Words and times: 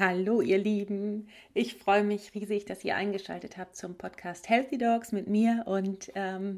Hallo 0.00 0.40
ihr 0.40 0.56
Lieben, 0.56 1.28
ich 1.52 1.74
freue 1.74 2.02
mich 2.02 2.34
riesig, 2.34 2.64
dass 2.64 2.82
ihr 2.86 2.96
eingeschaltet 2.96 3.58
habt 3.58 3.76
zum 3.76 3.96
Podcast 3.96 4.48
Healthy 4.48 4.78
Dogs 4.78 5.12
mit 5.12 5.28
mir 5.28 5.64
und 5.66 6.10
ähm, 6.14 6.56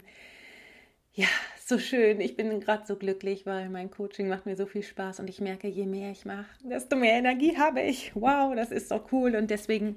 ja, 1.13 1.27
so 1.59 1.77
schön. 1.81 2.21
Ich 2.21 2.37
bin 2.37 2.61
gerade 2.61 2.87
so 2.87 2.95
glücklich, 2.95 3.45
weil 3.45 3.69
mein 3.69 3.91
Coaching 3.91 4.29
macht 4.29 4.47
mir 4.47 4.55
so 4.55 4.65
viel 4.67 4.85
Spaß 4.85 5.19
und 5.19 5.29
ich 5.29 5.41
merke, 5.41 5.67
je 5.67 5.87
mehr 5.87 6.13
ich 6.13 6.25
mache, 6.25 6.47
desto 6.63 6.95
mehr 6.95 7.15
Energie 7.15 7.57
habe 7.57 7.81
ich. 7.81 8.15
Wow, 8.15 8.55
das 8.55 8.71
ist 8.71 8.89
so 8.89 9.05
cool 9.11 9.35
und 9.35 9.51
deswegen 9.51 9.97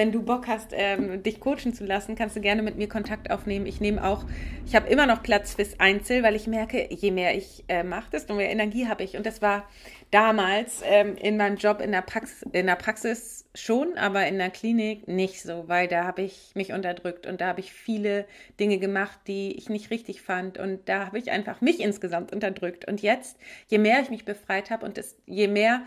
wenn 0.00 0.12
du 0.12 0.22
Bock 0.22 0.46
hast, 0.46 0.70
ähm, 0.72 1.22
dich 1.22 1.40
coachen 1.40 1.74
zu 1.74 1.84
lassen, 1.84 2.14
kannst 2.14 2.34
du 2.34 2.40
gerne 2.40 2.62
mit 2.62 2.78
mir 2.78 2.88
Kontakt 2.88 3.30
aufnehmen. 3.30 3.66
Ich 3.66 3.82
nehme 3.82 4.02
auch, 4.02 4.24
ich 4.64 4.74
habe 4.74 4.88
immer 4.88 5.04
noch 5.04 5.22
Platz 5.22 5.56
fürs 5.56 5.78
Einzel, 5.78 6.22
weil 6.22 6.34
ich 6.34 6.46
merke, 6.46 6.88
je 6.90 7.10
mehr 7.10 7.36
ich 7.36 7.64
äh, 7.68 7.82
mache, 7.82 8.10
desto 8.10 8.34
mehr 8.34 8.48
Energie 8.48 8.88
habe 8.88 9.02
ich. 9.02 9.18
Und 9.18 9.26
das 9.26 9.42
war 9.42 9.68
damals 10.10 10.80
ähm, 10.86 11.16
in 11.16 11.36
meinem 11.36 11.58
Job 11.58 11.82
in 11.82 11.92
der, 11.92 12.00
Prax 12.00 12.40
in 12.50 12.66
der 12.66 12.76
Praxis 12.76 13.44
schon, 13.54 13.98
aber 13.98 14.26
in 14.26 14.38
der 14.38 14.48
Klinik 14.48 15.06
nicht 15.06 15.42
so, 15.42 15.64
weil 15.66 15.86
da 15.86 16.04
habe 16.04 16.22
ich 16.22 16.52
mich 16.54 16.72
unterdrückt 16.72 17.26
und 17.26 17.42
da 17.42 17.48
habe 17.48 17.60
ich 17.60 17.70
viele 17.70 18.24
Dinge 18.58 18.78
gemacht, 18.78 19.18
die 19.26 19.54
ich 19.58 19.68
nicht 19.68 19.90
richtig 19.90 20.22
fand. 20.22 20.56
Und 20.56 20.88
da 20.88 21.04
habe 21.04 21.18
ich 21.18 21.30
einfach 21.30 21.60
mich 21.60 21.78
insgesamt 21.78 22.32
unterdrückt. 22.32 22.88
Und 22.88 23.02
jetzt, 23.02 23.36
je 23.68 23.76
mehr 23.76 24.00
ich 24.00 24.08
mich 24.08 24.24
befreit 24.24 24.70
habe 24.70 24.86
und 24.86 24.96
das, 24.96 25.18
je 25.26 25.46
mehr 25.46 25.82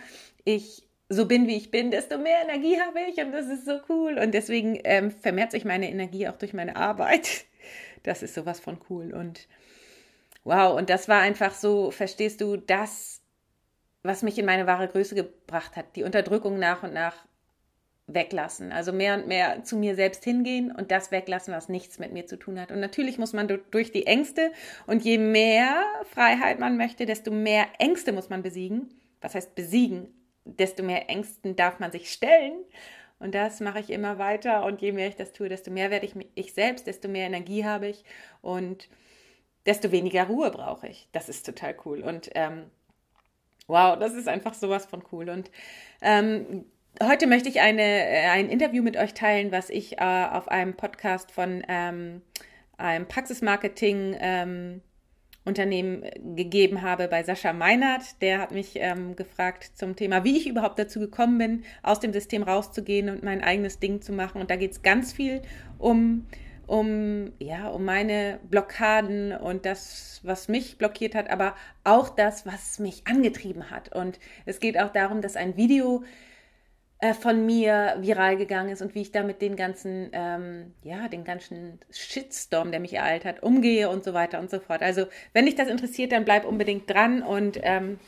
ich 0.45 0.83
so 1.13 1.25
bin, 1.25 1.47
wie 1.47 1.55
ich 1.55 1.71
bin, 1.71 1.91
desto 1.91 2.17
mehr 2.17 2.41
Energie 2.43 2.79
habe 2.79 2.99
ich 3.09 3.17
und 3.23 3.31
das 3.31 3.47
ist 3.47 3.65
so 3.65 3.79
cool. 3.89 4.17
Und 4.17 4.33
deswegen 4.33 4.79
ähm, 4.83 5.11
vermehrt 5.11 5.51
sich 5.51 5.65
meine 5.65 5.89
Energie 5.89 6.27
auch 6.27 6.37
durch 6.37 6.53
meine 6.53 6.75
Arbeit. 6.75 7.29
Das 8.05 8.21
ist 8.21 8.35
sowas 8.35 8.59
von 8.59 8.79
cool. 8.89 9.13
Und 9.13 9.47
wow, 10.43 10.77
und 10.77 10.89
das 10.89 11.07
war 11.07 11.21
einfach 11.21 11.53
so, 11.53 11.89
verstehst 11.89 12.41
du, 12.41 12.57
das, 12.57 13.21
was 14.01 14.23
mich 14.23 14.37
in 14.37 14.45
meine 14.45 14.67
wahre 14.67 14.89
Größe 14.89 15.15
gebracht 15.15 15.77
hat, 15.77 15.95
die 15.95 16.03
Unterdrückung 16.03 16.59
nach 16.59 16.83
und 16.83 16.93
nach 16.93 17.15
weglassen. 18.07 18.73
Also 18.73 18.91
mehr 18.91 19.15
und 19.15 19.27
mehr 19.27 19.63
zu 19.63 19.77
mir 19.77 19.95
selbst 19.95 20.23
hingehen 20.23 20.71
und 20.71 20.91
das 20.91 21.11
weglassen, 21.11 21.53
was 21.53 21.69
nichts 21.69 21.99
mit 21.99 22.11
mir 22.11 22.25
zu 22.25 22.37
tun 22.37 22.59
hat. 22.59 22.71
Und 22.71 22.81
natürlich 22.81 23.17
muss 23.17 23.31
man 23.31 23.47
durch 23.71 23.91
die 23.91 24.05
Ängste 24.05 24.51
und 24.85 25.03
je 25.03 25.17
mehr 25.17 25.81
Freiheit 26.03 26.59
man 26.59 26.75
möchte, 26.75 27.05
desto 27.05 27.31
mehr 27.31 27.67
Ängste 27.79 28.11
muss 28.11 28.29
man 28.29 28.43
besiegen. 28.43 28.89
Was 29.21 29.35
heißt 29.35 29.55
besiegen? 29.55 30.13
Desto 30.45 30.83
mehr 30.83 31.09
Ängsten 31.09 31.55
darf 31.55 31.79
man 31.79 31.91
sich 31.91 32.11
stellen. 32.11 32.53
Und 33.19 33.33
das 33.33 33.59
mache 33.59 33.79
ich 33.79 33.89
immer 33.89 34.17
weiter. 34.17 34.65
Und 34.65 34.81
je 34.81 34.91
mehr 34.91 35.07
ich 35.07 35.15
das 35.15 35.31
tue, 35.31 35.49
desto 35.49 35.71
mehr 35.71 35.91
werde 35.91 36.05
ich 36.05 36.13
ich 36.35 36.53
selbst, 36.53 36.87
desto 36.87 37.07
mehr 37.07 37.25
Energie 37.25 37.65
habe 37.65 37.87
ich 37.87 38.03
und 38.41 38.89
desto 39.65 39.91
weniger 39.91 40.25
Ruhe 40.25 40.51
brauche 40.51 40.87
ich. 40.87 41.07
Das 41.13 41.29
ist 41.29 41.45
total 41.45 41.75
cool. 41.85 42.01
Und 42.01 42.29
ähm, 42.35 42.65
wow, 43.67 43.97
das 43.97 44.13
ist 44.13 44.27
einfach 44.27 44.53
sowas 44.53 44.85
von 44.85 45.03
cool. 45.11 45.29
Und 45.29 45.51
ähm, 46.01 46.65
heute 47.01 47.27
möchte 47.27 47.49
ich 47.49 47.61
eine, 47.61 47.81
äh, 47.81 48.27
ein 48.27 48.49
Interview 48.49 48.83
mit 48.83 48.97
euch 48.97 49.13
teilen, 49.13 49.51
was 49.51 49.69
ich 49.69 49.99
äh, 49.99 50.27
auf 50.31 50.49
einem 50.49 50.75
Podcast 50.75 51.31
von 51.31 51.63
ähm, 51.67 52.21
einem 52.77 53.07
Praxismarketing 53.07 54.17
ähm, 54.19 54.81
Unternehmen 55.45 56.03
äh, 56.03 56.19
gegeben 56.35 56.81
habe 56.81 57.07
bei 57.07 57.23
Sascha 57.23 57.53
Meinert. 57.53 58.21
Der 58.21 58.39
hat 58.39 58.51
mich 58.51 58.73
ähm, 58.75 59.15
gefragt 59.15 59.71
zum 59.75 59.95
Thema, 59.95 60.23
wie 60.23 60.37
ich 60.37 60.47
überhaupt 60.47 60.79
dazu 60.79 60.99
gekommen 60.99 61.37
bin, 61.37 61.63
aus 61.81 61.99
dem 61.99 62.13
System 62.13 62.43
rauszugehen 62.43 63.09
und 63.09 63.23
mein 63.23 63.43
eigenes 63.43 63.79
Ding 63.79 64.01
zu 64.01 64.13
machen. 64.13 64.41
Und 64.41 64.49
da 64.49 64.55
geht 64.55 64.71
es 64.71 64.81
ganz 64.81 65.13
viel 65.13 65.41
um, 65.77 66.27
um, 66.67 67.33
ja, 67.39 67.67
um 67.67 67.83
meine 67.85 68.39
Blockaden 68.49 69.33
und 69.33 69.65
das, 69.65 70.21
was 70.23 70.47
mich 70.47 70.77
blockiert 70.77 71.15
hat, 71.15 71.29
aber 71.29 71.55
auch 71.83 72.09
das, 72.09 72.45
was 72.45 72.79
mich 72.79 73.05
angetrieben 73.05 73.69
hat. 73.69 73.93
Und 73.93 74.19
es 74.45 74.59
geht 74.59 74.79
auch 74.79 74.91
darum, 74.91 75.21
dass 75.21 75.35
ein 75.35 75.57
Video 75.57 76.03
äh, 77.03 77.13
von 77.13 77.45
mir 77.45 77.97
viral 77.99 78.37
gegangen 78.37 78.69
ist 78.69 78.81
und 78.81 78.95
wie 78.95 79.01
ich 79.01 79.11
da 79.11 79.23
mit 79.23 79.41
den 79.41 79.57
ganzen, 79.57 80.09
ähm, 80.13 80.73
ja, 80.83 81.09
den 81.09 81.25
ganzen 81.25 81.81
Shitstorm, 81.91 82.71
der 82.71 82.79
mich 82.79 82.93
ereilt 82.93 83.25
hat, 83.25 83.43
umgehe 83.43 83.89
und 83.89 84.05
so 84.05 84.13
weiter 84.13 84.39
und 84.39 84.49
so 84.49 84.61
fort. 84.61 84.81
Also, 84.81 85.07
wenn 85.33 85.45
dich 85.45 85.55
das 85.55 85.67
interessiert, 85.67 86.13
dann 86.13 86.23
bleib 86.23 86.45
unbedingt 86.45 86.89
dran 86.89 87.21
und 87.21 87.59
ähm, 87.61 87.99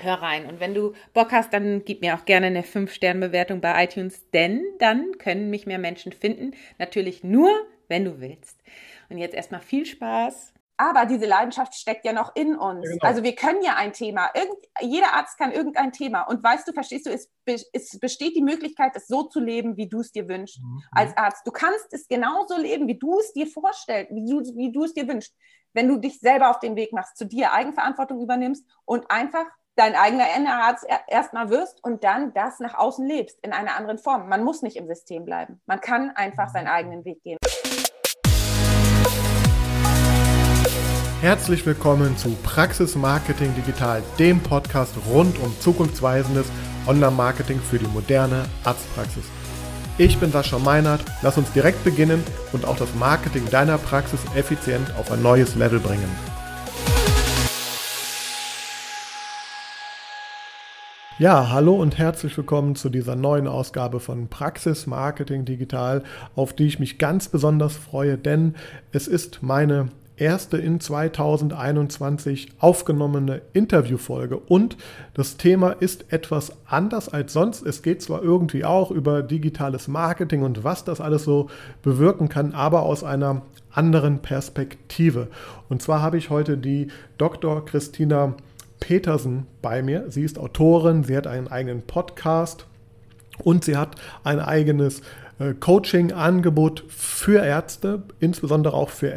hör 0.00 0.14
rein. 0.14 0.46
Und 0.46 0.58
wenn 0.58 0.72
du 0.72 0.94
Bock 1.12 1.32
hast, 1.32 1.52
dann 1.52 1.84
gib 1.84 2.00
mir 2.00 2.14
auch 2.14 2.24
gerne 2.24 2.46
eine 2.46 2.62
5-Sterne-Bewertung 2.62 3.60
bei 3.60 3.84
iTunes, 3.84 4.30
denn 4.30 4.64
dann 4.78 5.18
können 5.18 5.50
mich 5.50 5.66
mehr 5.66 5.78
Menschen 5.78 6.12
finden. 6.12 6.52
Natürlich 6.78 7.22
nur, 7.22 7.50
wenn 7.88 8.06
du 8.06 8.20
willst. 8.20 8.58
Und 9.10 9.18
jetzt 9.18 9.34
erstmal 9.34 9.60
viel 9.60 9.84
Spaß 9.84 10.54
aber 10.80 11.04
diese 11.04 11.26
Leidenschaft 11.26 11.74
steckt 11.74 12.06
ja 12.06 12.14
noch 12.14 12.34
in 12.34 12.56
uns. 12.56 12.86
Ja, 12.86 12.92
genau. 12.92 13.06
Also 13.06 13.22
wir 13.22 13.34
können 13.34 13.62
ja 13.62 13.76
ein 13.76 13.92
Thema. 13.92 14.30
Irgend, 14.34 14.56
jeder 14.80 15.12
Arzt 15.12 15.36
kann 15.36 15.52
irgendein 15.52 15.92
Thema. 15.92 16.22
Und 16.22 16.42
weißt 16.42 16.66
du, 16.66 16.72
verstehst 16.72 17.04
du, 17.04 17.10
es, 17.10 17.28
es 17.44 17.98
besteht 18.00 18.34
die 18.34 18.42
Möglichkeit, 18.42 18.92
es 18.96 19.06
so 19.06 19.24
zu 19.24 19.40
leben, 19.40 19.76
wie 19.76 19.88
du 19.88 20.00
es 20.00 20.10
dir 20.10 20.26
wünschst 20.26 20.62
mhm. 20.62 20.82
als 20.92 21.14
Arzt. 21.18 21.46
Du 21.46 21.50
kannst 21.50 21.92
es 21.92 22.08
genauso 22.08 22.56
leben, 22.56 22.88
wie 22.88 22.98
du 22.98 23.18
es 23.18 23.34
dir 23.34 23.46
vorstellst, 23.46 24.10
wie 24.10 24.24
du, 24.24 24.40
wie 24.56 24.72
du 24.72 24.84
es 24.84 24.94
dir 24.94 25.06
wünschst. 25.06 25.34
Wenn 25.74 25.86
du 25.86 25.98
dich 25.98 26.18
selber 26.18 26.50
auf 26.50 26.60
den 26.60 26.76
Weg 26.76 26.92
machst, 26.92 27.18
zu 27.18 27.26
dir 27.26 27.52
Eigenverantwortung 27.52 28.20
übernimmst 28.20 28.64
und 28.86 29.10
einfach 29.10 29.46
dein 29.76 29.94
eigener 29.94 30.26
Arzt 30.62 30.86
erstmal 31.08 31.50
wirst 31.50 31.82
und 31.84 32.04
dann 32.04 32.32
das 32.34 32.58
nach 32.60 32.74
außen 32.74 33.06
lebst 33.06 33.38
in 33.42 33.52
einer 33.52 33.76
anderen 33.76 33.98
Form. 33.98 34.28
Man 34.28 34.44
muss 34.44 34.62
nicht 34.62 34.76
im 34.76 34.86
System 34.86 35.24
bleiben. 35.24 35.60
Man 35.66 35.80
kann 35.80 36.10
einfach 36.10 36.48
seinen 36.48 36.68
eigenen 36.68 37.04
Weg 37.04 37.22
gehen. 37.22 37.38
Herzlich 41.20 41.66
willkommen 41.66 42.16
zu 42.16 42.30
Praxis 42.42 42.96
Marketing 42.96 43.54
Digital, 43.54 44.02
dem 44.18 44.40
Podcast 44.40 44.94
rund 45.06 45.38
um 45.40 45.54
zukunftsweisendes 45.60 46.46
Online-Marketing 46.86 47.60
für 47.60 47.78
die 47.78 47.88
moderne 47.88 48.46
Arztpraxis. 48.64 49.24
Ich 49.98 50.16
bin 50.16 50.32
Sascha 50.32 50.58
Meinert, 50.58 51.04
lass 51.20 51.36
uns 51.36 51.52
direkt 51.52 51.84
beginnen 51.84 52.24
und 52.54 52.64
auch 52.64 52.78
das 52.78 52.94
Marketing 52.94 53.44
deiner 53.50 53.76
Praxis 53.76 54.20
effizient 54.34 54.94
auf 54.98 55.12
ein 55.12 55.22
neues 55.22 55.56
Level 55.56 55.78
bringen. 55.78 56.08
Ja, 61.18 61.50
hallo 61.50 61.74
und 61.74 61.98
herzlich 61.98 62.34
willkommen 62.38 62.76
zu 62.76 62.88
dieser 62.88 63.14
neuen 63.14 63.46
Ausgabe 63.46 64.00
von 64.00 64.28
Praxis 64.28 64.86
Marketing 64.86 65.44
Digital, 65.44 66.02
auf 66.34 66.54
die 66.54 66.66
ich 66.66 66.78
mich 66.78 66.96
ganz 66.96 67.28
besonders 67.28 67.76
freue, 67.76 68.16
denn 68.16 68.54
es 68.92 69.06
ist 69.06 69.42
meine 69.42 69.90
erste 70.20 70.58
in 70.58 70.80
2021 70.80 72.48
aufgenommene 72.58 73.42
Interviewfolge. 73.52 74.36
Und 74.36 74.76
das 75.14 75.36
Thema 75.36 75.70
ist 75.70 76.12
etwas 76.12 76.52
anders 76.66 77.08
als 77.08 77.32
sonst. 77.32 77.66
Es 77.66 77.82
geht 77.82 78.02
zwar 78.02 78.22
irgendwie 78.22 78.64
auch 78.64 78.90
über 78.90 79.22
digitales 79.22 79.88
Marketing 79.88 80.42
und 80.42 80.62
was 80.62 80.84
das 80.84 81.00
alles 81.00 81.24
so 81.24 81.48
bewirken 81.82 82.28
kann, 82.28 82.52
aber 82.52 82.82
aus 82.82 83.02
einer 83.02 83.42
anderen 83.72 84.20
Perspektive. 84.20 85.28
Und 85.68 85.82
zwar 85.82 86.02
habe 86.02 86.18
ich 86.18 86.30
heute 86.30 86.58
die 86.58 86.88
Dr. 87.18 87.64
Christina 87.64 88.34
Petersen 88.80 89.46
bei 89.62 89.82
mir. 89.82 90.06
Sie 90.10 90.22
ist 90.22 90.38
Autorin, 90.38 91.04
sie 91.04 91.16
hat 91.16 91.26
einen 91.26 91.48
eigenen 91.48 91.82
Podcast 91.82 92.66
und 93.42 93.64
sie 93.64 93.76
hat 93.76 93.96
ein 94.24 94.40
eigenes 94.40 95.02
äh, 95.38 95.54
Coaching-Angebot 95.54 96.84
für 96.88 97.44
Ärzte, 97.44 98.02
insbesondere 98.20 98.74
auch 98.74 98.90
für 98.90 99.08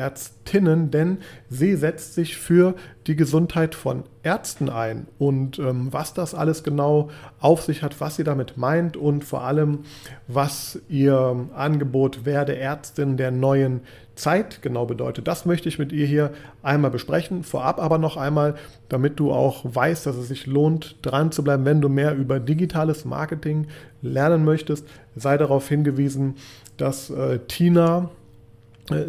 Ärztinnen, 0.44 0.92
denn 0.92 1.18
sie 1.50 1.76
setzt 1.76 2.16
sich 2.16 2.38
für 2.38 2.76
die 3.08 3.16
Gesundheit 3.16 3.76
von 3.76 4.04
Ärzten 4.24 4.70
ein. 4.70 5.08
Und 5.18 5.58
ähm, 5.60 5.88
was 5.92 6.14
das 6.14 6.36
alles 6.36 6.64
genau 6.64 7.10
auf 7.40 7.62
sich 7.64 7.82
hat, 7.82 8.00
was 8.00 8.16
sie 8.16 8.24
damit 8.24 8.58
meint 8.58 8.98
und 8.98 9.24
vor 9.24 9.44
allem, 9.44 9.80
was 10.28 10.80
ihr 10.90 11.48
Angebot 11.56 12.26
Werde 12.26 12.58
Ärztin 12.58 13.18
der 13.18 13.32
neuen 13.32 13.82
Zeit 14.16 14.62
genau 14.62 14.86
bedeutet, 14.86 15.28
das 15.28 15.46
möchte 15.46 15.68
ich 15.68 15.80
mit 15.80 15.92
ihr 15.92 16.06
hier 16.06 16.32
einmal 16.62 16.92
besprechen. 16.92 17.44
Vorab 17.44 17.80
aber 17.80 17.98
noch 17.98 18.16
einmal, 18.16 18.56
damit 18.90 19.20
du 19.20 19.32
auch 19.32 19.64
weißt, 19.64 20.06
dass 20.06 20.16
es 20.18 20.28
sich 20.28 20.46
lohnt, 20.46 20.98
dran 21.02 21.32
zu 21.32 21.44
bleiben, 21.44 21.66
wenn 21.66 21.82
du 21.82 21.90
mehr 21.90 22.16
über 22.16 22.40
digitales 22.40 23.06
Marketing 23.06 23.68
lernen 24.02 24.46
möchtest, 24.46 24.86
sei 25.16 25.38
darauf 25.38 25.68
hingewiesen, 25.68 26.36
dass 26.78 27.10
äh, 27.10 27.40
Tina 27.48 28.10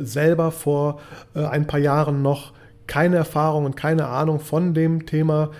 selber 0.01 0.51
vor 0.51 1.01
äh, 1.35 1.45
ein 1.45 1.67
paar 1.67 1.81
Jahren 1.81 2.23
noch 2.23 2.53
keine 2.87 3.17
Erfahrung 3.17 3.65
und 3.65 3.77
keine 3.77 4.07
Ahnung 4.07 4.41
von 4.41 4.75
dem 4.75 5.07
Thema 5.07 5.51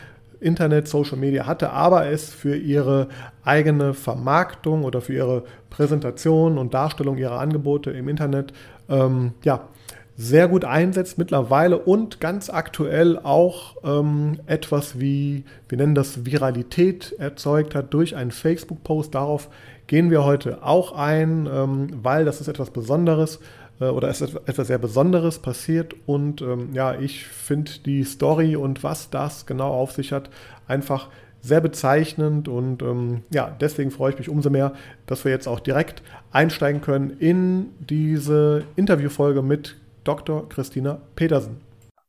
Internet, 0.41 0.89
Social 0.89 1.17
Media 1.17 1.47
hatte, 1.47 1.71
aber 1.71 2.07
es 2.07 2.33
für 2.33 2.55
ihre 2.55 3.09
eigene 3.45 3.95
Vermarktung 3.95 4.85
oder 4.85 5.01
für 5.01 5.15
ihre 5.15 5.45
Präsentation 5.71 6.59
und 6.59 6.75
Darstellung 6.75 7.17
ihrer 7.17 7.41
Angebote 7.41 7.91
im 7.91 8.09
Internet 8.09 8.53
ähm, 8.91 9.33
ja, 9.43 9.69
sehr 10.17 10.47
gut 10.47 10.65
einsetzt 10.65 11.19
mittlerweile 11.19 11.79
und 11.79 12.21
ganz 12.21 12.51
aktuell 12.51 13.19
auch 13.19 13.77
ähm, 13.83 14.39
etwas 14.47 15.01
wie, 15.01 15.45
wir 15.69 15.79
nennen 15.79 15.95
das 15.95 16.25
Viralität 16.25 17.15
erzeugt 17.19 17.75
hat 17.75 17.93
durch 17.93 18.15
einen 18.15 18.31
Facebook-Post. 18.31 19.15
Darauf 19.15 19.49
gehen 19.87 20.11
wir 20.11 20.25
heute 20.25 20.63
auch 20.63 20.93
ein, 20.93 21.49
ähm, 21.53 21.89
weil 22.03 22.25
das 22.25 22.41
ist 22.41 22.49
etwas 22.49 22.71
Besonderes 22.71 23.41
äh, 23.81 23.87
oder 23.87 24.09
ist 24.09 24.23
etwas 24.23 24.67
sehr 24.67 24.79
Besonderes 24.79 25.39
passiert 25.39 25.95
und 26.07 26.43
ähm, 26.43 26.71
ja, 26.73 26.99
ich 26.99 27.27
finde 27.27 27.73
die 27.85 28.05
Story 28.05 28.57
und 28.57 28.83
was 28.83 29.11
das 29.11 29.47
genau 29.47 29.73
auf 29.73 29.93
sich 29.93 30.13
hat 30.13 30.31
einfach 30.67 31.09
sehr 31.41 31.61
bezeichnend 31.61 32.49
und 32.49 32.83
ähm, 32.83 33.23
ja, 33.31 33.55
deswegen 33.61 33.91
freue 33.91 34.13
ich 34.13 34.19
mich 34.19 34.29
umso 34.29 34.49
mehr, 34.49 34.73
dass 35.07 35.25
wir 35.25 35.33
jetzt 35.33 35.47
auch 35.47 35.61
direkt 35.61 36.03
einsteigen 36.33 36.81
können 36.81 37.11
in 37.19 37.71
diese 37.81 38.65
Interviewfolge 38.77 39.43
mit 39.43 39.77
Dr. 40.05 40.49
Christina 40.49 41.01
Petersen. 41.17 41.61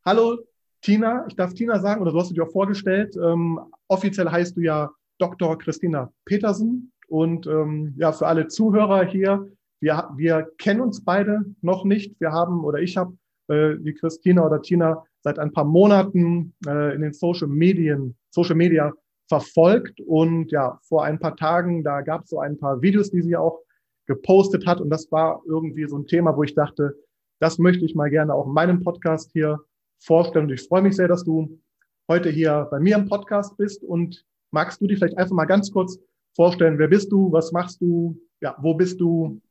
Hallo 0.05 0.37
Tina, 0.81 1.25
ich 1.27 1.35
darf 1.35 1.53
Tina 1.53 1.79
sagen, 1.79 2.01
oder 2.01 2.11
du 2.11 2.19
hast 2.19 2.29
dich 2.29 2.39
auch 2.39 2.51
vorgestellt. 2.51 3.15
Ähm, 3.15 3.59
offiziell 3.87 4.29
heißt 4.29 4.55
du 4.55 4.61
ja 4.61 4.91
Dr. 5.17 5.57
Christina 5.57 6.11
Petersen. 6.25 6.91
Und 7.07 7.47
ähm, 7.47 7.95
ja, 7.97 8.11
für 8.11 8.27
alle 8.27 8.47
Zuhörer 8.47 9.03
hier, 9.03 9.47
wir, 9.81 10.09
wir 10.15 10.47
kennen 10.57 10.81
uns 10.81 11.03
beide 11.03 11.45
noch 11.61 11.85
nicht. 11.85 12.19
Wir 12.19 12.31
haben, 12.31 12.63
oder 12.63 12.79
ich 12.79 12.97
habe 12.97 13.17
äh, 13.47 13.75
die 13.77 13.93
Christina 13.93 14.45
oder 14.45 14.61
Tina 14.61 15.03
seit 15.21 15.39
ein 15.39 15.51
paar 15.51 15.65
Monaten 15.65 16.53
äh, 16.67 16.95
in 16.95 17.01
den 17.01 17.13
Social 17.13 17.47
Medien, 17.47 18.15
Social 18.29 18.55
Media 18.55 18.93
verfolgt. 19.27 19.99
Und 20.01 20.51
ja, 20.51 20.79
vor 20.83 21.03
ein 21.03 21.19
paar 21.19 21.35
Tagen, 21.35 21.83
da 21.83 22.01
gab 22.01 22.23
es 22.23 22.29
so 22.29 22.39
ein 22.39 22.57
paar 22.57 22.81
Videos, 22.81 23.11
die 23.11 23.21
sie 23.21 23.35
auch 23.35 23.59
gepostet 24.07 24.65
hat. 24.65 24.81
Und 24.81 24.89
das 24.89 25.11
war 25.11 25.41
irgendwie 25.45 25.87
so 25.87 25.97
ein 25.97 26.07
Thema, 26.07 26.35
wo 26.35 26.43
ich 26.43 26.53
dachte, 26.53 26.95
das 27.39 27.57
möchte 27.57 27.85
ich 27.85 27.95
mal 27.95 28.09
gerne 28.09 28.33
auch 28.33 28.47
in 28.47 28.53
meinem 28.53 28.81
Podcast 28.81 29.31
hier 29.33 29.59
vorstellen. 29.99 30.45
Und 30.45 30.53
ich 30.53 30.67
freue 30.67 30.81
mich 30.81 30.95
sehr, 30.95 31.07
dass 31.07 31.23
du 31.23 31.59
heute 32.07 32.29
hier 32.29 32.67
bei 32.71 32.79
mir 32.79 32.95
im 32.95 33.07
Podcast 33.07 33.57
bist. 33.57 33.83
Und 33.83 34.25
magst 34.51 34.79
du 34.81 34.87
dich 34.87 34.99
vielleicht 34.99 35.17
einfach 35.17 35.35
mal 35.35 35.45
ganz 35.45 35.71
kurz 35.71 35.99
vorstellen, 36.35 36.77
wer 36.77 36.87
bist 36.87 37.11
du, 37.11 37.31
was 37.31 37.51
machst 37.51 37.81
du, 37.81 38.19
ja, 38.41 38.55
wo 38.59 38.73
bist 38.73 38.99
du? 38.99 39.41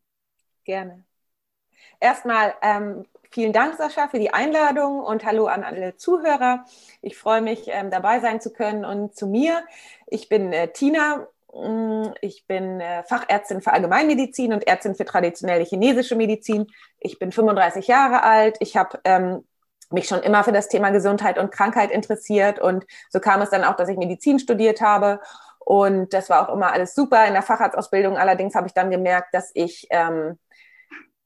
Gerne. 0.65 1.05
Erstmal 2.01 2.55
ähm, 2.63 3.05
vielen 3.31 3.53
Dank, 3.53 3.77
Sascha, 3.77 4.09
für 4.09 4.19
die 4.19 4.33
Einladung 4.33 5.01
und 5.01 5.25
hallo 5.25 5.47
an 5.47 5.63
alle 5.65 5.97
Zuhörer. 5.97 6.65
Ich 7.03 7.17
freue 7.17 7.43
mich, 7.43 7.65
ähm, 7.69 7.91
dabei 7.91 8.21
sein 8.21 8.41
zu 8.41 8.53
können 8.53 8.85
und 8.85 9.15
zu 9.15 9.27
mir. 9.27 9.63
Ich 10.07 10.29
bin 10.29 10.53
äh, 10.53 10.69
Tina. 10.73 11.27
Mm, 11.53 12.13
ich 12.21 12.47
bin 12.47 12.81
äh, 12.81 13.05
Fachärztin 13.05 13.61
für 13.61 13.73
Allgemeinmedizin 13.73 14.53
und 14.53 14.67
Ärztin 14.67 14.95
für 14.95 15.05
traditionelle 15.05 15.65
chinesische 15.65 16.17
Medizin. 16.17 16.67
Ich 16.99 17.19
bin 17.19 17.33
35 17.33 17.87
Jahre 17.87 18.23
alt. 18.23 18.57
Ich 18.61 18.77
habe 18.77 19.01
ähm, 19.05 19.45
mich 19.91 20.09
schon 20.09 20.23
immer 20.23 20.45
für 20.45 20.53
das 20.53 20.69
Thema 20.69 20.91
Gesundheit 20.91 21.39
und 21.39 21.53
Krankheit 21.53 21.91
interessiert 21.91 22.59
und 22.59 22.85
so 23.11 23.21
kam 23.21 23.43
es 23.43 23.51
dann 23.51 23.65
auch, 23.65 23.77
dass 23.77 23.89
ich 23.89 23.97
Medizin 23.99 24.39
studiert 24.39 24.81
habe 24.81 25.21
und 25.65 26.13
das 26.13 26.29
war 26.31 26.49
auch 26.49 26.55
immer 26.55 26.73
alles 26.73 26.95
super 26.95 27.27
in 27.27 27.33
der 27.33 27.43
Facharztausbildung. 27.43 28.17
Allerdings 28.19 28.55
habe 28.55 28.67
ich 28.67 28.75
dann 28.75 28.91
gemerkt, 28.91 29.35
dass 29.35 29.51
ich 29.55 29.87
ähm, 29.91 30.39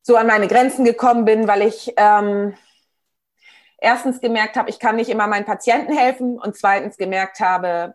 so 0.09 0.17
an 0.17 0.27
meine 0.27 0.49
Grenzen 0.49 0.87
gekommen 0.87 1.27
bin, 1.27 1.47
weil 1.47 1.61
ich 1.61 1.93
ähm, 1.99 2.55
erstens 3.77 4.23
gemerkt 4.23 4.57
habe, 4.57 4.71
ich 4.71 4.79
kann 4.79 4.97
nicht 4.97 5.11
immer 5.11 5.27
meinen 5.27 5.45
Patienten 5.45 5.93
helfen 5.93 6.39
und 6.39 6.57
zweitens 6.57 6.97
gemerkt 6.97 7.41
habe, 7.41 7.95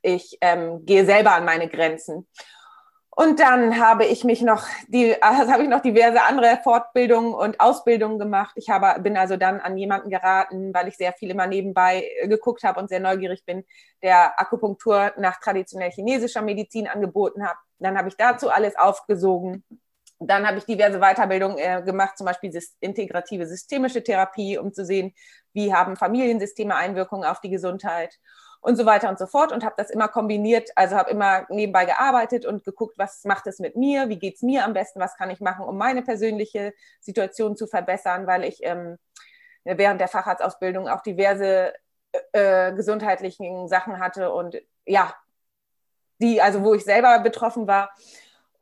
ich 0.00 0.38
ähm, 0.40 0.86
gehe 0.86 1.04
selber 1.04 1.34
an 1.34 1.44
meine 1.44 1.68
Grenzen. 1.68 2.26
Und 3.10 3.40
dann 3.40 3.78
habe 3.78 4.06
ich 4.06 4.24
mich 4.24 4.40
noch, 4.40 4.66
die, 4.88 5.22
also 5.22 5.52
habe 5.52 5.64
ich 5.64 5.68
noch 5.68 5.82
diverse 5.82 6.22
andere 6.22 6.60
Fortbildungen 6.64 7.34
und 7.34 7.60
Ausbildungen 7.60 8.18
gemacht. 8.18 8.52
Ich 8.56 8.70
habe, 8.70 8.98
bin 9.02 9.18
also 9.18 9.36
dann 9.36 9.60
an 9.60 9.76
jemanden 9.76 10.08
geraten, 10.08 10.72
weil 10.72 10.88
ich 10.88 10.96
sehr 10.96 11.12
viel 11.12 11.30
immer 11.30 11.46
nebenbei 11.46 12.08
äh, 12.22 12.26
geguckt 12.26 12.64
habe 12.64 12.80
und 12.80 12.88
sehr 12.88 13.00
neugierig 13.00 13.44
bin, 13.44 13.66
der 14.02 14.40
Akupunktur 14.40 15.12
nach 15.18 15.40
traditionell 15.40 15.90
chinesischer 15.90 16.40
Medizin 16.40 16.88
angeboten 16.88 17.46
hat. 17.46 17.56
Dann 17.78 17.98
habe 17.98 18.08
ich 18.08 18.16
dazu 18.16 18.48
alles 18.48 18.78
aufgesogen. 18.78 19.62
Dann 20.26 20.46
habe 20.46 20.58
ich 20.58 20.64
diverse 20.64 20.98
Weiterbildungen 20.98 21.58
äh, 21.58 21.82
gemacht, 21.84 22.16
zum 22.18 22.26
Beispiel 22.26 22.52
integrative 22.80 23.46
systemische 23.46 24.02
Therapie, 24.02 24.58
um 24.58 24.72
zu 24.72 24.84
sehen, 24.84 25.14
wie 25.52 25.72
haben 25.72 25.96
Familiensysteme 25.96 26.74
Einwirkungen 26.74 27.24
auf 27.24 27.40
die 27.40 27.50
Gesundheit 27.50 28.18
und 28.60 28.76
so 28.76 28.86
weiter 28.86 29.10
und 29.10 29.18
so 29.18 29.26
fort 29.26 29.52
und 29.52 29.62
habe 29.62 29.74
das 29.76 29.90
immer 29.90 30.08
kombiniert, 30.08 30.70
also 30.74 30.96
habe 30.96 31.10
immer 31.10 31.44
nebenbei 31.50 31.84
gearbeitet 31.84 32.46
und 32.46 32.64
geguckt, 32.64 32.96
was 32.96 33.24
macht 33.24 33.46
es 33.46 33.58
mit 33.58 33.76
mir, 33.76 34.08
wie 34.08 34.18
geht 34.18 34.36
es 34.36 34.42
mir 34.42 34.64
am 34.64 34.72
besten, 34.72 35.00
was 35.00 35.16
kann 35.16 35.30
ich 35.30 35.40
machen, 35.40 35.66
um 35.66 35.76
meine 35.76 36.02
persönliche 36.02 36.72
Situation 37.00 37.56
zu 37.56 37.66
verbessern, 37.66 38.26
weil 38.26 38.44
ich 38.44 38.60
ähm, 38.62 38.96
während 39.64 40.00
der 40.00 40.08
Facharztausbildung 40.08 40.88
auch 40.88 41.02
diverse 41.02 41.74
äh, 42.32 42.72
gesundheitlichen 42.72 43.68
Sachen 43.68 43.98
hatte 43.98 44.32
und 44.32 44.56
ja, 44.86 45.14
die, 46.20 46.40
also 46.40 46.62
wo 46.62 46.74
ich 46.74 46.84
selber 46.84 47.18
betroffen 47.18 47.66
war. 47.66 47.94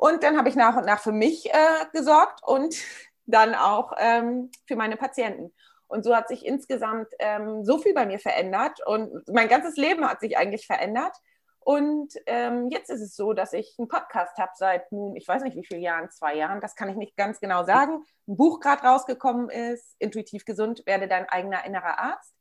Und 0.03 0.25
dann 0.25 0.37
habe 0.37 0.49
ich 0.49 0.57
nach 0.57 0.77
und 0.77 0.85
nach 0.85 0.99
für 0.99 1.13
mich 1.13 1.49
äh, 1.55 1.87
gesorgt 1.93 2.43
und 2.43 2.75
dann 3.27 3.55
auch 3.55 3.93
ähm, 3.99 4.51
für 4.67 4.75
meine 4.75 4.97
Patienten. 4.97 5.55
Und 5.87 6.03
so 6.03 6.17
hat 6.17 6.27
sich 6.27 6.45
insgesamt 6.45 7.07
ähm, 7.21 7.65
so 7.65 7.79
viel 7.79 7.95
bei 7.95 8.05
mir 8.05 8.19
verändert 8.19 8.85
und 8.85 9.13
mein 9.29 9.47
ganzes 9.47 9.77
Leben 9.77 10.05
hat 10.05 10.19
sich 10.19 10.37
eigentlich 10.37 10.67
verändert. 10.67 11.17
Und 11.61 12.15
ähm, 12.27 12.69
jetzt 12.69 12.91
ist 12.91 13.01
es 13.01 13.15
so, 13.15 13.33
dass 13.33 13.53
ich 13.53 13.77
einen 13.79 13.87
Podcast 13.87 14.37
habe 14.39 14.51
seit 14.57 14.91
nun, 14.91 15.15
ich 15.15 15.29
weiß 15.29 15.45
nicht 15.45 15.57
wie 15.57 15.65
viele 15.65 15.81
Jahren, 15.81 16.11
zwei 16.11 16.35
Jahren, 16.35 16.61
das 16.61 16.75
kann 16.75 16.89
ich 16.89 16.97
nicht 16.97 17.17
ganz 17.17 17.39
genau 17.39 17.63
sagen. 17.63 18.03
Ein 18.27 18.37
Buch 18.37 18.59
gerade 18.59 18.83
rausgekommen 18.83 19.51
ist, 19.51 19.95
Intuitiv 20.01 20.45
gesund, 20.45 20.83
werde 20.85 21.07
dein 21.07 21.29
eigener 21.29 21.65
innerer 21.65 22.01
Arzt. 22.01 22.35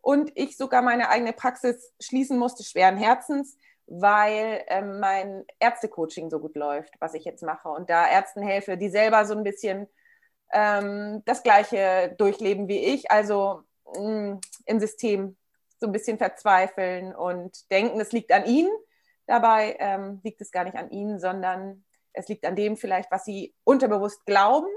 Und 0.00 0.30
ich 0.36 0.56
sogar 0.56 0.80
meine 0.80 1.08
eigene 1.08 1.32
Praxis 1.32 1.92
schließen 2.00 2.38
musste, 2.38 2.62
schweren 2.62 2.98
Herzens, 2.98 3.56
weil 3.90 4.62
ähm, 4.68 5.00
mein 5.00 5.44
Ärztecoaching 5.58 6.30
so 6.30 6.38
gut 6.38 6.54
läuft, 6.54 6.94
was 7.00 7.14
ich 7.14 7.24
jetzt 7.24 7.42
mache. 7.42 7.68
Und 7.68 7.90
da 7.90 8.08
Ärzten 8.08 8.40
helfe, 8.40 8.76
die 8.76 8.88
selber 8.88 9.24
so 9.24 9.34
ein 9.34 9.42
bisschen 9.42 9.88
ähm, 10.52 11.22
das 11.26 11.42
Gleiche 11.42 12.14
durchleben 12.16 12.68
wie 12.68 12.78
ich, 12.78 13.10
also 13.10 13.62
mh, 13.96 14.00
mm, 14.00 14.40
im 14.66 14.80
System 14.80 15.36
so 15.80 15.86
ein 15.86 15.92
bisschen 15.92 16.18
verzweifeln 16.18 17.14
und 17.14 17.70
denken, 17.72 18.00
es 18.00 18.12
liegt 18.12 18.32
an 18.32 18.46
ihnen. 18.46 18.70
Dabei 19.26 19.76
ähm, 19.80 20.20
liegt 20.22 20.40
es 20.40 20.52
gar 20.52 20.64
nicht 20.64 20.76
an 20.76 20.90
ihnen, 20.90 21.18
sondern 21.18 21.84
es 22.12 22.28
liegt 22.28 22.44
an 22.44 22.54
dem 22.54 22.76
vielleicht, 22.76 23.10
was 23.10 23.24
sie 23.24 23.54
unterbewusst 23.64 24.24
glauben. 24.24 24.68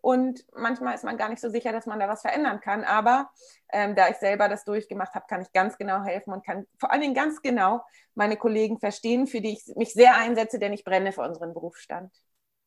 Und 0.00 0.44
manchmal 0.56 0.94
ist 0.94 1.04
man 1.04 1.16
gar 1.16 1.28
nicht 1.28 1.40
so 1.40 1.50
sicher, 1.50 1.72
dass 1.72 1.86
man 1.86 1.98
da 1.98 2.08
was 2.08 2.22
verändern 2.22 2.60
kann. 2.60 2.84
Aber 2.84 3.30
ähm, 3.72 3.94
da 3.94 4.08
ich 4.08 4.16
selber 4.16 4.48
das 4.48 4.64
durchgemacht 4.64 5.14
habe, 5.14 5.26
kann 5.28 5.42
ich 5.42 5.52
ganz 5.52 5.76
genau 5.76 6.02
helfen 6.02 6.32
und 6.32 6.44
kann 6.44 6.66
vor 6.78 6.92
allen 6.92 7.02
Dingen 7.02 7.14
ganz 7.14 7.42
genau 7.42 7.82
meine 8.14 8.36
Kollegen 8.36 8.78
verstehen, 8.78 9.26
für 9.26 9.40
die 9.40 9.52
ich 9.52 9.74
mich 9.76 9.92
sehr 9.92 10.16
einsetze, 10.16 10.58
denn 10.58 10.72
ich 10.72 10.84
brenne 10.84 11.12
für 11.12 11.22
unseren 11.22 11.52
Berufsstand. 11.52 12.12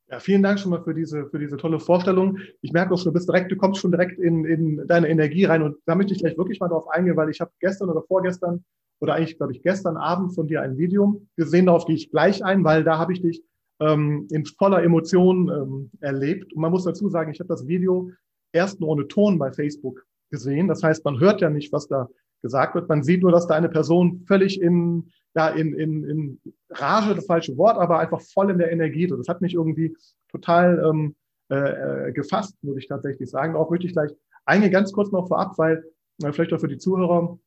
Ja, 0.10 0.20
vielen 0.20 0.44
Dank 0.44 0.60
schon 0.60 0.72
mal 0.72 0.84
für 0.84 0.94
diese, 0.94 1.28
für 1.30 1.40
diese 1.40 1.58
tolle 1.58 1.80
Vorstellung. 1.80 2.38
Ich 2.62 2.74
merke 2.74 2.94
auch 2.94 2.98
schon, 2.98 3.06
du 3.06 3.14
bist 3.14 3.28
direkt, 3.28 3.52
du 3.52 3.56
kommst 3.56 3.82
schon 3.82 3.92
direkt 3.92 4.20
in, 4.20 4.46
in 4.46 4.86
deine 4.86 5.08
Energie 5.08 5.46
rein 5.46 5.64
und 5.64 5.78
da 5.86 5.96
möchte 5.96 6.14
ich 6.14 6.20
gleich 6.20 6.38
wirklich 6.38 6.60
mal 6.60 6.68
drauf 6.68 6.88
eingehen, 6.90 7.16
weil 7.16 7.30
ich 7.30 7.42
habe 7.42 7.52
gestern 7.60 7.90
oder 7.90 8.04
vorgestern 8.04 8.64
oder 9.00 9.16
eigentlich, 9.16 9.38
glaube 9.38 9.54
ich, 9.54 9.64
gestern 9.64 9.98
Abend 9.98 10.36
von 10.36 10.48
dir 10.48 10.62
ein 10.62 10.78
Video 10.78 11.22
gesehen, 11.36 11.66
darauf 11.66 11.86
gehe 11.86 11.96
ich 11.96 12.12
gleich 12.12 12.44
ein, 12.44 12.64
weil 12.64 12.84
da 12.84 12.98
habe 12.98 13.14
ich 13.14 13.22
dich 13.22 13.44
ähm, 13.84 14.28
in 14.32 14.46
voller 14.46 14.84
Emotion 14.84 15.50
ähm, 15.50 15.92
erlebt. 16.00 16.54
Und 16.54 16.62
man 16.62 16.72
muss 16.72 16.84
dazu 16.84 17.10
sagen, 17.10 17.32
ich 17.32 17.40
habe 17.40 17.50
das 17.50 17.68
Video 17.68 18.12
erst 18.52 18.80
nur 18.80 18.90
ohne 18.90 19.08
Ton 19.08 19.38
bei 19.38 19.52
Facebook 19.52 20.06
gesehen. 20.30 20.68
Das 20.68 20.84
heißt, 20.84 21.04
man 21.06 21.20
hört 21.20 21.42
ja 21.42 21.50
nicht, 21.50 21.72
was 21.74 21.88
da 21.88 22.08
gesagt 22.42 22.76
wird. 22.76 22.90
Man 22.90 23.04
sieht 23.04 23.22
nur, 23.22 23.32
dass 23.32 23.48
da 23.48 23.56
eine 23.56 23.70
Person 23.70 24.24
völlig 24.28 24.62
in, 24.62 25.10
ja, 25.36 25.50
in, 25.50 25.74
in, 25.74 26.04
in 26.04 26.42
Rage, 26.70 27.16
das 27.16 27.26
falsche 27.26 27.58
Wort, 27.58 27.78
aber 27.78 28.00
einfach 28.00 28.22
voll 28.22 28.52
in 28.52 28.58
der 28.58 28.72
Energie. 28.72 29.08
Das 29.08 29.28
hat 29.28 29.42
mich 29.42 29.54
irgendwie 29.54 29.96
total 30.30 30.84
ähm, 30.86 31.16
äh, 31.50 32.12
gefasst, 32.12 32.56
muss 32.62 32.78
ich 32.78 32.88
tatsächlich 32.88 33.30
sagen. 33.30 33.56
Auch 33.56 33.70
möchte 33.70 33.88
ich 33.88 33.94
gleich 33.94 34.12
eingehen, 34.46 34.72
ganz 34.72 34.92
kurz 34.92 35.12
noch 35.12 35.28
vorab, 35.28 35.58
weil 35.58 35.84
äh, 36.22 36.32
vielleicht 36.32 36.54
auch 36.54 36.60
für 36.60 36.68
die 36.68 36.78
Zuhörer, 36.78 37.38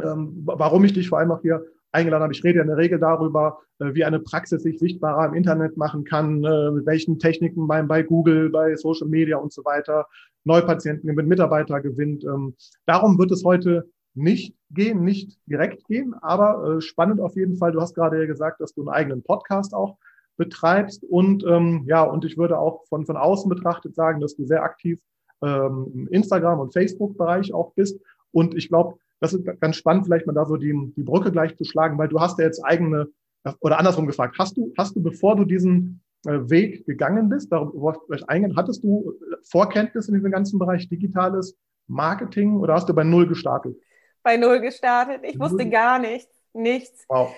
ähm, 0.00 0.40
warum 0.44 0.84
ich 0.84 0.92
dich 0.92 1.08
vor 1.08 1.18
allem 1.18 1.30
auch 1.30 1.42
hier 1.42 1.64
eingeladen 1.92 2.22
habe. 2.22 2.32
Ich 2.32 2.44
rede 2.44 2.56
ja 2.56 2.62
in 2.62 2.68
der 2.68 2.76
Regel 2.76 2.98
darüber, 2.98 3.60
äh, 3.78 3.94
wie 3.94 4.04
eine 4.04 4.20
Praxis 4.20 4.62
sich 4.62 4.78
sichtbarer 4.78 5.26
im 5.26 5.34
Internet 5.34 5.76
machen 5.76 6.04
kann, 6.04 6.44
äh, 6.44 6.70
mit 6.70 6.86
welchen 6.86 7.18
Techniken 7.18 7.66
bei, 7.66 7.82
bei 7.82 8.02
Google, 8.02 8.50
bei 8.50 8.76
Social 8.76 9.08
Media 9.08 9.36
und 9.36 9.52
so 9.52 9.64
weiter, 9.64 10.06
Neupatienten 10.44 11.08
gewinnt, 11.08 11.28
Mitarbeiter 11.28 11.80
gewinnt. 11.80 12.24
Ähm, 12.24 12.54
darum 12.86 13.18
wird 13.18 13.30
es 13.30 13.44
heute 13.44 13.88
nicht 14.14 14.54
gehen, 14.70 15.04
nicht 15.04 15.38
direkt 15.46 15.86
gehen, 15.86 16.14
aber 16.20 16.76
äh, 16.76 16.80
spannend 16.80 17.20
auf 17.20 17.36
jeden 17.36 17.56
Fall. 17.56 17.72
Du 17.72 17.80
hast 17.80 17.94
gerade 17.94 18.18
ja 18.18 18.26
gesagt, 18.26 18.60
dass 18.60 18.74
du 18.74 18.82
einen 18.82 18.88
eigenen 18.88 19.22
Podcast 19.22 19.74
auch 19.74 19.98
betreibst 20.36 21.04
und 21.04 21.44
ähm, 21.46 21.84
ja, 21.86 22.02
und 22.02 22.24
ich 22.24 22.38
würde 22.38 22.58
auch 22.58 22.86
von, 22.88 23.04
von 23.04 23.16
außen 23.16 23.48
betrachtet 23.48 23.94
sagen, 23.94 24.20
dass 24.20 24.36
du 24.36 24.46
sehr 24.46 24.62
aktiv 24.62 24.98
ähm, 25.42 25.90
im 25.94 26.08
Instagram- 26.08 26.60
und 26.60 26.72
Facebook-Bereich 26.72 27.52
auch 27.52 27.72
bist. 27.74 28.00
Und 28.32 28.54
ich 28.54 28.68
glaube, 28.68 28.96
das 29.20 29.34
ist 29.34 29.44
ganz 29.60 29.76
spannend, 29.76 30.04
vielleicht 30.04 30.26
mal 30.26 30.32
da 30.32 30.44
so 30.46 30.56
die, 30.56 30.74
die 30.96 31.02
Brücke 31.02 31.30
gleich 31.30 31.56
zu 31.56 31.64
schlagen, 31.64 31.98
weil 31.98 32.08
du 32.08 32.20
hast 32.20 32.38
ja 32.38 32.44
jetzt 32.44 32.64
eigene, 32.64 33.08
oder 33.60 33.78
andersrum 33.78 34.06
gefragt, 34.06 34.36
hast 34.38 34.56
du, 34.56 34.72
hast 34.76 34.96
du, 34.96 35.02
bevor 35.02 35.36
du 35.36 35.44
diesen 35.44 36.02
äh, 36.26 36.38
Weg 36.50 36.86
gegangen 36.86 37.28
bist, 37.28 37.52
darüber 37.52 38.00
vielleicht 38.06 38.28
eingehen, 38.28 38.56
hattest 38.56 38.82
du 38.82 39.12
Vorkenntnis 39.44 40.08
in 40.08 40.14
diesem 40.14 40.30
ganzen 40.30 40.58
Bereich 40.58 40.88
digitales 40.88 41.56
Marketing 41.86 42.58
oder 42.58 42.74
hast 42.74 42.88
du 42.88 42.94
bei 42.94 43.04
Null 43.04 43.26
gestartet? 43.26 43.76
bei 44.22 44.36
Null 44.36 44.60
gestartet. 44.60 45.20
Ich 45.24 45.38
wusste 45.38 45.68
gar 45.68 45.98
nichts. 45.98 46.30
Nichts. 46.52 47.04
Wow. 47.08 47.32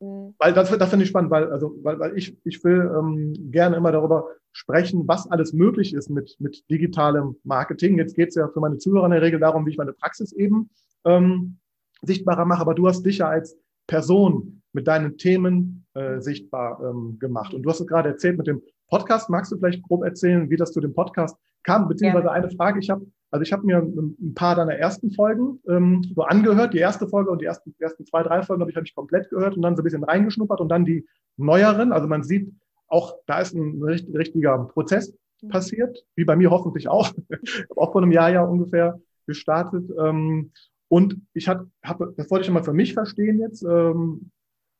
Mhm. 0.00 0.34
Weil 0.38 0.52
das, 0.52 0.70
das 0.76 0.90
finde 0.90 1.04
ich 1.04 1.08
spannend, 1.08 1.30
weil, 1.30 1.50
also, 1.50 1.76
weil, 1.82 1.98
weil 1.98 2.16
ich, 2.16 2.36
ich 2.44 2.62
will 2.64 2.90
ähm, 2.96 3.50
gerne 3.50 3.76
immer 3.76 3.92
darüber 3.92 4.28
sprechen, 4.52 5.08
was 5.08 5.30
alles 5.30 5.52
möglich 5.52 5.94
ist 5.94 6.10
mit, 6.10 6.36
mit 6.38 6.68
digitalem 6.70 7.36
Marketing. 7.42 7.96
Jetzt 7.98 8.14
geht 8.14 8.28
es 8.28 8.34
ja 8.34 8.48
für 8.48 8.60
meine 8.60 8.78
Zuhörer 8.78 9.06
in 9.06 9.12
der 9.12 9.22
Regel 9.22 9.40
darum, 9.40 9.64
wie 9.66 9.70
ich 9.70 9.78
meine 9.78 9.94
Praxis 9.94 10.32
eben 10.32 10.70
ähm, 11.04 11.58
sichtbarer 12.02 12.44
mache, 12.44 12.60
aber 12.60 12.74
du 12.74 12.88
hast 12.88 13.02
dich 13.04 13.18
ja 13.18 13.28
als 13.28 13.56
Person 13.86 14.62
mit 14.72 14.86
deinen 14.86 15.18
Themen 15.18 15.86
äh, 15.94 16.20
sichtbar 16.20 16.80
ähm, 16.82 17.18
gemacht. 17.18 17.54
Und 17.54 17.62
du 17.62 17.70
hast 17.70 17.80
es 17.80 17.86
gerade 17.86 18.08
erzählt 18.08 18.38
mit 18.38 18.46
dem 18.46 18.62
Podcast. 18.88 19.28
Magst 19.30 19.52
du 19.52 19.56
vielleicht 19.56 19.82
grob 19.82 20.04
erzählen, 20.04 20.48
wie 20.50 20.56
das 20.56 20.72
zu 20.72 20.80
dem 20.80 20.94
Podcast 20.94 21.36
kam? 21.62 21.88
Beziehungsweise 21.88 22.26
ja. 22.26 22.32
eine 22.32 22.50
Frage, 22.50 22.80
ich 22.80 22.90
habe 22.90 23.06
also 23.32 23.44
ich 23.44 23.52
habe 23.52 23.64
mir 23.64 23.78
ein 23.78 24.34
paar 24.34 24.54
deiner 24.54 24.74
ersten 24.74 25.10
Folgen 25.10 25.58
ähm, 25.66 26.04
so 26.14 26.22
angehört. 26.22 26.74
Die 26.74 26.78
erste 26.78 27.08
Folge 27.08 27.30
und 27.30 27.40
die 27.40 27.46
ersten, 27.46 27.74
ersten 27.78 28.04
zwei, 28.04 28.22
drei 28.22 28.42
Folgen 28.42 28.60
habe 28.60 28.70
ich, 28.70 28.76
hab 28.76 28.84
ich 28.84 28.94
komplett 28.94 29.30
gehört 29.30 29.56
und 29.56 29.62
dann 29.62 29.74
so 29.74 29.80
ein 29.80 29.84
bisschen 29.84 30.04
reingeschnuppert 30.04 30.60
und 30.60 30.68
dann 30.68 30.84
die 30.84 31.06
neueren. 31.38 31.92
Also 31.92 32.08
man 32.08 32.24
sieht 32.24 32.52
auch, 32.88 33.16
da 33.26 33.40
ist 33.40 33.54
ein 33.54 33.82
richtiger 33.82 34.58
Prozess 34.66 35.14
mhm. 35.40 35.48
passiert, 35.48 36.04
wie 36.14 36.26
bei 36.26 36.36
mir 36.36 36.50
hoffentlich 36.50 36.88
auch. 36.88 37.10
ich 37.42 37.66
habe 37.70 37.80
auch 37.80 37.92
vor 37.92 38.02
einem 38.02 38.12
Jahr 38.12 38.28
ja 38.28 38.44
ungefähr 38.44 39.00
gestartet. 39.26 39.90
Ähm, 39.98 40.52
und 40.92 41.22
ich 41.32 41.48
habe, 41.48 41.70
das 42.16 42.30
wollte 42.30 42.44
ich 42.44 42.50
mal 42.50 42.62
für 42.62 42.74
mich 42.74 42.92
verstehen 42.92 43.40
jetzt. 43.40 43.62
Ähm, 43.62 44.30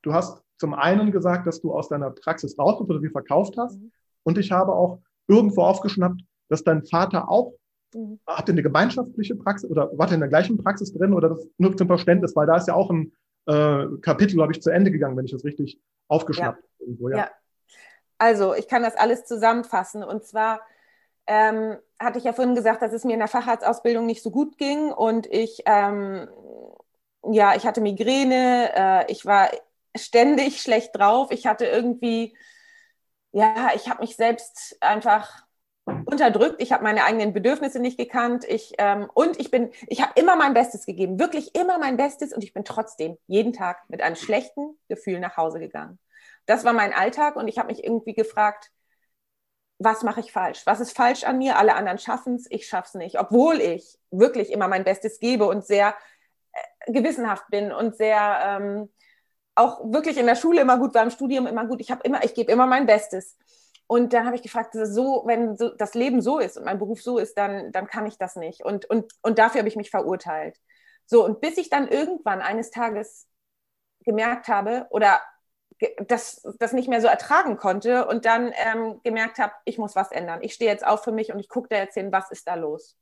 du 0.03 0.13
hast 0.13 0.43
zum 0.59 0.75
einen 0.75 1.11
gesagt, 1.11 1.47
dass 1.47 1.63
du 1.63 1.73
aus 1.73 1.89
deiner 1.89 2.11
Praxis 2.11 2.59
raus 2.59 2.79
bist 2.79 2.91
oder 2.91 3.01
sie 3.01 3.09
verkauft 3.09 3.57
hast. 3.57 3.81
Mhm. 3.81 3.93
Und 4.23 4.37
ich 4.37 4.53
habe 4.53 4.73
auch 4.73 5.01
irgendwo 5.27 5.63
aufgeschnappt, 5.63 6.21
dass 6.49 6.65
dein 6.65 6.85
Vater 6.85 7.31
auch 7.31 7.55
Mhm. 7.95 8.21
Habt 8.27 8.49
ihr 8.49 8.55
eine 8.55 8.63
gemeinschaftliche 8.63 9.35
Praxis 9.35 9.71
oder 9.71 9.91
wart 9.99 10.11
ihr 10.11 10.15
in 10.15 10.21
der 10.21 10.29
gleichen 10.29 10.57
Praxis 10.57 10.93
drin 10.93 11.13
oder 11.13 11.31
das 11.31 11.47
nur 11.59 11.77
zum 11.77 11.89
Verständnis, 11.89 12.35
weil 12.35 12.47
da 12.47 12.57
ist 12.57 12.69
ja 12.69 12.75
auch 12.75 12.91
ein 12.91 13.13
äh, 13.47 13.87
Kapitel, 14.01 14.37
glaube 14.37 14.53
ich, 14.53 14.63
zu 14.63 14.71
Ende 14.71 14.91
gegangen, 14.91 15.17
wenn 15.17 15.25
ich 15.25 15.33
das 15.33 15.45
richtig 15.45 15.79
aufgeschnappt 16.09 16.63
ja. 16.79 16.87
habe. 16.87 17.11
Ja. 17.11 17.19
ja. 17.19 17.31
Also, 18.19 18.55
ich 18.55 18.69
kann 18.69 18.83
das 18.83 18.97
alles 18.97 19.25
zusammenfassen 19.25 20.03
und 20.05 20.25
zwar 20.25 20.61
ähm, 21.27 21.77
hatte 22.03 22.19
ich 22.19 22.25
ja 22.25 22.33
vorhin 22.33 22.55
gesagt, 22.55 22.83
dass 22.83 22.93
es 22.93 23.05
mir 23.05 23.15
in 23.15 23.19
der 23.19 23.29
Facharztausbildung 23.29 24.07
nicht 24.07 24.23
so 24.23 24.31
gut 24.31 24.59
ging 24.59 24.93
und 24.93 25.27
ich, 25.27 25.63
ähm, 25.67 26.29
ja, 27.31 27.55
ich 27.55 27.67
hatte 27.67 27.81
Migräne, 27.81 28.71
äh, 28.75 29.13
ich 29.13 29.27
war 29.27 29.49
ständig 29.97 30.63
schlecht 30.63 30.97
drauf, 30.97 31.31
ich 31.31 31.47
hatte 31.47 31.67
irgendwie, 31.67 32.37
ja, 33.33 33.71
ich 33.75 33.89
habe 33.89 34.03
mich 34.03 34.17
selbst 34.17 34.77
einfach 34.81 35.45
unterdrückt, 35.85 36.63
ich 36.63 36.73
habe 36.73 36.85
meine 36.85 37.05
eigenen 37.05 37.33
Bedürfnisse 37.33 37.81
nicht 37.81 37.99
gekannt, 37.99 38.45
ich, 38.49 38.75
ähm, 38.79 39.11
und 39.15 39.41
ich 39.41 39.51
bin, 39.51 39.71
ich 39.89 40.01
habe 40.01 40.13
immer 40.17 40.37
mein 40.37 40.55
Bestes 40.55 40.87
gegeben, 40.87 41.19
wirklich 41.19 41.55
immer 41.55 41.79
mein 41.79 41.97
Bestes 41.97 42.33
und 42.33 42.45
ich 42.45 42.53
bin 42.53 42.65
trotzdem 42.65 43.19
jeden 43.27 43.53
Tag 43.53 43.83
mit 43.89 44.03
einem 44.03 44.17
schlechten 44.17 44.79
Gefühl 44.89 45.19
nach 45.21 45.37
Hause 45.37 45.59
gegangen. 45.59 45.99
Das 46.47 46.65
war 46.65 46.73
mein 46.73 46.93
Alltag 46.93 47.37
und 47.37 47.49
ich 47.49 47.59
habe 47.59 47.69
mich 47.69 47.85
irgendwie 47.85 48.15
gefragt, 48.15 48.71
was 49.79 50.03
mache 50.03 50.21
ich 50.21 50.33
falsch? 50.33 50.63
Was 50.65 50.81
ist 50.81 50.97
falsch 50.97 51.25
an 51.25 51.39
mir? 51.39 51.57
Alle 51.57 51.75
anderen 51.75 51.99
schaffen 51.99 52.37
es, 52.37 52.47
ich 52.51 52.67
schaffe 52.67 52.89
es 52.89 52.95
nicht, 52.95 53.19
obwohl 53.19 53.61
ich 53.61 53.99
wirklich 54.11 54.53
immer 54.53 54.69
mein 54.69 54.85
Bestes 54.85 55.19
gebe 55.19 55.47
und 55.47 55.65
sehr 55.65 55.95
äh, 56.53 56.93
gewissenhaft 56.93 57.45
bin 57.51 57.73
und 57.73 57.97
sehr 57.97 58.39
ähm, 58.45 58.89
auch 59.55 59.81
wirklich 59.93 60.17
in 60.17 60.27
der 60.27 60.37
Schule 60.37 60.61
immer 60.61 60.79
gut 60.79 60.95
war, 60.95 61.03
im 61.03 61.11
Studium 61.11 61.47
immer 61.47 61.67
gut. 61.67 61.81
Ich 61.81 61.91
habe 61.91 62.03
immer, 62.05 62.25
ich 62.25 62.35
gebe 62.35 62.53
immer 62.53 62.67
mein 62.67 62.87
Bestes. 62.87 63.37
Und 63.87 64.13
dann 64.15 64.25
habe 64.25 64.37
ich 64.37 64.43
gefragt, 64.43 64.75
so, 64.75 65.25
wenn 65.27 65.57
so, 65.57 65.69
das 65.69 65.95
Leben 65.95 66.23
so 66.23 66.39
ist 66.39 66.57
und 66.57 66.65
mein 66.65 66.79
Beruf 66.79 67.03
so 67.03 67.19
ist, 67.19 67.37
dann, 67.37 67.73
dann 67.73 67.87
kann 67.87 68.07
ich 68.07 68.17
das 68.17 68.37
nicht. 68.37 68.65
Und, 68.65 68.87
und, 68.87 69.13
und 69.21 69.39
dafür 69.39 69.59
habe 69.59 69.69
ich 69.69 69.77
mich 69.77 69.91
verurteilt. 69.91 70.59
So, 71.05 71.25
und 71.25 71.41
bis 71.41 71.59
ich 71.59 71.69
dann 71.69 71.89
irgendwann 71.89 72.41
eines 72.41 72.71
Tages 72.71 73.27
gemerkt 74.05 74.49
habe 74.49 74.87
oder 74.91 75.21
das, 76.07 76.43
das 76.59 76.73
nicht 76.73 76.89
mehr 76.89 77.01
so 77.01 77.07
ertragen 77.07 77.57
konnte 77.57 78.07
und 78.07 78.25
dann 78.25 78.53
ähm, 78.55 79.01
gemerkt 79.03 79.39
habe, 79.39 79.53
ich 79.65 79.79
muss 79.79 79.97
was 79.97 80.13
ändern. 80.13 80.41
Ich 80.43 80.55
stehe 80.55 80.71
jetzt 80.71 80.87
auf 80.87 81.05
für 81.05 81.13
mich 81.13 81.33
und 81.33 81.39
ich 81.39 81.49
gucke 81.49 81.69
da 81.69 81.77
jetzt 81.77 81.95
hin, 81.95 82.13
was 82.13 82.31
ist 82.31 82.47
da 82.47 82.55
los. 82.55 82.97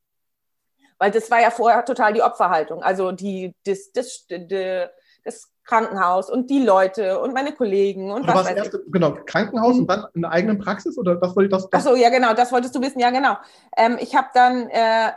Weil 0.99 1.11
das 1.11 1.31
war 1.31 1.41
ja 1.41 1.51
vorher 1.51 1.85
total 1.85 2.13
die 2.13 2.23
Opferhaltung. 2.23 2.83
Also 2.83 3.13
die, 3.13 3.55
das, 3.65 3.91
das, 3.93 4.27
das, 4.29 4.91
das 5.25 5.53
Krankenhaus 5.65 6.31
und 6.31 6.51
die 6.51 6.63
Leute 6.63 7.21
und 7.21 7.33
meine 7.33 7.53
Kollegen 7.53 8.11
und 8.11 8.27
was 8.27 8.45
weiß 8.45 8.57
erst, 8.57 8.75
ich. 8.75 8.81
Genau, 8.93 9.17
Krankenhaus 9.25 9.75
mhm. 9.75 9.81
und 9.83 9.87
dann 9.89 10.07
eine 10.15 10.31
eigene 10.31 10.57
Praxis 10.57 10.99
oder 10.99 11.21
was 11.21 11.37
wollte 11.37 11.47
ich 11.47 11.53
das? 11.53 11.71
das? 11.71 11.87
Achso, 11.87 11.97
ja 11.97 12.11
genau, 12.11 12.35
das 12.35 12.51
wolltest 12.53 12.75
du 12.75 12.81
wissen, 12.81 12.99
ja 12.99 13.11
genau. 13.11 13.37
Ähm, 13.77 13.97
ich 14.01 14.17
habe 14.17 14.29
dann 14.35 14.69
äh, 14.69 15.13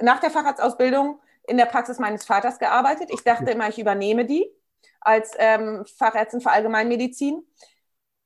nach 0.00 0.20
der 0.20 0.30
Facharztausbildung 0.30 1.20
in 1.46 1.58
der 1.58 1.66
Praxis 1.66 1.98
meines 1.98 2.24
Vaters 2.24 2.58
gearbeitet. 2.58 3.10
Ich 3.12 3.22
dachte 3.22 3.50
immer, 3.50 3.68
ich 3.68 3.78
übernehme 3.78 4.24
die 4.24 4.50
als 5.06 5.32
ähm, 5.38 5.84
Fachärztin 5.98 6.40
für 6.40 6.50
Allgemeinmedizin. 6.50 7.42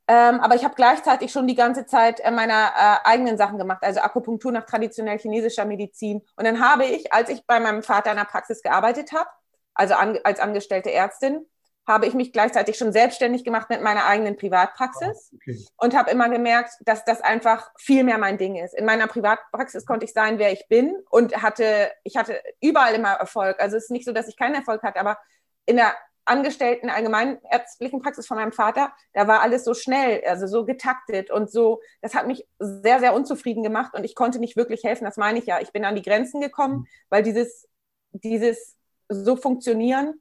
Ähm, 0.09 0.41
aber 0.41 0.57
ich 0.57 0.65
habe 0.65 0.75
gleichzeitig 0.75 1.31
schon 1.31 1.47
die 1.47 1.55
ganze 1.55 1.87
Zeit 1.87 2.19
äh, 2.21 2.33
meine 2.33 2.53
äh, 2.53 2.97
eigenen 3.05 3.37
Sachen 3.37 3.59
gemacht, 3.59 3.83
also 3.83 4.01
Akupunktur 4.01 4.51
nach 4.51 4.67
traditionell 4.67 5.19
chinesischer 5.19 5.65
Medizin. 5.65 6.23
Und 6.37 6.45
dann 6.45 6.61
habe 6.61 6.85
ich, 6.85 7.13
als 7.13 7.29
ich 7.29 7.47
bei 7.47 7.61
meinem 7.61 7.85
Vater 7.85 8.11
in 8.11 8.17
der 8.17 8.25
Praxis 8.25 8.63
gearbeitet 8.63 9.13
habe, 9.13 9.31
also 9.75 9.95
an, 9.95 10.19
als 10.25 10.41
angestellte 10.41 10.91
Ärztin, 10.91 11.47
habe 11.87 12.07
ich 12.07 12.15
mich 12.15 12.33
gleichzeitig 12.33 12.77
schon 12.77 12.93
selbstständig 12.93 13.45
gemacht 13.45 13.71
mit 13.71 13.83
meiner 13.83 14.05
eigenen 14.07 14.37
Privatpraxis 14.37 15.33
okay. 15.35 15.65
und 15.77 15.97
habe 15.97 16.11
immer 16.11 16.29
gemerkt, 16.29 16.73
dass 16.81 17.05
das 17.05 17.21
einfach 17.21 17.71
viel 17.79 18.05
mehr 18.05 18.19
mein 18.19 18.39
Ding 18.39 18.57
ist. 18.57 18.75
In 18.75 18.85
meiner 18.85 19.07
Privatpraxis 19.07 19.87
konnte 19.87 20.07
ich 20.07 20.13
sein, 20.13 20.39
wer 20.39 20.53
ich 20.53 20.67
bin 20.69 20.97
und 21.11 21.41
hatte, 21.43 21.91
ich 22.05 22.17
hatte 22.17 22.41
überall 22.61 22.95
immer 22.95 23.13
Erfolg. 23.13 23.61
Also 23.61 23.77
es 23.77 23.85
ist 23.85 23.91
nicht 23.91 24.05
so, 24.05 24.13
dass 24.13 24.29
ich 24.29 24.37
keinen 24.37 24.55
Erfolg 24.57 24.83
hatte, 24.83 25.01
aber 25.01 25.19
in 25.67 25.77
der 25.77 25.95
Angestellten 26.25 26.91
allgemeinärztlichen 26.91 28.00
Praxis 28.00 28.27
von 28.27 28.37
meinem 28.37 28.53
Vater, 28.53 28.93
da 29.12 29.27
war 29.27 29.41
alles 29.41 29.65
so 29.65 29.75
schnell, 29.75 30.23
also 30.27 30.47
so 30.47 30.65
getaktet 30.65 31.31
und 31.31 31.50
so, 31.50 31.81
das 32.03 32.15
hat 32.15 32.27
mich 32.27 32.47
sehr, 32.59 33.00
sehr 33.00 33.15
unzufrieden 33.15 33.62
gemacht 33.62 33.95
und 33.95 34.05
ich 34.05 34.15
konnte 34.15 34.39
nicht 34.39 34.57
wirklich 34.57 34.85
helfen, 34.85 35.05
das 35.05 35.17
meine 35.17 35.39
ich 35.39 35.47
ja. 35.47 35.61
Ich 35.61 35.73
bin 35.73 35.85
an 35.85 35.97
die 35.97 36.03
Grenzen 36.03 36.41
gekommen, 36.41 36.75
mhm. 36.75 36.87
weil 37.09 37.23
dieses, 37.23 37.69
dieses 38.12 38.77
so 39.09 39.37
funktionieren 39.37 40.21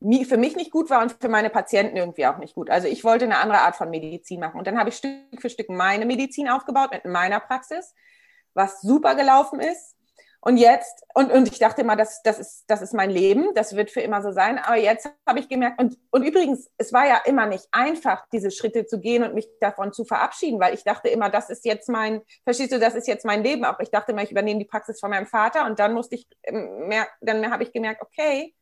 für 0.00 0.36
mich 0.36 0.54
nicht 0.54 0.70
gut 0.70 0.90
war 0.90 1.02
und 1.02 1.16
für 1.20 1.28
meine 1.28 1.50
Patienten 1.50 1.96
irgendwie 1.96 2.26
auch 2.26 2.38
nicht 2.38 2.54
gut. 2.54 2.70
Also 2.70 2.86
ich 2.86 3.02
wollte 3.02 3.24
eine 3.24 3.38
andere 3.38 3.58
Art 3.60 3.74
von 3.74 3.90
Medizin 3.90 4.38
machen. 4.38 4.58
Und 4.58 4.66
dann 4.66 4.78
habe 4.78 4.90
ich 4.90 4.96
Stück 4.96 5.40
für 5.40 5.50
Stück 5.50 5.68
meine 5.68 6.06
Medizin 6.06 6.48
aufgebaut 6.48 6.92
mit 6.92 7.04
meiner 7.04 7.40
Praxis, 7.40 7.94
was 8.54 8.80
super 8.80 9.16
gelaufen 9.16 9.58
ist. 9.58 9.96
Und 10.40 10.56
jetzt, 10.56 11.04
und, 11.14 11.32
und 11.32 11.48
ich 11.48 11.58
dachte 11.58 11.80
immer, 11.80 11.96
das, 11.96 12.22
das, 12.22 12.38
ist, 12.38 12.64
das 12.68 12.80
ist 12.80 12.94
mein 12.94 13.10
Leben, 13.10 13.54
das 13.54 13.74
wird 13.74 13.90
für 13.90 14.00
immer 14.00 14.22
so 14.22 14.30
sein. 14.30 14.58
Aber 14.58 14.76
jetzt 14.76 15.10
habe 15.26 15.40
ich 15.40 15.48
gemerkt, 15.48 15.80
und, 15.80 15.98
und 16.10 16.22
übrigens, 16.22 16.70
es 16.78 16.92
war 16.92 17.06
ja 17.06 17.20
immer 17.24 17.46
nicht 17.46 17.66
einfach, 17.72 18.24
diese 18.32 18.52
Schritte 18.52 18.86
zu 18.86 19.00
gehen 19.00 19.24
und 19.24 19.34
mich 19.34 19.48
davon 19.60 19.92
zu 19.92 20.04
verabschieden, 20.04 20.60
weil 20.60 20.74
ich 20.74 20.84
dachte 20.84 21.08
immer, 21.08 21.28
das 21.28 21.50
ist 21.50 21.64
jetzt 21.64 21.88
mein, 21.88 22.22
verstehst 22.44 22.72
du, 22.72 22.78
das 22.78 22.94
ist 22.94 23.08
jetzt 23.08 23.24
mein 23.24 23.42
Leben. 23.42 23.64
Auch 23.64 23.80
ich 23.80 23.90
dachte 23.90 24.12
immer, 24.12 24.22
ich 24.22 24.30
übernehme 24.30 24.60
die 24.60 24.64
Praxis 24.64 25.00
von 25.00 25.10
meinem 25.10 25.26
Vater 25.26 25.66
und 25.66 25.80
dann 25.80 25.92
musste 25.92 26.14
ich, 26.14 26.28
ähm, 26.44 26.86
mehr, 26.86 27.08
dann 27.20 27.50
habe 27.50 27.64
ich 27.64 27.72
gemerkt, 27.72 28.00
okay, 28.00 28.54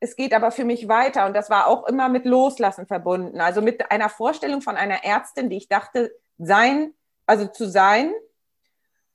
es 0.00 0.14
geht 0.14 0.32
aber 0.32 0.52
für 0.52 0.64
mich 0.64 0.86
weiter. 0.86 1.26
Und 1.26 1.34
das 1.34 1.50
war 1.50 1.66
auch 1.66 1.86
immer 1.88 2.08
mit 2.08 2.26
Loslassen 2.26 2.86
verbunden. 2.86 3.40
Also 3.40 3.60
mit 3.60 3.90
einer 3.90 4.08
Vorstellung 4.08 4.62
von 4.62 4.76
einer 4.76 5.04
Ärztin, 5.04 5.50
die 5.50 5.56
ich 5.56 5.68
dachte, 5.68 6.12
sein, 6.38 6.94
also 7.26 7.46
zu 7.46 7.66
sein, 7.66 8.12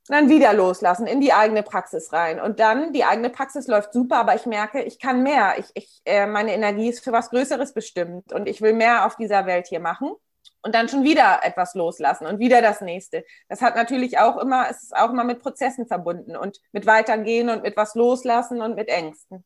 dann 0.07 0.29
wieder 0.29 0.53
loslassen, 0.53 1.07
in 1.07 1.21
die 1.21 1.33
eigene 1.33 1.63
Praxis 1.63 2.11
rein. 2.11 2.41
Und 2.41 2.59
dann, 2.59 2.91
die 2.91 3.05
eigene 3.05 3.29
Praxis 3.29 3.67
läuft 3.67 3.93
super, 3.93 4.17
aber 4.17 4.35
ich 4.35 4.45
merke, 4.45 4.81
ich 4.81 4.99
kann 4.99 5.23
mehr. 5.23 5.55
Ich, 5.57 5.67
ich, 5.75 6.01
äh, 6.05 6.25
meine 6.25 6.53
Energie 6.53 6.89
ist 6.89 7.03
für 7.03 7.13
was 7.13 7.29
Größeres 7.29 7.73
bestimmt 7.73 8.33
und 8.33 8.47
ich 8.47 8.61
will 8.61 8.73
mehr 8.73 9.05
auf 9.05 9.15
dieser 9.15 9.45
Welt 9.45 9.67
hier 9.67 9.79
machen. 9.79 10.13
Und 10.61 10.75
dann 10.75 10.87
schon 10.87 11.03
wieder 11.03 11.41
etwas 11.43 11.73
loslassen 11.73 12.25
und 12.25 12.39
wieder 12.39 12.61
das 12.61 12.81
nächste. 12.81 13.25
Das 13.49 13.61
hat 13.61 13.75
natürlich 13.75 14.19
auch 14.19 14.37
immer, 14.37 14.69
es 14.69 14.83
ist 14.83 14.95
auch 14.95 15.09
immer 15.09 15.25
mit 15.25 15.41
Prozessen 15.41 15.87
verbunden 15.87 16.37
und 16.37 16.59
mit 16.71 16.85
Weitergehen 16.85 17.49
und 17.49 17.63
mit 17.63 17.75
was 17.75 17.95
loslassen 17.95 18.61
und 18.61 18.75
mit 18.75 18.87
Ängsten. 18.87 19.45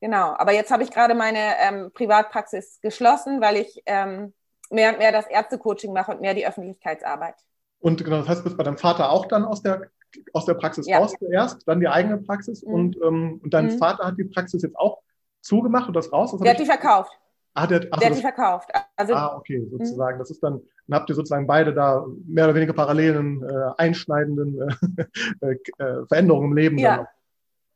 Genau. 0.00 0.34
Aber 0.36 0.52
jetzt 0.52 0.70
habe 0.70 0.82
ich 0.82 0.90
gerade 0.90 1.14
meine 1.14 1.58
ähm, 1.60 1.90
Privatpraxis 1.94 2.78
geschlossen, 2.82 3.40
weil 3.40 3.56
ich 3.56 3.82
ähm, 3.86 4.34
mehr 4.70 4.92
und 4.92 4.98
mehr 4.98 5.12
das 5.12 5.26
Ärztecoaching 5.26 5.92
mache 5.92 6.12
und 6.12 6.20
mehr 6.20 6.34
die 6.34 6.46
Öffentlichkeitsarbeit. 6.46 7.36
Und 7.84 8.02
genau, 8.02 8.16
das 8.16 8.28
heißt, 8.30 8.40
du 8.40 8.44
bist 8.44 8.56
bei 8.56 8.64
deinem 8.64 8.78
Vater 8.78 9.10
auch 9.10 9.26
dann 9.26 9.44
aus 9.44 9.60
der, 9.60 9.90
aus 10.32 10.46
der 10.46 10.54
Praxis 10.54 10.86
ja. 10.86 10.96
raus 10.96 11.14
zuerst, 11.18 11.68
dann 11.68 11.80
die 11.80 11.88
eigene 11.88 12.16
Praxis 12.16 12.64
mhm. 12.64 12.72
und, 12.72 12.96
ähm, 13.02 13.40
und 13.42 13.52
dein 13.52 13.66
mhm. 13.66 13.78
Vater 13.78 14.06
hat 14.06 14.16
die 14.16 14.24
Praxis 14.24 14.62
jetzt 14.62 14.78
auch 14.78 15.02
zugemacht 15.42 15.88
und 15.88 15.94
das 15.94 16.10
raus? 16.10 16.30
Das 16.30 16.40
der 16.40 16.52
hat 16.52 16.58
die 16.58 16.64
verkauft. 16.64 17.12
Ah, 17.52 17.66
der, 17.66 17.86
ach, 17.90 17.98
der 17.98 18.08
hat 18.08 18.16
die 18.16 18.22
verkauft. 18.22 18.70
Also, 18.96 19.12
ah, 19.12 19.36
okay, 19.36 19.58
mhm. 19.58 19.68
sozusagen. 19.68 20.18
Das 20.18 20.30
ist 20.30 20.42
dann, 20.42 20.62
dann 20.86 20.98
habt 20.98 21.10
ihr 21.10 21.14
sozusagen 21.14 21.46
beide 21.46 21.74
da 21.74 22.06
mehr 22.26 22.46
oder 22.46 22.54
weniger 22.54 22.72
parallelen, 22.72 23.42
äh, 23.42 23.72
einschneidenden 23.76 24.60
äh, 25.42 25.52
äh, 25.52 26.06
Veränderungen 26.06 26.52
im 26.52 26.56
Leben. 26.56 26.78
Ja. 26.78 27.06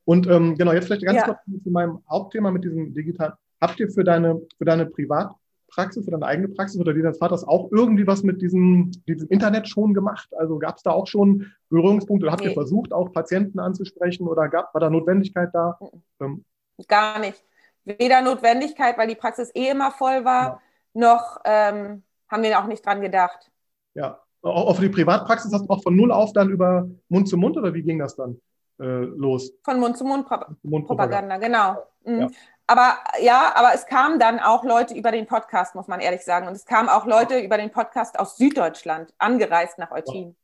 Und 0.07 0.27
ähm, 0.27 0.57
genau, 0.57 0.73
jetzt 0.73 0.87
vielleicht 0.87 1.05
ganz 1.05 1.19
ja. 1.19 1.25
kurz 1.27 1.63
zu 1.63 1.71
meinem 1.71 2.03
Hauptthema 2.09 2.51
mit 2.51 2.65
diesem 2.65 2.95
Digital. 2.95 3.35
Habt 3.61 3.79
ihr 3.79 3.91
für 3.91 4.05
deine, 4.05 4.41
für 4.57 4.65
deine 4.65 4.87
Privat- 4.87 5.35
Praxis 5.69 6.07
oder 6.07 6.19
deine 6.19 6.27
eigene 6.27 6.49
Praxis 6.49 6.81
oder 6.81 6.93
die 6.93 7.03
deines 7.03 7.19
Vaters 7.19 7.47
auch 7.47 7.71
irgendwie 7.71 8.07
was 8.07 8.23
mit 8.23 8.43
diesem, 8.43 8.91
diesem 9.07 9.29
Internet 9.29 9.69
schon 9.69 9.95
gemacht? 9.95 10.29
Also 10.37 10.59
gab 10.59 10.77
es 10.77 10.83
da 10.83 10.91
auch 10.91 11.07
schon 11.07 11.47
Berührungspunkte 11.71 12.25
oder 12.25 12.33
habt 12.33 12.43
nee. 12.43 12.49
ihr 12.49 12.55
versucht, 12.55 12.93
auch 12.93 13.13
Patienten 13.13 13.59
anzusprechen 13.59 14.27
oder 14.27 14.49
gab, 14.49 14.73
war 14.75 14.81
da 14.81 14.91
Notwendigkeit 14.91 15.51
da? 15.53 15.79
Ähm, 16.21 16.45
Gar 16.87 17.21
nicht. 17.21 17.45
Weder 17.85 18.23
Notwendigkeit, 18.23 18.99
weil 18.99 19.09
die 19.09 19.15
Praxis 19.15 19.51
eh 19.55 19.71
immer 19.71 19.91
voll 19.91 20.25
war, 20.25 20.45
ja. 20.45 20.61
noch 20.95 21.41
ähm, 21.45 22.03
haben 22.29 22.43
wir 22.43 22.59
auch 22.59 22.67
nicht 22.67 22.85
dran 22.85 23.01
gedacht. 23.01 23.51
Ja, 23.95 24.21
auch 24.43 24.77
für 24.77 24.83
die 24.83 24.89
Privatpraxis 24.89 25.53
hast 25.53 25.67
du 25.67 25.71
auch 25.71 25.83
von 25.83 25.97
null 25.97 26.13
auf 26.13 26.33
dann 26.33 26.51
über 26.51 26.89
Mund 27.09 27.29
zu 27.29 27.37
Mund 27.37 27.57
oder 27.57 27.75
wie 27.75 27.83
ging 27.83 27.99
das 27.99 28.15
dann? 28.15 28.41
äh, 28.81 29.05
los. 29.05 29.53
Von 29.63 29.81
Mund 29.81 29.97
zu 29.97 30.05
Mund, 30.05 30.27
Mund 30.63 30.87
Propaganda, 30.87 31.37
genau. 31.39 31.77
Mhm. 32.05 32.21
Ja. 32.21 32.29
Aber 32.69 32.99
ja, 33.23 33.53
aber 33.55 33.71
es 33.75 33.87
kamen 33.87 34.19
dann 34.19 34.41
auch 34.41 34.63
Leute 34.63 34.95
über 34.95 35.11
den 35.11 35.27
Podcast, 35.27 35.75
muss 35.75 35.89
man 35.89 36.01
ehrlich 36.01 36.23
sagen. 36.23 36.47
Und 36.47 36.53
es 36.53 36.67
kamen 36.67 36.91
auch 36.91 37.07
Leute 37.07 37.41
über 37.41 37.57
den 37.57 37.71
Podcast 37.71 38.21
aus 38.21 38.37
Süddeutschland, 38.37 39.13
angereist 39.17 39.79
nach 39.79 39.91
Eutin. 39.91 40.37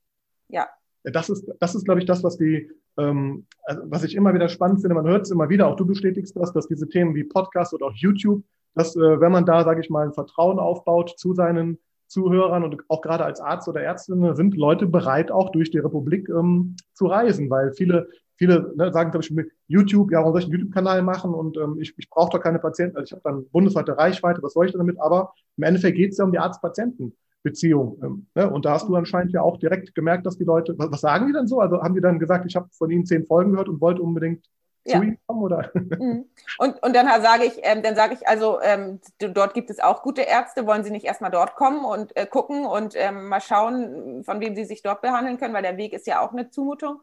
Ja. 0.48 0.68
Das 1.02 1.28
ist, 1.28 1.46
das 1.60 1.74
ist, 1.74 1.84
glaube 1.84 2.00
ich, 2.00 2.06
das, 2.06 2.24
was 2.24 2.38
die, 2.38 2.70
ähm, 2.96 3.46
also 3.64 3.82
was 3.84 4.04
ich 4.04 4.14
immer 4.14 4.32
wieder 4.32 4.48
spannend 4.48 4.80
finde. 4.80 4.94
Man 4.94 5.06
hört 5.06 5.26
es 5.26 5.30
immer 5.30 5.50
wieder, 5.50 5.68
auch 5.68 5.76
du 5.76 5.84
bestätigst 5.84 6.34
das, 6.34 6.54
dass 6.54 6.66
diese 6.66 6.88
Themen 6.88 7.14
wie 7.14 7.24
Podcast 7.24 7.74
oder 7.74 7.86
auch 7.86 7.94
YouTube, 7.94 8.42
dass 8.74 8.96
äh, 8.96 9.20
wenn 9.20 9.30
man 9.30 9.44
da, 9.44 9.62
sage 9.62 9.82
ich 9.82 9.90
mal, 9.90 10.06
ein 10.06 10.14
Vertrauen 10.14 10.58
aufbaut 10.58 11.14
zu 11.18 11.34
seinen 11.34 11.78
Zuhörern 12.06 12.64
und 12.64 12.82
auch 12.88 13.02
gerade 13.02 13.26
als 13.26 13.40
Arzt 13.40 13.68
oder 13.68 13.82
Ärztin 13.82 14.34
sind 14.34 14.56
Leute 14.56 14.86
bereit, 14.86 15.30
auch 15.30 15.52
durch 15.52 15.70
die 15.70 15.78
Republik 15.78 16.30
ähm, 16.30 16.76
zu 16.94 17.04
reisen, 17.04 17.50
weil 17.50 17.74
viele 17.74 18.08
viele 18.36 18.72
ne, 18.76 18.92
sagen 18.92 19.12
zum 19.12 19.20
Beispiel 19.20 19.50
YouTube, 19.68 20.10
ja, 20.10 20.18
warum 20.20 20.32
soll 20.32 20.40
ich 20.40 20.46
einen 20.46 20.54
YouTube-Kanal 20.54 21.02
machen 21.02 21.34
und 21.34 21.56
ähm, 21.56 21.78
ich, 21.80 21.94
ich 21.96 22.08
brauche 22.10 22.30
doch 22.30 22.42
keine 22.42 22.58
Patienten, 22.58 22.96
also 22.96 23.06
ich 23.06 23.12
habe 23.12 23.22
dann 23.24 23.48
bundesweite 23.50 23.96
Reichweite, 23.96 24.42
was 24.42 24.52
soll 24.52 24.66
ich 24.66 24.72
damit? 24.72 25.00
Aber 25.00 25.32
im 25.56 25.64
Endeffekt 25.64 25.96
geht 25.96 26.12
es 26.12 26.18
ja 26.18 26.24
um 26.24 26.32
die 26.32 26.38
Arzt-Patienten-Beziehung. 26.38 28.00
Ähm, 28.02 28.26
ne? 28.34 28.50
Und 28.50 28.64
da 28.64 28.72
hast 28.72 28.88
du 28.88 28.96
anscheinend 28.96 29.32
ja 29.32 29.42
auch 29.42 29.58
direkt 29.58 29.94
gemerkt, 29.94 30.26
dass 30.26 30.38
die 30.38 30.44
Leute, 30.44 30.74
was, 30.78 30.90
was 30.90 31.00
sagen 31.00 31.26
die 31.26 31.32
dann 31.32 31.46
so? 31.46 31.60
Also 31.60 31.82
haben 31.82 31.94
die 31.94 32.00
dann 32.00 32.18
gesagt, 32.18 32.46
ich 32.46 32.56
habe 32.56 32.68
von 32.72 32.90
ihnen 32.90 33.06
zehn 33.06 33.24
Folgen 33.24 33.52
gehört 33.52 33.68
und 33.68 33.80
wollte 33.80 34.02
unbedingt 34.02 34.44
ja. 34.84 34.98
zu 34.98 35.04
ihnen 35.04 35.18
kommen, 35.26 35.42
oder? 35.42 35.70
Mhm. 35.74 36.26
Und, 36.58 36.82
und 36.82 36.94
dann 36.94 37.06
sage 37.22 37.44
ich, 37.44 37.54
ähm, 37.62 37.82
dann 37.82 37.96
sage 37.96 38.14
ich 38.14 38.26
also, 38.28 38.60
ähm, 38.60 39.00
dort 39.18 39.54
gibt 39.54 39.70
es 39.70 39.80
auch 39.80 40.02
gute 40.02 40.22
Ärzte, 40.22 40.66
wollen 40.66 40.84
Sie 40.84 40.90
nicht 40.90 41.06
erstmal 41.06 41.30
dort 41.30 41.56
kommen 41.56 41.84
und 41.84 42.16
äh, 42.16 42.26
gucken 42.26 42.66
und 42.66 42.94
ähm, 42.96 43.28
mal 43.28 43.40
schauen, 43.40 44.24
von 44.24 44.40
wem 44.40 44.54
Sie 44.54 44.64
sich 44.64 44.82
dort 44.82 45.02
behandeln 45.02 45.38
können, 45.38 45.54
weil 45.54 45.62
der 45.62 45.76
Weg 45.76 45.92
ist 45.92 46.06
ja 46.06 46.20
auch 46.20 46.32
eine 46.32 46.50
Zumutung. 46.50 47.00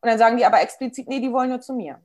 Und 0.00 0.08
dann 0.08 0.18
sagen 0.18 0.36
die 0.36 0.44
aber 0.44 0.60
explizit, 0.60 1.08
nee, 1.08 1.20
die 1.20 1.32
wollen 1.32 1.50
nur 1.50 1.60
zu 1.60 1.74
mir. 1.74 2.00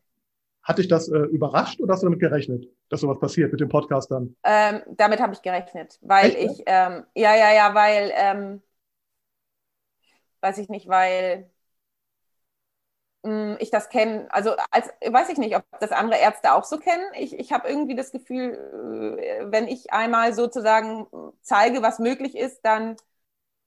Hat 0.63 0.77
dich 0.77 0.87
das 0.87 1.09
äh, 1.09 1.17
überrascht 1.17 1.81
oder 1.81 1.93
hast 1.93 2.03
du 2.03 2.07
damit 2.07 2.21
gerechnet, 2.21 2.65
dass 2.89 3.01
sowas 3.01 3.19
passiert 3.19 3.51
mit 3.51 3.59
dem 3.59 3.69
Podcast 3.69 4.09
dann? 4.11 4.35
Ähm, 4.43 4.81
damit 4.87 5.19
habe 5.19 5.33
ich 5.33 5.41
gerechnet, 5.41 5.99
weil 6.01 6.29
Echt? 6.29 6.37
ich, 6.37 6.63
ähm, 6.65 7.03
ja, 7.15 7.35
ja, 7.35 7.53
ja, 7.53 7.75
weil, 7.75 8.11
ähm, 8.15 8.61
weiß 10.39 10.57
ich 10.59 10.69
nicht, 10.69 10.87
weil 10.87 11.49
mh, 13.23 13.55
mm, 13.55 13.57
ich 13.59 13.71
das 13.71 13.89
kenne, 13.89 14.27
also 14.29 14.55
als, 14.71 14.89
weiß 15.05 15.29
ich 15.29 15.37
nicht, 15.37 15.55
ob 15.55 15.63
das 15.79 15.91
andere 15.91 16.19
Ärzte 16.19 16.53
auch 16.53 16.63
so 16.63 16.77
kennen. 16.77 17.03
Ich, 17.17 17.37
ich 17.37 17.51
habe 17.51 17.67
irgendwie 17.67 17.95
das 17.95 18.11
Gefühl, 18.11 19.17
äh, 19.19 19.51
wenn 19.51 19.67
ich 19.67 19.91
einmal 19.91 20.33
sozusagen 20.33 21.07
zeige, 21.41 21.81
was 21.81 21.99
möglich 21.99 22.37
ist, 22.37 22.61
dann 22.63 22.95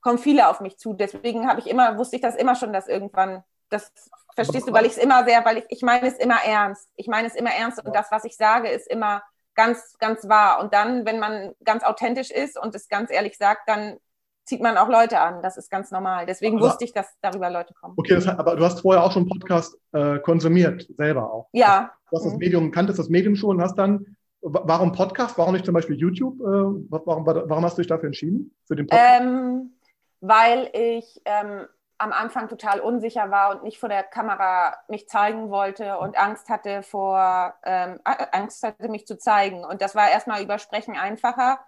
kommen 0.01 0.19
viele 0.19 0.49
auf 0.49 0.61
mich 0.61 0.79
zu. 0.79 0.95
Deswegen 0.95 1.49
habe 1.49 1.61
ich 1.61 1.67
immer, 1.67 1.99
wusste 1.99 2.17
ich 2.17 2.23
das 2.23 2.37
immer 2.37 2.55
schon, 2.55 2.73
dass 2.73 2.89
irgendwann 2.89 3.45
das 3.69 3.93
verstehst 4.35 4.69
du, 4.69 4.73
weil 4.73 4.87
ich 4.87 4.93
es 4.93 4.99
immer 4.99 5.25
sehr, 5.25 5.45
weil 5.45 5.59
ich, 5.59 5.65
ich 5.69 5.83
meine 5.83 6.07
es 6.07 6.19
immer 6.19 6.45
ernst. 6.45 6.89
Ich 6.97 7.09
meine 7.09 7.27
es 7.27 7.35
immer 7.35 7.51
ernst 7.51 7.85
und 7.85 7.95
das, 7.95 8.11
was 8.11 8.25
ich 8.25 8.37
sage, 8.37 8.69
ist 8.69 8.89
immer 8.89 9.23
ganz, 9.55 9.97
ganz 9.99 10.29
wahr. 10.29 10.61
Und 10.61 10.73
dann, 10.75 11.07
wenn 11.07 11.19
man 11.19 11.55
ganz 11.65 11.83
authentisch 11.83 12.31
ist 12.31 12.59
und 12.59 12.75
es 12.75 12.89
ganz 12.89 13.11
ehrlich 13.11 13.39
sagt, 13.39 13.69
dann 13.69 13.97
zieht 14.45 14.63
man 14.63 14.77
auch 14.77 14.89
Leute 14.89 15.19
an. 15.19 15.43
Das 15.43 15.57
ist 15.57 15.71
ganz 15.71 15.91
normal. 15.91 16.27
Deswegen 16.27 16.59
aber, 16.59 16.67
wusste 16.67 16.85
ich, 16.85 16.93
dass 16.93 17.09
darüber 17.21 17.51
Leute 17.51 17.75
kommen. 17.75 17.95
Okay, 17.97 18.15
das, 18.15 18.29
aber 18.29 18.55
du 18.55 18.65
hast 18.65 18.81
vorher 18.81 19.03
auch 19.03 19.11
schon 19.11 19.29
Podcast 19.29 19.77
äh, 19.93 20.19
konsumiert, 20.21 20.87
selber 20.97 21.33
auch. 21.33 21.49
Ja. 21.53 21.93
Du 22.11 22.17
hast 22.17 22.27
das 22.27 22.33
mhm. 22.35 22.39
Medium, 22.39 22.71
kanntest 22.71 22.99
das 22.99 23.09
Medium 23.09 23.35
schon 23.35 23.57
und 23.57 23.63
hast 23.63 23.77
dann, 23.77 24.17
warum 24.41 24.93
Podcast, 24.93 25.37
warum 25.37 25.55
nicht 25.55 25.65
zum 25.65 25.75
Beispiel 25.75 25.97
YouTube? 25.97 26.39
Äh, 26.41 26.45
warum, 26.91 27.27
warum 27.27 27.65
hast 27.65 27.77
du 27.77 27.83
dich 27.83 27.89
dafür 27.89 28.07
entschieden? 28.07 28.55
Für 28.67 28.77
den 28.77 28.87
Podcast? 28.87 29.21
Ähm, 29.21 29.73
weil 30.21 30.71
ich 30.73 31.21
ähm, 31.25 31.67
am 31.99 32.13
Anfang 32.13 32.49
total 32.49 32.81
unsicher 32.81 33.31
war 33.31 33.55
und 33.55 33.63
nicht 33.63 33.79
vor 33.79 33.89
der 33.89 34.03
Kamera 34.03 34.77
mich 34.89 35.09
zeigen 35.09 35.51
wollte 35.51 35.99
und 35.99 36.19
Angst 36.19 36.49
hatte 36.49 36.83
vor, 36.83 37.55
ähm, 37.65 38.01
Angst 38.05 38.63
hatte, 38.63 38.89
mich 38.89 39.07
zu 39.07 39.19
zeigen. 39.19 39.65
Und 39.65 39.81
das 39.81 39.95
war 39.95 40.11
erstmal 40.11 40.43
über 40.43 40.59
Sprechen 40.59 40.97
einfacher. 40.97 41.59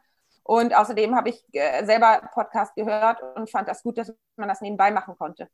Und 0.42 0.74
außerdem 0.76 1.14
habe 1.14 1.30
ich 1.30 1.44
äh, 1.52 1.84
selber 1.84 2.28
Podcast 2.32 2.74
gehört 2.74 3.22
und 3.36 3.50
fand 3.50 3.68
das 3.68 3.82
gut, 3.82 3.98
dass 3.98 4.14
man 4.36 4.48
das 4.48 4.60
nebenbei 4.60 4.90
machen 4.90 5.14
konnte. 5.16 5.48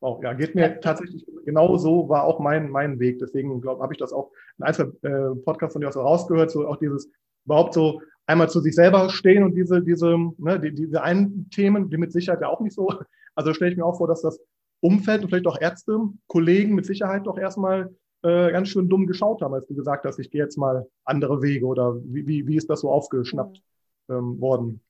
Auch, 0.00 0.22
ja, 0.22 0.34
geht 0.34 0.54
mir 0.54 0.80
tatsächlich 0.80 1.26
genau 1.44 1.76
so, 1.76 2.08
war 2.08 2.24
auch 2.24 2.40
mein, 2.40 2.68
mein 2.68 2.98
Weg. 2.98 3.18
Deswegen 3.20 3.62
habe 3.66 3.94
ich 3.94 3.98
das 3.98 4.12
auch 4.12 4.32
in 4.58 4.64
ein, 4.64 4.74
zwei 4.74 4.84
äh, 5.08 5.34
Podcasts 5.44 5.72
von 5.72 5.80
dir 5.80 5.88
auch 5.88 5.92
so 5.92 6.02
rausgehört, 6.02 6.50
so 6.50 6.66
auch 6.68 6.76
dieses 6.76 7.10
überhaupt 7.46 7.74
so 7.74 8.00
einmal 8.26 8.48
zu 8.48 8.60
sich 8.60 8.74
selber 8.74 9.10
stehen 9.10 9.44
und 9.44 9.54
diese, 9.54 9.82
diese, 9.82 10.16
ne, 10.38 10.60
die, 10.60 10.74
diese 10.74 11.02
einen 11.02 11.48
Themen, 11.50 11.90
die 11.90 11.96
mit 11.96 12.12
Sicherheit 12.12 12.40
ja 12.40 12.48
auch 12.48 12.60
nicht 12.60 12.74
so 12.74 12.92
also 13.34 13.52
stelle 13.52 13.70
ich 13.70 13.76
mir 13.76 13.84
auch 13.84 13.98
vor, 13.98 14.08
dass 14.08 14.22
das 14.22 14.40
Umfeld 14.80 15.22
und 15.22 15.30
vielleicht 15.30 15.46
auch 15.46 15.60
Ärzte, 15.60 15.98
Kollegen 16.26 16.74
mit 16.74 16.86
Sicherheit 16.86 17.26
doch 17.26 17.38
erstmal 17.38 17.94
äh, 18.22 18.52
ganz 18.52 18.68
schön 18.68 18.88
dumm 18.88 19.06
geschaut 19.06 19.42
haben, 19.42 19.54
als 19.54 19.66
du 19.66 19.74
gesagt 19.74 20.04
hast, 20.04 20.18
ich 20.18 20.30
gehe 20.30 20.42
jetzt 20.42 20.56
mal 20.56 20.86
andere 21.04 21.42
Wege 21.42 21.66
oder 21.66 21.96
wie, 22.04 22.26
wie, 22.26 22.46
wie 22.46 22.56
ist 22.56 22.70
das 22.70 22.80
so 22.80 22.90
aufgeschnappt 22.90 23.62
ähm, 24.08 24.40
worden? 24.40 24.82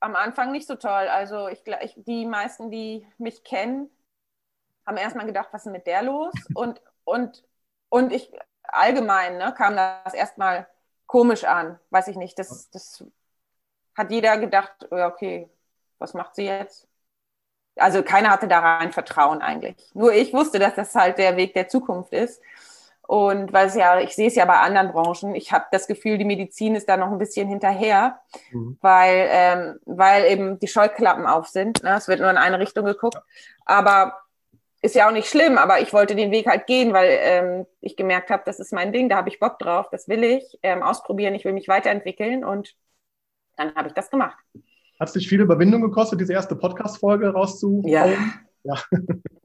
Am 0.00 0.16
Anfang 0.16 0.52
nicht 0.52 0.66
so 0.66 0.76
toll. 0.76 0.90
Also 0.90 1.48
ich, 1.48 1.62
ich, 1.82 1.94
die 1.96 2.26
meisten, 2.26 2.70
die 2.70 3.06
mich 3.18 3.44
kennen, 3.44 3.90
haben 4.86 4.96
erstmal 4.96 5.26
gedacht, 5.26 5.48
was 5.52 5.60
ist 5.60 5.64
denn 5.66 5.72
mit 5.72 5.86
der 5.86 6.02
los? 6.02 6.32
Und, 6.54 6.80
und, 7.04 7.44
und 7.88 8.12
ich 8.12 8.32
allgemein 8.62 9.38
ne, 9.38 9.52
kam 9.56 9.74
das 9.76 10.14
erstmal 10.14 10.66
komisch 11.06 11.44
an. 11.44 11.78
Weiß 11.90 12.08
ich 12.08 12.16
nicht. 12.16 12.38
Das, 12.38 12.70
das 12.70 13.04
hat 13.96 14.10
jeder 14.10 14.38
gedacht, 14.38 14.86
okay, 14.90 15.50
was 15.98 16.14
macht 16.14 16.36
sie 16.36 16.44
jetzt? 16.44 16.89
Also 17.80 18.02
keiner 18.02 18.30
hatte 18.30 18.48
da 18.48 18.60
rein 18.60 18.92
Vertrauen 18.92 19.42
eigentlich. 19.42 19.76
Nur 19.94 20.12
ich 20.12 20.32
wusste, 20.32 20.58
dass 20.58 20.74
das 20.74 20.94
halt 20.94 21.18
der 21.18 21.36
Weg 21.36 21.54
der 21.54 21.68
Zukunft 21.68 22.12
ist. 22.12 22.40
Und 23.06 23.52
weil 23.52 23.66
es 23.66 23.74
ja, 23.74 23.98
ich 23.98 24.14
sehe 24.14 24.28
es 24.28 24.36
ja 24.36 24.44
bei 24.44 24.58
anderen 24.58 24.92
Branchen, 24.92 25.34
ich 25.34 25.52
habe 25.52 25.64
das 25.72 25.88
Gefühl, 25.88 26.16
die 26.16 26.24
Medizin 26.24 26.76
ist 26.76 26.88
da 26.88 26.96
noch 26.96 27.10
ein 27.10 27.18
bisschen 27.18 27.48
hinterher, 27.48 28.20
mhm. 28.52 28.78
weil, 28.80 29.26
ähm, 29.30 29.80
weil 29.84 30.26
eben 30.26 30.60
die 30.60 30.68
Scheuklappen 30.68 31.26
auf 31.26 31.48
sind. 31.48 31.82
Ne? 31.82 31.96
Es 31.96 32.06
wird 32.06 32.20
nur 32.20 32.30
in 32.30 32.36
eine 32.36 32.60
Richtung 32.60 32.84
geguckt. 32.84 33.20
Aber 33.64 34.16
ist 34.82 34.94
ja 34.94 35.08
auch 35.08 35.12
nicht 35.12 35.28
schlimm, 35.28 35.58
aber 35.58 35.80
ich 35.80 35.92
wollte 35.92 36.14
den 36.14 36.30
Weg 36.30 36.46
halt 36.46 36.66
gehen, 36.66 36.92
weil 36.92 37.18
ähm, 37.20 37.66
ich 37.80 37.96
gemerkt 37.96 38.30
habe, 38.30 38.42
das 38.46 38.60
ist 38.60 38.72
mein 38.72 38.92
Ding, 38.92 39.08
da 39.08 39.16
habe 39.16 39.28
ich 39.28 39.40
Bock 39.40 39.58
drauf, 39.58 39.88
das 39.90 40.08
will 40.08 40.24
ich 40.24 40.58
ähm, 40.62 40.82
ausprobieren, 40.82 41.34
ich 41.34 41.44
will 41.44 41.52
mich 41.52 41.68
weiterentwickeln 41.68 42.44
und 42.44 42.74
dann 43.56 43.74
habe 43.74 43.88
ich 43.88 43.94
das 43.94 44.10
gemacht. 44.10 44.38
Hat 45.00 45.08
es 45.08 45.14
dich 45.14 45.28
viel 45.30 45.40
Überwindung 45.40 45.80
gekostet, 45.80 46.20
diese 46.20 46.34
erste 46.34 46.54
Podcast-Folge 46.54 47.30
rauszuhauen? 47.32 47.88
Ja. 47.88 48.06
ja. 48.64 48.74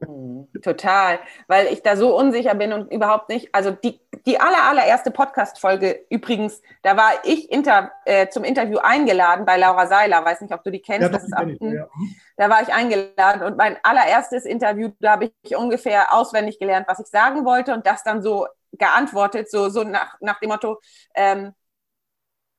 Mhm. 0.06 0.48
Total, 0.62 1.18
weil 1.48 1.68
ich 1.68 1.82
da 1.82 1.96
so 1.96 2.14
unsicher 2.14 2.54
bin 2.54 2.74
und 2.74 2.92
überhaupt 2.92 3.30
nicht, 3.30 3.54
also 3.54 3.70
die, 3.70 3.98
die 4.26 4.38
aller, 4.38 4.64
allererste 4.68 5.10
Podcast-Folge 5.10 6.04
übrigens, 6.10 6.60
da 6.82 6.98
war 6.98 7.12
ich 7.24 7.50
inter, 7.50 7.90
äh, 8.04 8.28
zum 8.28 8.44
Interview 8.44 8.78
eingeladen 8.78 9.46
bei 9.46 9.56
Laura 9.56 9.86
Seiler, 9.86 10.22
weiß 10.22 10.42
nicht, 10.42 10.52
ob 10.52 10.62
du 10.62 10.70
die 10.70 10.82
kennst. 10.82 11.02
Ja, 11.02 11.08
das 11.08 11.24
ist 11.24 11.32
ab, 11.32 11.46
ich, 11.48 11.58
ja. 11.60 11.88
Da 12.36 12.50
war 12.50 12.60
ich 12.60 12.72
eingeladen 12.72 13.42
und 13.42 13.56
mein 13.56 13.78
allererstes 13.82 14.44
Interview, 14.44 14.90
da 15.00 15.12
habe 15.12 15.30
ich 15.42 15.56
ungefähr 15.56 16.12
auswendig 16.12 16.58
gelernt, 16.58 16.86
was 16.86 17.00
ich 17.00 17.06
sagen 17.06 17.46
wollte 17.46 17.72
und 17.72 17.86
das 17.86 18.02
dann 18.02 18.20
so 18.20 18.46
geantwortet, 18.72 19.50
so, 19.50 19.70
so 19.70 19.84
nach, 19.84 20.16
nach 20.20 20.38
dem 20.38 20.50
Motto, 20.50 20.80
ähm, 21.14 21.54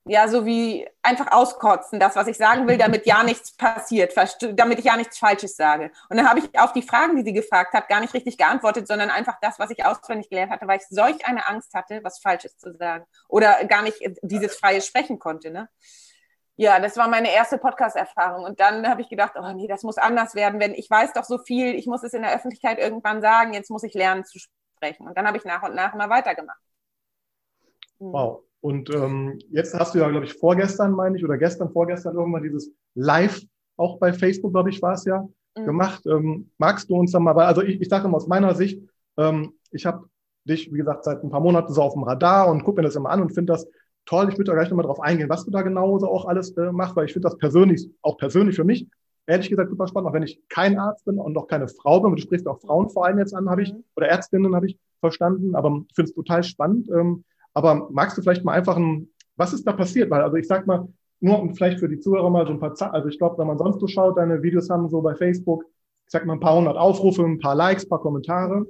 ja, 0.08 0.26
so 0.26 0.46
wie 0.46 0.88
einfach 1.02 1.30
auskotzen, 1.30 2.00
das, 2.00 2.16
was 2.16 2.26
ich 2.26 2.38
sagen 2.38 2.66
will, 2.66 2.78
damit 2.78 3.06
ja 3.06 3.22
nichts 3.22 3.54
passiert, 3.54 4.14
damit 4.54 4.78
ich 4.78 4.86
ja 4.86 4.96
nichts 4.96 5.18
Falsches 5.18 5.54
sage. 5.54 5.90
Und 6.08 6.16
dann 6.16 6.28
habe 6.28 6.40
ich 6.40 6.58
auf 6.58 6.72
die 6.72 6.82
Fragen, 6.82 7.16
die 7.16 7.24
sie 7.24 7.34
gefragt 7.34 7.74
hat, 7.74 7.88
gar 7.88 8.00
nicht 8.00 8.14
richtig 8.14 8.38
geantwortet, 8.38 8.88
sondern 8.88 9.10
einfach 9.10 9.36
das, 9.42 9.58
was 9.58 9.70
ich 9.70 9.84
auswendig 9.84 10.30
gelernt 10.30 10.50
hatte, 10.50 10.66
weil 10.66 10.78
ich 10.78 10.86
solch 10.88 11.26
eine 11.26 11.46
Angst 11.46 11.74
hatte, 11.74 12.00
was 12.02 12.20
Falsches 12.20 12.56
zu 12.56 12.74
sagen 12.76 13.04
oder 13.28 13.64
gar 13.66 13.82
nicht 13.82 13.98
dieses 14.22 14.56
freie 14.56 14.80
Sprechen 14.80 15.18
konnte. 15.18 15.50
Ne? 15.50 15.68
Ja, 16.56 16.80
das 16.80 16.96
war 16.96 17.06
meine 17.08 17.30
erste 17.30 17.58
Podcast-Erfahrung. 17.58 18.44
Und 18.44 18.60
dann 18.60 18.88
habe 18.88 19.02
ich 19.02 19.10
gedacht, 19.10 19.34
oh 19.36 19.52
nee, 19.52 19.68
das 19.68 19.82
muss 19.82 19.98
anders 19.98 20.34
werden, 20.34 20.58
wenn 20.58 20.72
ich 20.72 20.88
weiß 20.88 21.12
doch 21.12 21.24
so 21.24 21.36
viel, 21.36 21.74
ich 21.74 21.86
muss 21.86 22.02
es 22.02 22.14
in 22.14 22.22
der 22.22 22.34
Öffentlichkeit 22.34 22.78
irgendwann 22.78 23.20
sagen, 23.20 23.52
jetzt 23.52 23.70
muss 23.70 23.82
ich 23.82 23.92
lernen 23.92 24.24
zu 24.24 24.38
sprechen. 24.38 25.06
Und 25.06 25.18
dann 25.18 25.26
habe 25.26 25.36
ich 25.36 25.44
nach 25.44 25.62
und 25.62 25.74
nach 25.74 25.92
immer 25.92 26.08
weitergemacht. 26.08 26.58
Hm. 28.00 28.12
Wow. 28.12 28.47
Und 28.60 28.92
ähm, 28.94 29.38
jetzt 29.50 29.74
hast 29.78 29.94
du 29.94 30.00
ja, 30.00 30.08
glaube 30.08 30.26
ich, 30.26 30.34
vorgestern, 30.34 30.92
meine 30.92 31.16
ich, 31.16 31.24
oder 31.24 31.38
gestern, 31.38 31.70
vorgestern 31.70 32.16
irgendwann 32.16 32.42
dieses 32.42 32.72
Live, 32.94 33.42
auch 33.76 33.98
bei 33.98 34.12
Facebook, 34.12 34.52
glaube 34.52 34.70
ich, 34.70 34.82
war 34.82 34.94
es 34.94 35.04
ja, 35.04 35.26
mhm. 35.56 35.64
gemacht. 35.64 36.04
Ähm, 36.06 36.50
magst 36.58 36.90
du 36.90 36.96
uns 36.96 37.12
dann 37.12 37.22
mal, 37.22 37.36
weil, 37.36 37.46
also 37.46 37.62
ich, 37.62 37.80
ich 37.80 37.88
sage 37.88 38.06
immer 38.06 38.16
aus 38.16 38.26
meiner 38.26 38.54
Sicht, 38.54 38.82
ähm, 39.16 39.52
ich 39.70 39.86
habe 39.86 40.08
dich, 40.44 40.72
wie 40.72 40.78
gesagt, 40.78 41.04
seit 41.04 41.22
ein 41.22 41.30
paar 41.30 41.40
Monaten 41.40 41.72
so 41.72 41.82
auf 41.82 41.92
dem 41.92 42.02
Radar 42.02 42.48
und 42.50 42.64
gucke 42.64 42.80
mir 42.80 42.86
das 42.86 42.96
immer 42.96 43.10
an 43.10 43.20
und 43.20 43.34
finde 43.34 43.52
das 43.52 43.68
toll. 44.06 44.28
Ich 44.30 44.38
würde 44.38 44.50
da 44.50 44.54
gleich 44.54 44.70
nochmal 44.70 44.86
drauf 44.86 45.00
eingehen, 45.00 45.28
was 45.28 45.44
du 45.44 45.50
da 45.50 45.62
genau 45.62 45.98
so 45.98 46.08
auch 46.08 46.24
alles 46.24 46.56
äh, 46.56 46.72
machst, 46.72 46.96
weil 46.96 47.04
ich 47.04 47.12
finde 47.12 47.28
das 47.28 47.38
persönlich, 47.38 47.88
auch 48.02 48.16
persönlich 48.16 48.56
für 48.56 48.64
mich, 48.64 48.88
ehrlich 49.26 49.50
gesagt 49.50 49.70
super 49.70 49.86
spannend, 49.86 50.08
auch 50.08 50.14
wenn 50.14 50.22
ich 50.22 50.40
kein 50.48 50.78
Arzt 50.78 51.04
bin 51.04 51.18
und 51.18 51.36
auch 51.36 51.46
keine 51.46 51.68
Frau 51.68 52.00
bin, 52.00 52.16
du 52.16 52.20
sprichst 52.20 52.48
auch 52.48 52.60
Frauen 52.60 52.88
vor 52.88 53.04
allem 53.04 53.18
jetzt 53.18 53.34
an, 53.34 53.48
habe 53.50 53.62
ich, 53.62 53.72
mhm. 53.72 53.84
oder 53.94 54.08
Ärztinnen 54.08 54.54
habe 54.56 54.66
ich 54.66 54.78
verstanden, 55.00 55.54
aber 55.54 55.84
ich 55.88 55.94
finde 55.94 56.08
es 56.08 56.14
total 56.14 56.42
spannend. 56.42 56.88
Ähm, 56.90 57.24
aber 57.58 57.88
magst 57.90 58.16
du 58.16 58.22
vielleicht 58.22 58.44
mal 58.44 58.52
einfach 58.52 58.76
ein, 58.76 59.08
was 59.36 59.52
ist 59.52 59.66
da 59.66 59.72
passiert? 59.72 60.10
Weil, 60.10 60.22
also 60.22 60.36
ich 60.36 60.46
sag 60.46 60.66
mal, 60.66 60.86
nur 61.18 61.40
um 61.40 61.54
vielleicht 61.54 61.80
für 61.80 61.88
die 61.88 61.98
Zuhörer 61.98 62.30
mal 62.30 62.46
so 62.46 62.52
ein 62.52 62.60
paar 62.60 62.74
Zahlen, 62.74 62.94
also 62.94 63.08
ich 63.08 63.18
glaube, 63.18 63.36
wenn 63.38 63.48
man 63.48 63.58
sonst 63.58 63.80
so 63.80 63.88
schaut, 63.88 64.16
deine 64.16 64.40
Videos 64.40 64.70
haben 64.70 64.88
so 64.88 65.02
bei 65.02 65.16
Facebook, 65.16 65.64
ich 66.06 66.12
sag 66.12 66.24
mal 66.24 66.34
ein 66.34 66.40
paar 66.40 66.56
hundert 66.56 66.76
Aufrufe, 66.76 67.24
ein 67.24 67.40
paar 67.40 67.56
Likes, 67.56 67.84
ein 67.84 67.88
paar 67.88 68.00
Kommentare. 68.00 68.64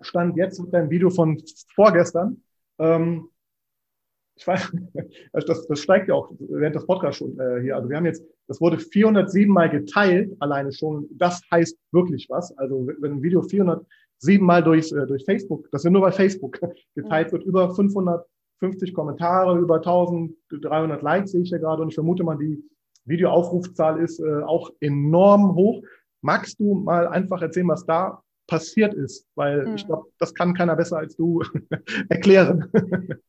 stand 0.00 0.38
jetzt 0.38 0.58
mit 0.58 0.72
deinem 0.72 0.88
Video 0.88 1.10
von 1.10 1.40
vorgestern. 1.74 2.42
Ähm, 2.78 3.28
ich 4.36 4.46
weiß, 4.46 4.72
das, 5.32 5.66
das 5.66 5.78
steigt 5.78 6.08
ja 6.08 6.14
auch 6.14 6.32
während 6.38 6.76
des 6.76 6.86
Podcasts 6.86 7.18
schon 7.18 7.38
äh, 7.38 7.60
hier. 7.60 7.76
Also 7.76 7.90
wir 7.90 7.96
haben 7.98 8.06
jetzt, 8.06 8.24
das 8.48 8.58
wurde 8.58 8.78
407 8.78 9.52
Mal 9.52 9.68
geteilt, 9.68 10.34
alleine 10.40 10.72
schon. 10.72 11.06
Das 11.10 11.42
heißt 11.50 11.78
wirklich 11.92 12.28
was. 12.30 12.56
Also 12.56 12.88
wenn 13.00 13.12
ein 13.12 13.22
Video 13.22 13.42
407 13.42 13.86
Mal 14.38 14.62
durch, 14.62 14.92
äh, 14.92 15.06
durch 15.06 15.24
Facebook, 15.24 15.68
das 15.70 15.84
ja 15.84 15.90
nur 15.90 16.02
bei 16.02 16.12
Facebook, 16.12 16.60
geteilt 16.94 17.32
wird, 17.32 17.44
über 17.44 17.74
550 17.74 18.94
Kommentare, 18.94 19.58
über 19.58 19.76
1300 19.76 21.02
Likes 21.02 21.32
sehe 21.32 21.42
ich 21.42 21.50
ja 21.50 21.58
gerade 21.58 21.82
und 21.82 21.88
ich 21.88 21.94
vermute 21.94 22.24
mal, 22.24 22.36
die 22.36 22.62
Videoaufrufzahl 23.04 24.00
ist 24.00 24.20
äh, 24.20 24.42
auch 24.42 24.70
enorm 24.80 25.54
hoch. 25.54 25.82
Magst 26.22 26.58
du 26.58 26.74
mal 26.74 27.06
einfach 27.08 27.42
erzählen, 27.42 27.68
was 27.68 27.84
da 27.84 28.22
passiert 28.46 28.94
ist? 28.94 29.26
Weil 29.34 29.66
mhm. 29.66 29.74
ich 29.74 29.86
glaube, 29.86 30.06
das 30.18 30.34
kann 30.34 30.54
keiner 30.54 30.76
besser 30.76 30.98
als 30.98 31.16
du 31.16 31.42
erklären. 32.08 32.70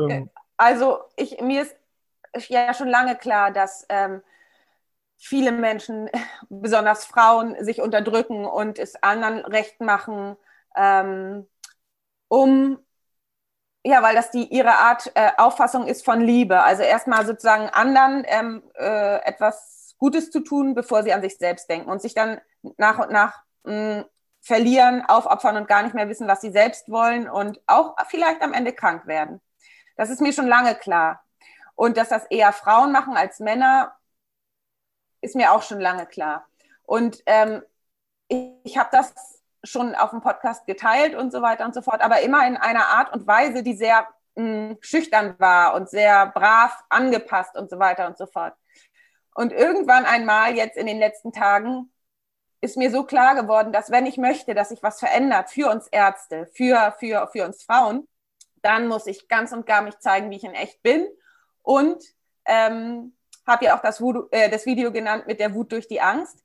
Ähm, 0.00 0.28
also 0.56 0.98
ich, 1.16 1.40
mir 1.40 1.62
ist 1.62 1.76
ja 2.48 2.74
schon 2.74 2.88
lange 2.88 3.14
klar, 3.14 3.52
dass 3.52 3.86
ähm, 3.88 4.20
viele 5.20 5.52
Menschen, 5.52 6.10
besonders 6.48 7.04
Frauen, 7.04 7.62
sich 7.64 7.80
unterdrücken 7.80 8.44
und 8.44 8.78
es 8.78 9.00
anderen 9.02 9.40
recht 9.44 9.80
machen, 9.80 10.36
ähm, 10.76 11.46
um 12.28 12.78
ja, 13.84 14.02
weil 14.02 14.14
das 14.14 14.30
die 14.30 14.44
ihre 14.52 14.72
Art 14.72 15.10
äh, 15.14 15.30
Auffassung 15.38 15.86
ist 15.86 16.04
von 16.04 16.20
Liebe. 16.20 16.62
Also 16.62 16.82
erstmal 16.82 17.24
sozusagen 17.26 17.68
anderen 17.70 18.24
ähm, 18.26 18.62
äh, 18.74 19.16
etwas 19.24 19.94
Gutes 19.98 20.30
zu 20.30 20.40
tun, 20.40 20.74
bevor 20.74 21.02
sie 21.02 21.12
an 21.12 21.22
sich 21.22 21.38
selbst 21.38 21.68
denken 21.70 21.88
und 21.90 22.02
sich 22.02 22.14
dann 22.14 22.40
nach 22.76 22.98
und 22.98 23.10
nach 23.10 23.42
mh, 23.64 24.04
verlieren, 24.42 25.04
aufopfern 25.06 25.56
und 25.56 25.68
gar 25.68 25.82
nicht 25.82 25.94
mehr 25.94 26.08
wissen, 26.08 26.28
was 26.28 26.40
sie 26.40 26.50
selbst 26.50 26.90
wollen 26.90 27.28
und 27.28 27.60
auch 27.66 27.96
vielleicht 28.08 28.42
am 28.42 28.52
Ende 28.52 28.72
krank 28.72 29.06
werden. 29.06 29.40
Das 29.96 30.10
ist 30.10 30.20
mir 30.20 30.32
schon 30.32 30.46
lange 30.46 30.74
klar. 30.74 31.22
Und 31.74 31.96
dass 31.96 32.10
das 32.10 32.26
eher 32.26 32.52
Frauen 32.52 32.92
machen 32.92 33.16
als 33.16 33.40
Männer, 33.40 33.94
ist 35.20 35.36
mir 35.36 35.52
auch 35.52 35.62
schon 35.62 35.80
lange 35.80 36.06
klar. 36.06 36.46
Und 36.84 37.22
ähm, 37.26 37.62
ich, 38.28 38.50
ich 38.64 38.78
habe 38.78 38.88
das 38.92 39.12
schon 39.62 39.94
auf 39.94 40.10
dem 40.10 40.20
Podcast 40.20 40.66
geteilt 40.66 41.14
und 41.14 41.32
so 41.32 41.42
weiter 41.42 41.64
und 41.64 41.74
so 41.74 41.82
fort, 41.82 42.00
aber 42.00 42.22
immer 42.22 42.46
in 42.46 42.56
einer 42.56 42.86
Art 42.86 43.12
und 43.12 43.26
Weise, 43.26 43.62
die 43.62 43.74
sehr 43.74 44.06
mh, 44.36 44.44
hm, 44.44 44.78
schüchtern 44.80 45.34
war 45.38 45.74
und 45.74 45.88
sehr 45.88 46.26
brav 46.26 46.82
angepasst 46.88 47.56
und 47.56 47.70
so 47.70 47.78
weiter 47.78 48.06
und 48.06 48.16
so 48.16 48.26
fort. 48.26 48.54
Und 49.34 49.52
irgendwann 49.52 50.04
einmal 50.04 50.56
jetzt 50.56 50.76
in 50.76 50.86
den 50.86 50.98
letzten 50.98 51.32
Tagen 51.32 51.92
ist 52.60 52.76
mir 52.76 52.90
so 52.90 53.04
klar 53.04 53.34
geworden, 53.34 53.72
dass 53.72 53.90
wenn 53.90 54.06
ich 54.06 54.18
möchte, 54.18 54.54
dass 54.54 54.68
sich 54.70 54.82
was 54.82 54.98
verändert 54.98 55.50
für 55.50 55.70
uns 55.70 55.86
Ärzte, 55.88 56.46
für, 56.52 56.94
für, 56.98 57.28
für 57.32 57.46
uns 57.46 57.62
Frauen, 57.62 58.06
dann 58.62 58.88
muss 58.88 59.06
ich 59.06 59.28
ganz 59.28 59.52
und 59.52 59.66
gar 59.66 59.82
mich 59.82 59.98
zeigen, 59.98 60.30
wie 60.30 60.36
ich 60.36 60.44
in 60.44 60.54
echt 60.54 60.82
bin. 60.82 61.06
Und 61.62 62.02
ähm, 62.44 63.16
habe 63.50 63.66
ja 63.66 63.76
auch 63.76 63.82
das, 63.82 64.00
Voodoo, 64.00 64.28
äh, 64.30 64.48
das 64.48 64.64
Video 64.66 64.92
genannt 64.92 65.26
mit 65.26 65.40
der 65.40 65.54
Wut 65.54 65.72
durch 65.72 65.88
die 65.88 66.00
Angst. 66.00 66.44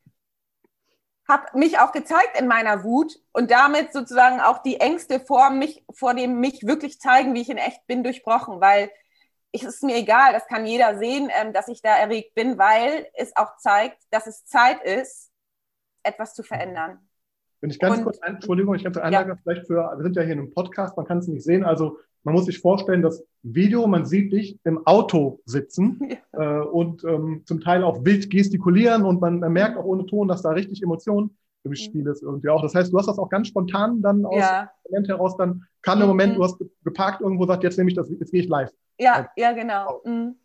Habe 1.28 1.58
mich 1.58 1.80
auch 1.80 1.92
gezeigt 1.92 2.40
in 2.40 2.48
meiner 2.48 2.84
Wut 2.84 3.20
und 3.32 3.50
damit 3.50 3.94
sozusagen 3.94 4.42
auch 4.42 4.60
die 4.60 4.80
Ängste 4.80 5.20
vor 5.20 5.50
mich, 5.50 5.84
vor 5.94 6.14
dem 6.14 6.40
mich 6.40 6.68
wirklich 6.68 7.00
zeigen, 7.00 7.34
wie 7.34 7.42
ich 7.42 7.50
in 7.50 7.58
echt 7.58 7.88
bin, 7.88 8.04
durchbrochen, 8.04 8.62
weil 8.62 8.92
es 9.52 9.64
ist 9.64 9.84
mir 9.84 9.96
egal, 9.96 10.34
das 10.34 10.48
kann 10.48 10.66
jeder 10.66 10.98
sehen, 10.98 11.32
ähm, 11.34 11.54
dass 11.54 11.68
ich 11.68 11.82
da 11.82 11.96
erregt 11.96 12.36
bin, 12.36 12.58
weil 12.58 13.08
es 13.14 13.36
auch 13.36 13.58
zeigt, 13.58 14.04
dass 14.12 14.28
es 14.28 14.46
Zeit 14.46 14.84
ist, 14.84 15.32
etwas 16.04 16.34
zu 16.34 16.44
verändern. 16.44 17.00
Wenn 17.62 17.70
ich 17.70 17.80
ganz 17.80 17.98
und, 17.98 18.04
kurz, 18.04 18.20
ein, 18.20 18.36
Entschuldigung, 18.36 18.76
ich 18.76 18.84
kann 18.84 18.96
einladen, 18.98 19.30
ja. 19.30 19.38
vielleicht 19.42 19.68
für, 19.68 19.76
wir 19.96 20.04
sind 20.04 20.16
ja 20.16 20.24
hier 20.24 20.34
in 20.34 20.40
einem 20.40 20.54
Podcast, 20.54 20.98
man 20.98 21.06
kann 21.06 21.20
es 21.20 21.28
nicht 21.28 21.44
sehen, 21.44 21.64
also 21.64 21.98
man 22.26 22.34
muss 22.34 22.46
sich 22.46 22.60
vorstellen, 22.60 23.02
das 23.02 23.24
Video, 23.44 23.88
man 23.88 24.06
sieht 24.06 24.34
dich 24.34 24.60
im 24.66 24.86
Auto 24.86 25.40
sitzen 25.46 26.18
ja. 26.34 26.60
äh, 26.60 26.66
und 26.66 27.04
ähm, 27.06 27.44
zum 27.46 27.62
Teil 27.62 27.84
auch 27.84 28.04
wild 28.04 28.30
gestikulieren 28.30 29.06
und 29.06 29.22
man, 29.22 29.40
man, 29.40 29.54
merkt 29.54 29.78
auch 29.78 29.86
ohne 29.86 30.06
Ton, 30.06 30.28
dass 30.28 30.42
da 30.42 30.50
richtig 30.50 30.84
Emotionen 30.84 31.38
im 31.64 31.72
mhm. 31.72 31.76
Spiel 31.76 32.08
ist 32.08 32.24
irgendwie 32.24 32.50
auch. 32.50 32.62
Das 32.62 32.76
heißt, 32.76 32.92
du 32.92 32.98
hast 32.98 33.08
das 33.08 33.18
auch 33.18 33.30
ganz 33.30 33.48
spontan 33.48 34.02
dann 34.02 34.26
aus 34.26 34.40
ja. 34.40 34.64
dem 34.64 34.92
Moment 34.92 35.08
heraus, 35.08 35.38
dann 35.38 35.64
kam 35.82 36.00
der 36.00 36.08
Moment, 36.08 36.34
mhm. 36.34 36.38
du 36.38 36.44
hast 36.44 36.58
geparkt 36.84 37.22
irgendwo, 37.22 37.46
sagt, 37.46 37.64
jetzt 37.64 37.78
nehme 37.78 37.90
ich 37.90 37.96
das, 37.96 38.10
jetzt 38.10 38.32
gehe 38.32 38.42
ich 38.42 38.50
live. 38.50 38.72
Ja, 38.98 39.30
ja, 39.38 39.54
genau. 39.54 40.02
Mhm. 40.04 40.36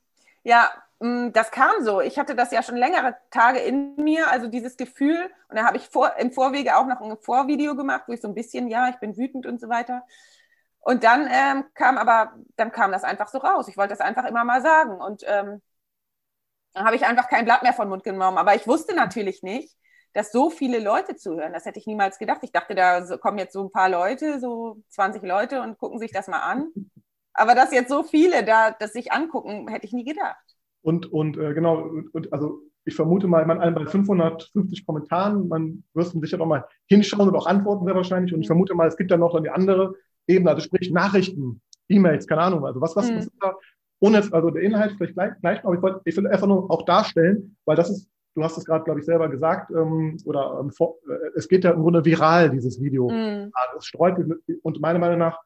Ja, 0.44 0.70
Mm, 1.00 1.32
das 1.32 1.50
kam 1.50 1.82
so. 1.82 2.00
Ich 2.00 2.18
hatte 2.18 2.34
das 2.34 2.52
ja 2.52 2.62
schon 2.62 2.76
längere 2.76 3.16
Tage 3.30 3.58
in 3.58 3.96
mir, 3.96 4.30
also 4.30 4.46
dieses 4.46 4.76
Gefühl. 4.76 5.30
Und 5.48 5.56
da 5.56 5.64
habe 5.64 5.78
ich 5.78 5.88
vor, 5.88 6.12
im 6.18 6.30
Vorwege 6.30 6.76
auch 6.76 6.86
noch 6.86 7.00
ein 7.00 7.16
Vorvideo 7.16 7.74
gemacht, 7.74 8.04
wo 8.06 8.12
ich 8.12 8.20
so 8.20 8.28
ein 8.28 8.34
bisschen, 8.34 8.68
ja, 8.68 8.90
ich 8.90 8.96
bin 8.96 9.16
wütend 9.16 9.46
und 9.46 9.60
so 9.60 9.68
weiter. 9.68 10.02
Und 10.80 11.04
dann 11.04 11.28
ähm, 11.30 11.64
kam 11.74 11.98
aber, 11.98 12.32
dann 12.56 12.72
kam 12.72 12.92
das 12.92 13.04
einfach 13.04 13.28
so 13.28 13.38
raus. 13.38 13.68
Ich 13.68 13.76
wollte 13.76 13.90
das 13.90 14.00
einfach 14.00 14.24
immer 14.24 14.44
mal 14.44 14.62
sagen. 14.62 15.00
Und 15.00 15.22
ähm, 15.26 15.60
dann 16.72 16.84
habe 16.84 16.96
ich 16.96 17.04
einfach 17.04 17.28
kein 17.28 17.44
Blatt 17.44 17.62
mehr 17.62 17.72
von 17.72 17.88
Mund 17.88 18.02
genommen. 18.02 18.38
Aber 18.38 18.54
ich 18.54 18.66
wusste 18.66 18.94
natürlich 18.94 19.42
nicht, 19.42 19.76
dass 20.14 20.32
so 20.32 20.50
viele 20.50 20.78
Leute 20.80 21.16
zuhören. 21.16 21.52
Das 21.52 21.66
hätte 21.66 21.78
ich 21.78 21.86
niemals 21.86 22.18
gedacht. 22.18 22.40
Ich 22.42 22.52
dachte, 22.52 22.74
da 22.74 23.16
kommen 23.18 23.38
jetzt 23.38 23.52
so 23.52 23.64
ein 23.64 23.72
paar 23.72 23.88
Leute, 23.88 24.40
so 24.40 24.82
20 24.88 25.22
Leute 25.22 25.62
und 25.62 25.78
gucken 25.78 25.98
sich 25.98 26.12
das 26.12 26.28
mal 26.28 26.40
an. 26.40 26.72
Aber 27.32 27.54
dass 27.54 27.72
jetzt 27.72 27.90
so 27.90 28.02
viele 28.02 28.44
da 28.44 28.70
das 28.72 28.92
sich 28.92 29.12
angucken, 29.12 29.68
hätte 29.68 29.86
ich 29.86 29.92
nie 29.92 30.04
gedacht. 30.04 30.36
Und, 30.82 31.12
und 31.12 31.36
äh, 31.36 31.54
genau, 31.54 31.90
und, 32.12 32.32
also 32.32 32.62
ich 32.84 32.94
vermute 32.94 33.28
mal, 33.28 33.44
man 33.46 33.74
bei 33.74 33.86
550 33.86 34.86
Kommentaren, 34.86 35.48
man 35.48 35.84
wirst 35.94 36.18
sicher 36.20 36.38
noch 36.38 36.46
mal 36.46 36.66
hinschauen 36.86 37.28
und 37.28 37.36
auch 37.36 37.46
antworten 37.46 37.84
sehr 37.84 37.94
wahrscheinlich. 37.94 38.32
Und 38.32 38.40
ich 38.40 38.46
vermute 38.46 38.74
mal, 38.74 38.88
es 38.88 38.96
gibt 38.96 39.10
dann 39.10 39.20
noch 39.20 39.34
eine 39.34 39.52
andere 39.52 39.94
Ebene, 40.30 40.50
also 40.50 40.62
sprich 40.62 40.90
Nachrichten, 40.90 41.60
E-Mails, 41.88 42.26
keine 42.26 42.42
Ahnung, 42.42 42.64
also 42.64 42.80
was, 42.80 42.96
was, 42.96 43.10
mhm. 43.10 43.16
was 43.16 43.24
ist 43.26 43.32
da? 43.40 43.54
Ohne 44.00 44.18
jetzt, 44.18 44.32
also 44.32 44.50
der 44.50 44.62
Inhalt 44.62 44.94
vielleicht 44.96 45.14
gleich, 45.14 45.32
gleich 45.40 45.64
aber 45.64 45.74
ich, 45.74 45.82
wollte, 45.82 46.00
ich 46.04 46.16
will 46.16 46.26
einfach 46.26 46.46
nur 46.46 46.70
auch 46.70 46.84
darstellen, 46.84 47.56
weil 47.66 47.76
das 47.76 47.90
ist, 47.90 48.08
du 48.34 48.42
hast 48.42 48.56
es 48.56 48.64
gerade, 48.64 48.84
glaube 48.84 49.00
ich, 49.00 49.06
selber 49.06 49.28
gesagt, 49.28 49.70
ähm, 49.72 50.16
oder 50.24 50.58
ähm, 50.60 50.70
vor, 50.70 50.96
äh, 51.08 51.36
es 51.36 51.48
geht 51.48 51.64
ja 51.64 51.72
im 51.72 51.82
Grunde 51.82 52.04
viral, 52.04 52.50
dieses 52.50 52.80
Video. 52.80 53.10
Mhm. 53.10 53.52
Es 53.76 53.84
streut, 53.84 54.16
und 54.62 54.80
meiner 54.80 54.98
Meinung 54.98 55.18
nach 55.18 55.38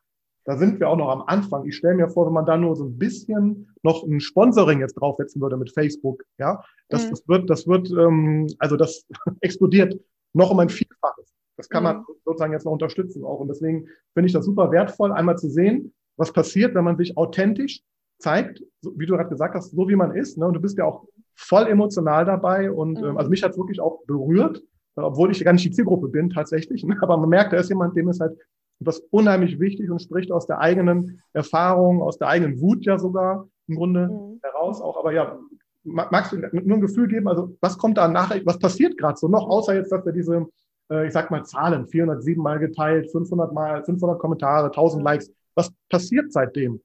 da 0.44 0.59
sind 0.59 0.79
wir 0.79 0.88
auch 0.90 0.97
noch 0.97 1.09
am 1.09 1.23
Anfang. 1.23 1.66
Ich 1.66 1.77
stelle 1.77 1.94
mir 1.94 2.09
vor, 2.09 2.27
wenn 2.27 2.35
man 2.35 2.44
da 2.44 2.57
nur 2.57 2.77
so 2.77 2.85
ein 2.85 2.99
bisschen 2.99 3.75
noch 3.83 4.03
ein 4.05 4.20
Sponsoring 4.20 4.81
jetzt 4.81 4.94
draufsetzen 4.94 5.40
würde 5.40 5.57
mit 5.57 5.73
Facebook, 5.73 6.23
ja, 6.38 6.62
das, 6.90 7.07
mhm. 7.07 7.11
das 7.11 7.29
wird, 7.29 7.51
das 7.51 7.66
wird, 7.66 7.90
ähm, 7.90 8.47
also 8.59 8.77
das 8.77 9.07
explodiert 9.40 9.99
noch 10.35 10.51
um 10.51 10.59
ein 10.61 10.68
Vielfaches. 10.68 11.34
Das 11.57 11.69
kann 11.69 11.83
mhm. 11.83 11.88
man 11.88 12.05
sozusagen 12.25 12.53
jetzt 12.53 12.64
noch 12.64 12.73
unterstützen 12.73 13.25
auch. 13.25 13.40
Und 13.40 13.49
deswegen 13.49 13.87
finde 14.12 14.27
ich 14.27 14.33
das 14.33 14.45
super 14.45 14.71
wertvoll, 14.71 15.12
einmal 15.12 15.38
zu 15.38 15.49
sehen, 15.49 15.93
was 16.17 16.33
passiert, 16.33 16.75
wenn 16.75 16.85
man 16.85 16.97
sich 16.97 17.17
authentisch 17.17 17.83
zeigt, 18.19 18.62
wie 18.83 19.07
du 19.07 19.14
gerade 19.14 19.29
gesagt 19.29 19.55
hast, 19.55 19.73
so 19.73 19.88
wie 19.88 19.97
man 19.97 20.14
ist. 20.14 20.38
Ne? 20.38 20.47
Und 20.47 20.55
du 20.55 20.61
bist 20.61 20.79
ja 20.79 20.85
auch 20.85 21.07
voll 21.35 21.67
emotional 21.67 22.25
dabei. 22.25 22.71
Und 22.71 23.01
mhm. 23.01 23.05
ähm, 23.05 23.19
also 23.19 23.31
mich 23.31 23.43
hat 23.43 23.53
es 23.53 23.59
wirklich 23.59 23.81
auch 23.81 24.05
berührt, 24.07 24.62
obwohl 24.97 25.31
ich 25.31 25.45
gar 25.45 25.53
nicht 25.53 25.64
die 25.64 25.73
Zielgruppe 25.73 26.09
bin 26.09 26.31
tatsächlich. 26.31 26.85
Ne? 26.85 26.97
Aber 27.01 27.17
man 27.17 27.29
merkt, 27.29 27.53
da 27.53 27.57
ist 27.59 27.69
jemand, 27.69 27.97
dem 27.97 28.09
es 28.09 28.21
halt 28.21 28.38
ist 28.81 29.05
unheimlich 29.11 29.61
wichtig 29.61 29.90
und 29.90 30.03
spricht 30.03 30.31
aus 30.31 30.47
der 30.47 30.59
eigenen 30.59 31.21
Erfahrung, 31.33 32.03
aus 32.03 32.19
der 32.19 32.29
eigenen 32.29 32.61
Wut 32.61 32.85
ja 32.85 32.99
sogar 32.99 33.49
im 33.67 33.77
Grunde 33.77 34.09
mhm. 34.09 34.40
heraus 34.43 34.81
auch. 34.81 34.99
Aber 34.99 35.12
ja, 35.12 35.38
magst 35.85 36.33
du 36.33 36.37
nur 36.37 36.77
ein 36.77 36.81
Gefühl 36.81 37.09
geben, 37.09 37.29
also 37.29 37.57
was 37.61 37.79
kommt 37.79 37.99
da 37.99 38.09
nachher, 38.09 38.45
was 38.45 38.59
passiert 38.59 38.97
gerade 38.99 39.19
so 39.19 39.29
noch, 39.29 39.49
außer 39.49 39.75
jetzt, 39.75 39.93
dass 39.93 40.05
wir 40.05 40.12
diese, 40.12 40.37
äh, 40.37 40.47
ich 40.90 41.12
sag 41.12 41.31
mal, 41.31 41.44
Zahlen, 41.44 41.87
407 41.87 42.42
Mal 42.42 42.59
geteilt, 42.59 43.11
500 43.11 43.53
Mal, 43.53 43.85
500 43.85 44.18
Kommentare, 44.18 44.66
1000 44.66 45.01
mhm. 45.01 45.07
Likes, 45.07 45.33
was 45.55 45.73
passiert 45.88 46.33
seitdem? 46.33 46.83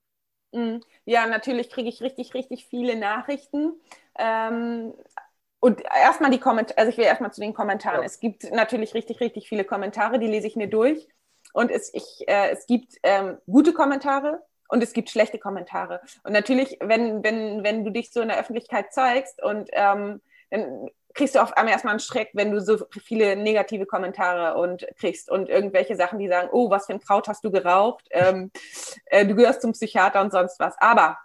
Mhm. 0.52 0.82
Ja, 1.06 1.28
natürlich 1.28 1.70
kriege 1.70 1.90
ich 1.90 2.02
richtig, 2.02 2.34
richtig 2.34 2.66
viele 2.66 2.98
Nachrichten. 2.98 3.74
Ähm, 4.18 4.94
und 5.60 5.82
erstmal 5.82 6.32
die 6.32 6.40
Kommentare, 6.40 6.78
also 6.78 6.90
ich 6.90 6.98
will 6.98 7.06
erstmal 7.06 7.34
zu 7.34 7.42
den 7.42 7.54
Kommentaren. 7.54 8.00
Ja. 8.00 8.06
Es 8.06 8.20
gibt 8.20 8.50
natürlich 8.52 8.94
richtig, 8.94 9.20
richtig 9.20 9.50
viele 9.50 9.66
Kommentare, 9.66 10.20
die 10.20 10.28
lese 10.28 10.48
ich 10.48 10.56
mir 10.56 10.70
durch. 10.70 11.08
Und 11.54 11.72
es, 11.72 11.94
ich, 11.94 12.28
äh, 12.28 12.52
es 12.52 12.66
gibt 12.68 12.94
ähm, 13.04 13.38
gute 13.48 13.74
Kommentare 13.74 14.42
und 14.70 14.84
es 14.84 14.94
gibt 14.94 15.10
schlechte 15.10 15.40
Kommentare. 15.40 16.02
Und 16.24 16.32
natürlich, 16.32 16.78
wenn, 16.80 17.24
wenn, 17.24 17.64
wenn 17.64 17.84
du 17.84 17.92
dich 17.92 18.12
so 18.12 18.22
in 18.22 18.30
der 18.30 18.40
Öffentlichkeit 18.40 18.94
zeigst 18.94 19.42
und 19.44 19.70
ähm, 19.74 20.22
dann 20.52 20.90
kriegst 21.14 21.36
du 21.36 21.42
auf 21.42 21.54
einmal 21.58 21.74
erstmal 21.74 21.92
einen 21.92 22.00
Schreck, 22.00 22.30
wenn 22.34 22.52
du 22.52 22.62
so 22.62 22.78
viele 23.04 23.36
negative 23.36 23.86
Kommentare 23.86 24.60
und 24.60 24.86
kriegst 24.98 25.30
und 25.30 25.50
irgendwelche 25.50 25.96
Sachen, 25.96 26.20
die 26.20 26.28
sagen, 26.28 26.50
oh, 26.52 26.70
was 26.70 26.86
für 26.86 26.94
ein 26.94 27.00
Kraut 27.00 27.28
hast 27.28 27.44
du 27.44 27.52
geraucht, 27.52 28.08
ähm, 28.12 28.52
äh, 29.06 29.26
du 29.26 29.36
gehörst 29.36 29.62
zum 29.62 29.72
Psychiater 29.74 30.22
und 30.22 30.32
sonst 30.32 30.60
was. 30.60 30.76
Aber 30.80 31.18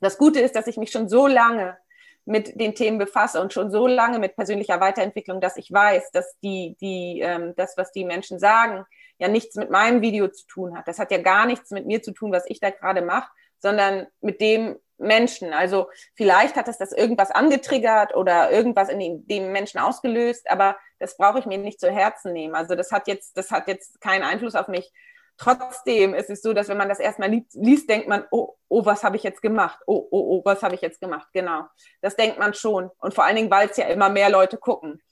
das 0.00 0.18
Gute 0.18 0.40
ist, 0.40 0.56
dass 0.56 0.66
ich 0.66 0.76
mich 0.76 0.90
schon 0.90 1.08
so 1.08 1.26
lange 1.26 1.76
mit 2.24 2.60
den 2.60 2.74
Themen 2.74 2.98
befasse 2.98 3.40
und 3.40 3.52
schon 3.52 3.70
so 3.70 3.86
lange 3.86 4.18
mit 4.18 4.36
persönlicher 4.36 4.80
Weiterentwicklung, 4.80 5.40
dass 5.40 5.56
ich 5.56 5.72
weiß, 5.72 6.10
dass 6.12 6.38
die, 6.40 6.76
die, 6.80 7.20
ähm, 7.20 7.54
das, 7.56 7.76
was 7.76 7.92
die 7.92 8.04
Menschen 8.04 8.38
sagen, 8.38 8.84
ja 9.18 9.28
nichts 9.28 9.56
mit 9.56 9.70
meinem 9.70 10.00
Video 10.00 10.28
zu 10.28 10.46
tun 10.46 10.76
hat. 10.76 10.88
Das 10.88 10.98
hat 10.98 11.10
ja 11.10 11.18
gar 11.18 11.46
nichts 11.46 11.70
mit 11.70 11.86
mir 11.86 12.02
zu 12.02 12.12
tun, 12.12 12.32
was 12.32 12.44
ich 12.46 12.60
da 12.60 12.70
gerade 12.70 13.02
mache, 13.02 13.30
sondern 13.58 14.06
mit 14.20 14.40
dem 14.40 14.76
Menschen. 15.00 15.52
Also 15.52 15.88
vielleicht 16.14 16.56
hat 16.56 16.68
es 16.68 16.78
das 16.78 16.92
irgendwas 16.92 17.30
angetriggert 17.30 18.14
oder 18.14 18.50
irgendwas 18.50 18.88
in 18.88 19.00
dem, 19.00 19.26
dem 19.26 19.52
Menschen 19.52 19.80
ausgelöst, 19.80 20.50
aber 20.50 20.76
das 20.98 21.16
brauche 21.16 21.38
ich 21.38 21.46
mir 21.46 21.58
nicht 21.58 21.80
zu 21.80 21.90
Herzen 21.90 22.32
nehmen. 22.32 22.54
Also 22.54 22.74
das 22.74 22.92
hat 22.92 23.08
jetzt, 23.08 23.36
das 23.36 23.50
hat 23.50 23.66
jetzt 23.68 24.00
keinen 24.00 24.22
Einfluss 24.22 24.54
auf 24.54 24.68
mich. 24.68 24.92
trotzdem 25.38 26.14
ist 26.14 26.28
es 26.28 26.42
so, 26.42 26.52
dass 26.52 26.68
wenn 26.68 26.76
man 26.76 26.88
das 26.90 27.00
erstmal 27.00 27.30
liest, 27.54 27.88
denkt 27.88 28.08
man, 28.08 28.24
oh, 28.30 28.56
oh, 28.68 28.84
was 28.84 29.02
habe 29.02 29.16
ich 29.16 29.22
jetzt 29.22 29.40
gemacht? 29.40 29.78
Oh, 29.86 30.06
oh, 30.10 30.38
oh, 30.38 30.42
was 30.44 30.62
habe 30.62 30.74
ich 30.74 30.82
jetzt 30.82 31.00
gemacht? 31.00 31.28
Genau. 31.32 31.64
Das 32.02 32.14
denkt 32.16 32.38
man 32.38 32.52
schon. 32.52 32.90
Und 32.98 33.14
vor 33.14 33.24
allen 33.24 33.36
Dingen, 33.36 33.50
weil 33.50 33.70
es 33.70 33.76
ja 33.78 33.86
immer 33.86 34.10
mehr 34.10 34.28
Leute 34.28 34.58
gucken. 34.58 35.02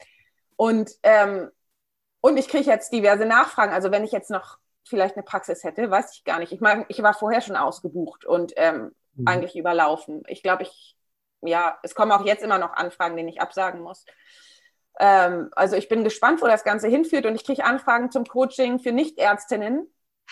Und, 0.57 0.91
ähm, 1.03 1.51
und 2.21 2.37
ich 2.37 2.49
kriege 2.49 2.71
jetzt 2.71 2.93
diverse 2.93 3.25
Nachfragen. 3.25 3.73
Also 3.73 3.91
wenn 3.91 4.05
ich 4.05 4.13
jetzt 4.13 4.31
noch 4.31 4.59
vielleicht 4.85 5.17
eine 5.17 5.23
Praxis 5.23 5.65
hätte, 5.65 5.91
weiß 5.91 6.15
ich 6.15 6.25
gar 6.25 6.39
nicht. 6.41 6.53
Ich 6.53 6.61
meine, 6.61 6.85
ich 6.89 7.03
war 7.03 7.15
vorher 7.15 7.41
schon 7.41 7.57
ausgebucht 7.57 8.27
und 8.27 8.53
ähm, 8.57 8.95
mhm. 9.19 9.27
eigentlich 9.27 9.57
überlaufen. 9.57 10.23
Ich 10.27 10.43
glaube, 10.43 10.65
ich, 10.65 10.97
ja, 11.43 11.79
es 11.83 11.95
kommen 11.95 12.13
auch 12.13 12.25
jetzt 12.25 12.43
immer 12.43 12.59
noch 12.59 12.73
Anfragen, 12.73 13.17
denen 13.17 13.29
ich 13.29 13.41
absagen 13.41 13.81
muss. 13.81 14.05
Ähm, 14.99 15.49
also 15.53 15.77
ich 15.77 15.89
bin 15.89 16.05
gespannt, 16.05 16.43
wo 16.43 16.47
das 16.47 16.65
Ganze 16.65 16.89
hinführt 16.89 17.27
und 17.27 17.35
ich 17.35 17.45
kriege 17.45 17.65
Anfragen 17.65 18.11
zum 18.11 18.25
Coaching 18.25 18.79
für 18.79 18.93
Nichtärztinnen. 18.93 19.87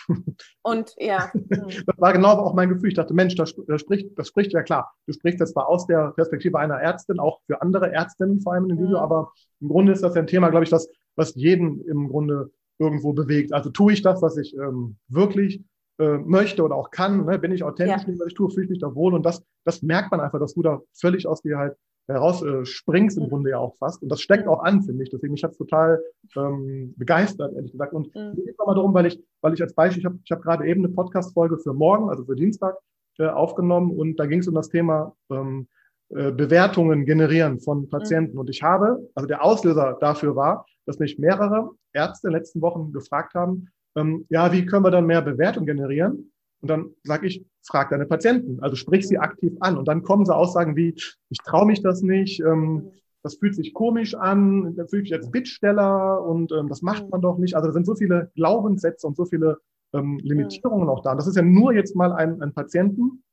Und 0.63 0.95
ja. 0.99 1.31
Das 1.33 1.97
war 1.97 2.13
genau 2.13 2.33
auch 2.33 2.53
mein 2.53 2.69
Gefühl. 2.69 2.89
Ich 2.89 2.97
dachte, 2.97 3.15
Mensch, 3.15 3.35
das, 3.35 3.55
das, 3.67 3.81
spricht, 3.81 4.19
das 4.19 4.29
spricht 4.29 4.53
ja 4.53 4.63
klar. 4.63 4.93
Du 5.07 5.13
sprichst 5.15 5.41
jetzt 5.41 5.53
zwar 5.53 5.69
aus 5.69 5.87
der 5.87 6.13
Perspektive 6.13 6.59
einer 6.59 6.75
Ärztin, 6.75 7.19
auch 7.19 7.41
für 7.47 7.63
andere 7.63 7.93
Ärztinnen 7.93 8.41
vor 8.41 8.53
allem 8.53 8.65
in 8.65 8.77
dem 8.77 8.79
Video, 8.79 8.99
mhm. 8.99 9.03
aber 9.03 9.33
im 9.61 9.69
Grunde 9.69 9.93
ist 9.93 10.03
das 10.03 10.15
ja 10.15 10.21
ein 10.21 10.27
Thema, 10.27 10.51
glaube 10.51 10.65
ich, 10.65 10.71
das, 10.71 10.89
was 11.15 11.35
jeden 11.35 11.81
im 11.87 12.09
Grunde 12.09 12.51
irgendwo 12.79 13.13
bewegt. 13.13 13.53
Also 13.53 13.71
tue 13.71 13.93
ich 13.93 14.03
das, 14.03 14.21
was 14.21 14.37
ich 14.37 14.55
ähm, 14.55 14.99
wirklich 15.09 15.65
äh, 15.99 16.19
möchte 16.19 16.63
oder 16.63 16.75
auch 16.75 16.91
kann, 16.91 17.25
ne? 17.25 17.39
bin 17.39 17.53
ich 17.53 17.65
authentisch, 17.65 18.07
ja. 18.07 18.19
was 18.19 18.29
ich 18.29 18.35
tue, 18.35 18.51
fühle 18.51 18.65
ich 18.65 18.71
mich 18.71 18.81
da 18.81 18.95
wohl 18.95 19.15
und 19.15 19.25
das, 19.25 19.45
das 19.65 19.83
merkt 19.83 20.11
man 20.11 20.21
einfach, 20.21 20.39
dass 20.39 20.55
du 20.55 20.63
da 20.63 20.81
völlig 20.93 21.27
aus 21.27 21.43
dir 21.43 21.59
halt 21.59 21.77
heraus 22.09 22.43
äh, 22.43 22.65
springst 22.65 23.19
im 23.19 23.25
mhm. 23.25 23.29
Grunde 23.29 23.51
ja 23.51 23.59
auch 23.59 23.77
fast. 23.77 24.03
Und 24.03 24.11
das 24.11 24.21
steckt 24.21 24.45
mhm. 24.45 24.53
auch 24.53 24.63
an, 24.63 24.83
finde 24.83 25.03
ich. 25.03 25.11
Deswegen, 25.11 25.35
ich 25.35 25.43
habe 25.43 25.57
total 25.57 26.01
ähm, 26.37 26.95
begeistert, 26.97 27.53
ehrlich 27.55 27.73
gesagt. 27.73 27.93
Und 27.93 28.15
mhm. 28.15 28.35
mir 28.37 28.45
geht 28.45 28.59
nochmal 28.59 28.77
darum, 28.77 28.95
weil 28.95 29.07
ich, 29.07 29.21
weil 29.41 29.55
ich 29.55 29.63
als 29.63 29.75
Beispiel, 29.75 30.01
ich 30.01 30.07
habe 30.07 30.19
ich 30.23 30.31
hab 30.31 30.43
gerade 30.43 30.67
eben 30.67 30.85
eine 30.85 30.95
Podcast-Folge 30.95 31.59
für 31.59 31.73
morgen, 31.73 32.09
also 32.09 32.25
für 32.25 32.37
Dienstag, 32.37 32.77
äh, 33.19 33.27
aufgenommen 33.27 33.97
und 33.97 34.21
da 34.21 34.27
ging 34.27 34.41
es 34.41 34.49
um 34.49 34.55
das 34.55 34.69
Thema 34.69 35.17
ähm, 35.31 35.69
äh, 36.11 36.31
Bewertungen 36.31 37.07
generieren 37.07 37.61
von 37.61 37.81
mhm. 37.81 37.89
Patienten. 37.89 38.35
Mhm. 38.35 38.41
Und 38.41 38.51
ich 38.51 38.63
habe, 38.63 39.09
also 39.15 39.27
der 39.27 39.43
Auslöser 39.43 39.97
dafür 40.01 40.37
war, 40.37 40.67
dass 40.85 40.99
mich 40.99 41.19
mehrere 41.19 41.71
Ärzte 41.93 42.29
in 42.29 42.33
den 42.33 42.39
letzten 42.39 42.61
Wochen 42.61 42.93
gefragt 42.93 43.35
haben, 43.35 43.69
ähm, 43.97 44.27
ja, 44.29 44.53
wie 44.53 44.67
können 44.67 44.85
wir 44.85 44.91
dann 44.91 45.07
mehr 45.07 45.23
Bewertung 45.23 45.67
generieren? 45.67 46.33
Und 46.61 46.69
dann 46.69 46.91
sage 47.03 47.27
ich, 47.27 47.45
frag 47.63 47.91
deine 47.91 48.07
Patienten, 48.07 48.61
also 48.61 48.77
sprich 48.77 49.07
sie 49.07 49.19
aktiv 49.19 49.53
an. 49.61 49.77
Und 49.77 49.89
dann 49.89 50.03
kommen 50.03 50.25
so 50.25 50.33
Aussagen 50.33 50.77
wie, 50.77 50.95
ich 51.29 51.39
traue 51.45 51.67
mich 51.67 51.83
das 51.83 52.03
nicht, 52.03 52.41
ähm, 52.41 52.93
das 53.23 53.37
fühlt 53.37 53.57
sich 53.57 53.75
komisch 53.75 54.15
an, 54.15 54.77
da 54.77 54.87
fühle 54.87 55.03
ich 55.03 55.11
mich 55.11 55.19
als 55.19 55.31
Bittsteller 55.31 56.23
und 56.23 56.53
ähm, 56.53 56.69
das 56.69 56.83
macht 56.83 57.11
man 57.11 57.21
doch 57.21 57.39
nicht. 57.39 57.57
Also 57.57 57.69
da 57.69 57.73
sind 57.73 57.85
so 57.85 57.97
viele 57.97 58.31
Glaubenssätze 58.37 59.07
und 59.07 59.17
so 59.17 59.25
viele 59.25 59.59
ähm, 59.93 60.19
Limitierungen 60.23 60.89
auch 60.89 61.03
da. 61.03 61.11
Und 61.11 61.17
das 61.19 61.27
ist 61.27 61.37
ja 61.37 61.43
nur 61.43 61.73
jetzt 61.73 61.97
mal 61.97 62.13
ein, 62.13 62.41
ein 62.41 62.55
Patienten 62.55 63.25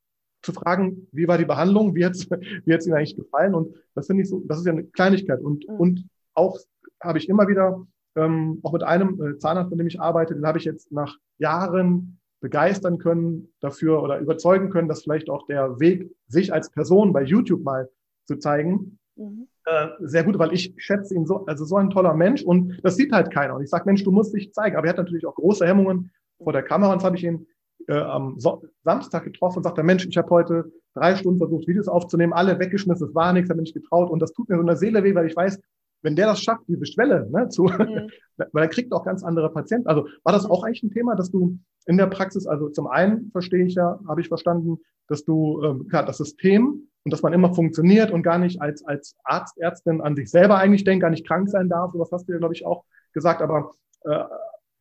zu 0.42 0.52
fragen, 0.52 1.06
wie 1.12 1.28
war 1.28 1.38
die 1.38 1.44
Behandlung, 1.44 1.94
wie 1.94 2.04
hat 2.04 2.14
es 2.14 2.28
wie 2.30 2.74
hat's 2.74 2.86
Ihnen 2.86 2.96
eigentlich 2.96 3.16
gefallen? 3.16 3.54
Und 3.54 3.74
das 3.94 4.06
finde 4.06 4.22
ich 4.24 4.28
so, 4.28 4.42
das 4.46 4.58
ist 4.58 4.66
ja 4.66 4.72
eine 4.72 4.84
Kleinigkeit. 4.84 5.40
Und, 5.40 5.64
und 5.66 6.06
auch 6.34 6.58
habe 7.00 7.18
ich 7.18 7.28
immer 7.28 7.48
wieder, 7.48 7.86
ähm, 8.16 8.60
auch 8.62 8.72
mit 8.72 8.82
einem 8.82 9.20
äh, 9.22 9.38
Zahnarzt, 9.38 9.70
mit 9.70 9.80
dem 9.80 9.86
ich 9.86 10.00
arbeite, 10.00 10.34
den 10.34 10.46
habe 10.46 10.58
ich 10.58 10.64
jetzt 10.64 10.92
nach 10.92 11.18
Jahren 11.38 12.18
begeistern 12.40 12.98
können 12.98 13.48
dafür 13.60 14.02
oder 14.02 14.18
überzeugen 14.18 14.68
können, 14.68 14.86
dass 14.86 15.02
vielleicht 15.02 15.30
auch 15.30 15.46
der 15.46 15.80
Weg, 15.80 16.14
sich 16.28 16.52
als 16.52 16.70
Person 16.70 17.12
bei 17.12 17.22
YouTube 17.22 17.64
mal 17.64 17.88
zu 18.26 18.36
zeigen, 18.36 18.98
mhm. 19.16 19.48
äh, 19.64 19.88
sehr 20.00 20.24
gut, 20.24 20.38
weil 20.38 20.52
ich 20.52 20.74
schätze 20.76 21.14
ihn 21.14 21.24
so, 21.24 21.46
also 21.46 21.64
so 21.64 21.76
ein 21.76 21.88
toller 21.88 22.12
Mensch 22.12 22.42
und 22.42 22.78
das 22.82 22.96
sieht 22.96 23.12
halt 23.12 23.30
keiner. 23.30 23.54
Und 23.54 23.62
ich 23.62 23.70
sage, 23.70 23.84
Mensch, 23.86 24.04
du 24.04 24.12
musst 24.12 24.34
dich 24.34 24.52
zeigen. 24.52 24.76
Aber 24.76 24.86
er 24.86 24.90
hat 24.90 24.98
natürlich 24.98 25.24
auch 25.24 25.34
große 25.34 25.66
Hemmungen 25.66 26.10
vor 26.42 26.52
der 26.52 26.62
Kamera. 26.62 26.92
Und 26.92 26.98
das 26.98 27.06
habe 27.06 27.16
ich 27.16 27.24
ihn 27.24 27.46
äh, 27.88 27.98
am 27.98 28.38
so 28.38 28.62
Samstag 28.82 29.24
getroffen 29.24 29.58
und 29.58 29.62
sagte, 29.64 29.82
Mensch, 29.82 30.06
ich 30.06 30.16
habe 30.18 30.28
heute 30.28 30.70
drei 30.94 31.16
Stunden 31.16 31.38
versucht, 31.38 31.66
Videos 31.66 31.88
aufzunehmen, 31.88 32.34
alle 32.34 32.58
weggeschmissen, 32.58 33.08
es 33.08 33.14
war 33.14 33.32
nichts, 33.32 33.50
habe 33.50 33.60
mich 33.60 33.72
getraut. 33.72 34.10
Und 34.10 34.20
das 34.20 34.32
tut 34.32 34.50
mir 34.50 34.56
so 34.56 34.60
in 34.60 34.66
der 34.66 34.76
Seele 34.76 35.02
weh, 35.02 35.14
weil 35.14 35.26
ich 35.26 35.36
weiß, 35.36 35.58
wenn 36.04 36.14
der 36.14 36.26
das 36.26 36.42
schafft, 36.42 36.68
diese 36.68 36.86
Schwelle 36.86 37.28
ne, 37.30 37.48
zu, 37.48 37.64
mhm. 37.64 38.10
weil 38.52 38.62
er 38.62 38.68
kriegt 38.68 38.92
auch 38.92 39.04
ganz 39.04 39.24
andere 39.24 39.50
Patienten. 39.50 39.88
Also 39.88 40.06
war 40.22 40.32
das 40.32 40.46
auch 40.48 40.62
eigentlich 40.62 40.82
ein 40.82 40.90
Thema, 40.90 41.16
dass 41.16 41.30
du 41.30 41.58
in 41.86 41.96
der 41.96 42.06
Praxis, 42.06 42.46
also 42.46 42.68
zum 42.68 42.86
einen 42.86 43.30
verstehe 43.32 43.64
ich 43.64 43.74
ja, 43.74 43.98
habe 44.06 44.20
ich 44.20 44.28
verstanden, 44.28 44.78
dass 45.08 45.24
du 45.24 45.62
ähm, 45.62 45.88
klar, 45.88 46.04
das 46.04 46.18
System 46.18 46.88
und 47.04 47.12
dass 47.12 47.22
man 47.22 47.32
immer 47.32 47.54
funktioniert 47.54 48.10
und 48.10 48.22
gar 48.22 48.38
nicht 48.38 48.60
als, 48.60 48.84
als 48.84 49.16
Arzt, 49.24 49.58
Ärztin 49.58 50.00
an 50.00 50.14
sich 50.14 50.30
selber 50.30 50.58
eigentlich 50.58 50.84
denkt, 50.84 51.02
gar 51.02 51.10
nicht 51.10 51.26
krank 51.26 51.48
sein 51.48 51.68
darf. 51.68 51.92
Sowas 51.92 52.10
hast 52.12 52.28
du 52.28 52.32
ja, 52.32 52.38
glaube 52.38 52.54
ich, 52.54 52.64
auch 52.64 52.84
gesagt. 53.12 53.42
Aber 53.42 53.72
äh, 54.04 54.24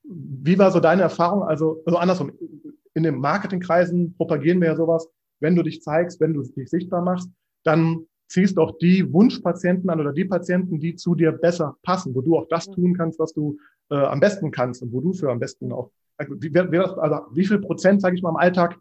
wie 0.03 0.59
war 0.59 0.71
so 0.71 0.79
deine 0.79 1.01
Erfahrung? 1.01 1.43
Also, 1.43 1.81
also 1.85 1.97
andersrum, 1.97 2.31
in 2.93 3.03
den 3.03 3.15
Marketingkreisen 3.15 4.15
propagieren 4.15 4.61
wir 4.61 4.69
ja 4.69 4.75
sowas, 4.75 5.09
wenn 5.39 5.55
du 5.55 5.63
dich 5.63 5.81
zeigst, 5.81 6.19
wenn 6.21 6.33
du 6.33 6.43
dich 6.43 6.69
sichtbar 6.69 7.01
machst, 7.01 7.29
dann 7.63 8.05
ziehst 8.33 8.57
auch 8.57 8.77
die 8.79 9.13
Wunschpatienten 9.13 9.89
an 9.91 9.99
oder 9.99 10.11
die 10.11 10.25
Patienten, 10.25 10.79
die 10.79 10.95
zu 10.95 11.13
dir 11.13 11.31
besser 11.31 11.77
passen, 11.83 12.15
wo 12.15 12.21
du 12.21 12.35
auch 12.35 12.47
das 12.47 12.65
tun 12.65 12.95
kannst, 12.97 13.19
was 13.19 13.31
du 13.31 13.57
äh, 13.91 13.95
am 13.95 14.19
besten 14.19 14.49
kannst 14.49 14.81
und 14.81 14.91
wo 14.91 15.01
du 15.01 15.13
für 15.13 15.31
am 15.31 15.39
besten 15.39 15.71
auch, 15.71 15.91
also 16.17 16.33
wie, 16.41 16.51
wie, 16.51 16.77
also 16.79 17.19
wie 17.31 17.45
viel 17.45 17.59
Prozent, 17.59 18.01
sage 18.01 18.15
ich 18.15 18.23
mal, 18.23 18.31
im 18.31 18.37
Alltag, 18.37 18.79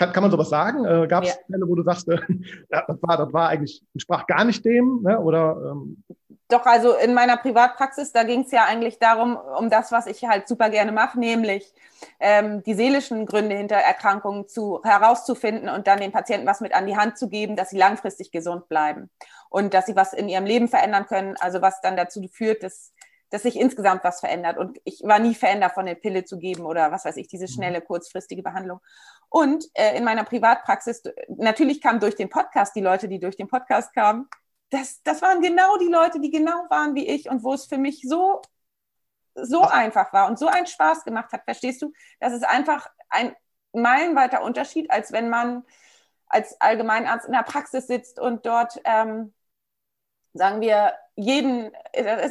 kann, 0.00 0.12
kann 0.12 0.22
man 0.22 0.30
sowas 0.30 0.48
sagen? 0.48 0.84
Äh, 0.86 1.06
Gab 1.06 1.24
es 1.24 1.30
ja. 1.30 1.36
Fälle, 1.50 1.68
wo 1.68 1.74
du 1.74 1.82
sagst, 1.82 2.08
äh, 2.08 2.18
ja, 2.70 2.84
das 2.86 2.96
war, 3.02 3.16
das 3.18 3.32
war 3.32 3.48
eigentlich, 3.48 3.82
entsprach 3.92 4.26
gar 4.26 4.44
nicht 4.44 4.64
dem, 4.64 5.02
ne? 5.02 5.20
oder 5.20 5.56
ähm, 5.70 6.02
doch, 6.48 6.66
also 6.66 6.94
in 6.96 7.14
meiner 7.14 7.36
Privatpraxis, 7.36 8.10
da 8.10 8.24
ging 8.24 8.40
es 8.40 8.50
ja 8.50 8.64
eigentlich 8.64 8.98
darum, 8.98 9.36
um 9.36 9.70
das, 9.70 9.92
was 9.92 10.06
ich 10.06 10.24
halt 10.24 10.48
super 10.48 10.68
gerne 10.68 10.90
mache, 10.90 11.16
nämlich 11.16 11.72
ähm, 12.18 12.64
die 12.64 12.74
seelischen 12.74 13.24
Gründe 13.24 13.54
hinter 13.54 13.76
Erkrankungen 13.76 14.48
zu, 14.48 14.80
herauszufinden 14.82 15.68
und 15.68 15.86
dann 15.86 16.00
den 16.00 16.10
Patienten 16.10 16.48
was 16.48 16.60
mit 16.60 16.74
an 16.74 16.86
die 16.86 16.96
Hand 16.96 17.18
zu 17.18 17.28
geben, 17.28 17.54
dass 17.54 17.70
sie 17.70 17.78
langfristig 17.78 18.32
gesund 18.32 18.68
bleiben 18.68 19.10
und 19.48 19.74
dass 19.74 19.86
sie 19.86 19.94
was 19.94 20.12
in 20.12 20.28
ihrem 20.28 20.44
Leben 20.44 20.66
verändern 20.66 21.06
können, 21.06 21.36
also 21.38 21.62
was 21.62 21.80
dann 21.82 21.96
dazu 21.96 22.20
führt, 22.32 22.64
dass, 22.64 22.92
dass 23.30 23.42
sich 23.42 23.56
insgesamt 23.56 24.04
was 24.04 24.20
verändert. 24.20 24.58
Und 24.58 24.78
ich 24.84 25.02
war 25.04 25.18
nie 25.18 25.34
Fan 25.34 25.60
davon, 25.60 25.86
eine 25.86 25.96
Pille 25.96 26.24
zu 26.24 26.38
geben 26.38 26.66
oder 26.66 26.92
was 26.92 27.04
weiß 27.04 27.16
ich, 27.16 27.28
diese 27.28 27.44
mhm. 27.44 27.48
schnelle, 27.48 27.80
kurzfristige 27.80 28.42
Behandlung. 28.42 28.80
Und 29.28 29.64
äh, 29.74 29.96
in 29.96 30.04
meiner 30.04 30.24
Privatpraxis, 30.24 31.02
natürlich 31.28 31.80
kamen 31.80 32.00
durch 32.00 32.16
den 32.16 32.28
Podcast 32.28 32.74
die 32.74 32.80
Leute, 32.80 33.08
die 33.08 33.20
durch 33.20 33.36
den 33.36 33.48
Podcast 33.48 33.94
kamen, 33.94 34.28
das, 34.70 35.02
das 35.02 35.22
waren 35.22 35.40
genau 35.40 35.78
die 35.78 35.88
Leute, 35.88 36.20
die 36.20 36.30
genau 36.30 36.66
waren 36.68 36.94
wie 36.94 37.08
ich 37.08 37.28
und 37.28 37.42
wo 37.42 37.54
es 37.54 37.66
für 37.66 37.78
mich 37.78 38.02
so, 38.06 38.40
so 39.34 39.62
einfach 39.62 40.12
war 40.12 40.28
und 40.28 40.38
so 40.38 40.46
einen 40.46 40.66
Spaß 40.66 41.04
gemacht 41.04 41.32
hat. 41.32 41.44
Verstehst 41.44 41.82
du? 41.82 41.92
Das 42.20 42.32
ist 42.32 42.44
einfach 42.44 42.88
ein 43.08 43.34
meilenweiter 43.72 44.42
Unterschied, 44.42 44.90
als 44.90 45.12
wenn 45.12 45.28
man 45.28 45.64
als 46.26 46.60
Allgemeinarzt 46.60 47.26
in 47.26 47.32
der 47.32 47.42
Praxis 47.42 47.86
sitzt 47.88 48.20
und 48.20 48.46
dort, 48.46 48.80
ähm, 48.84 49.34
sagen 50.32 50.60
wir, 50.60 50.94
jeden, 51.20 51.72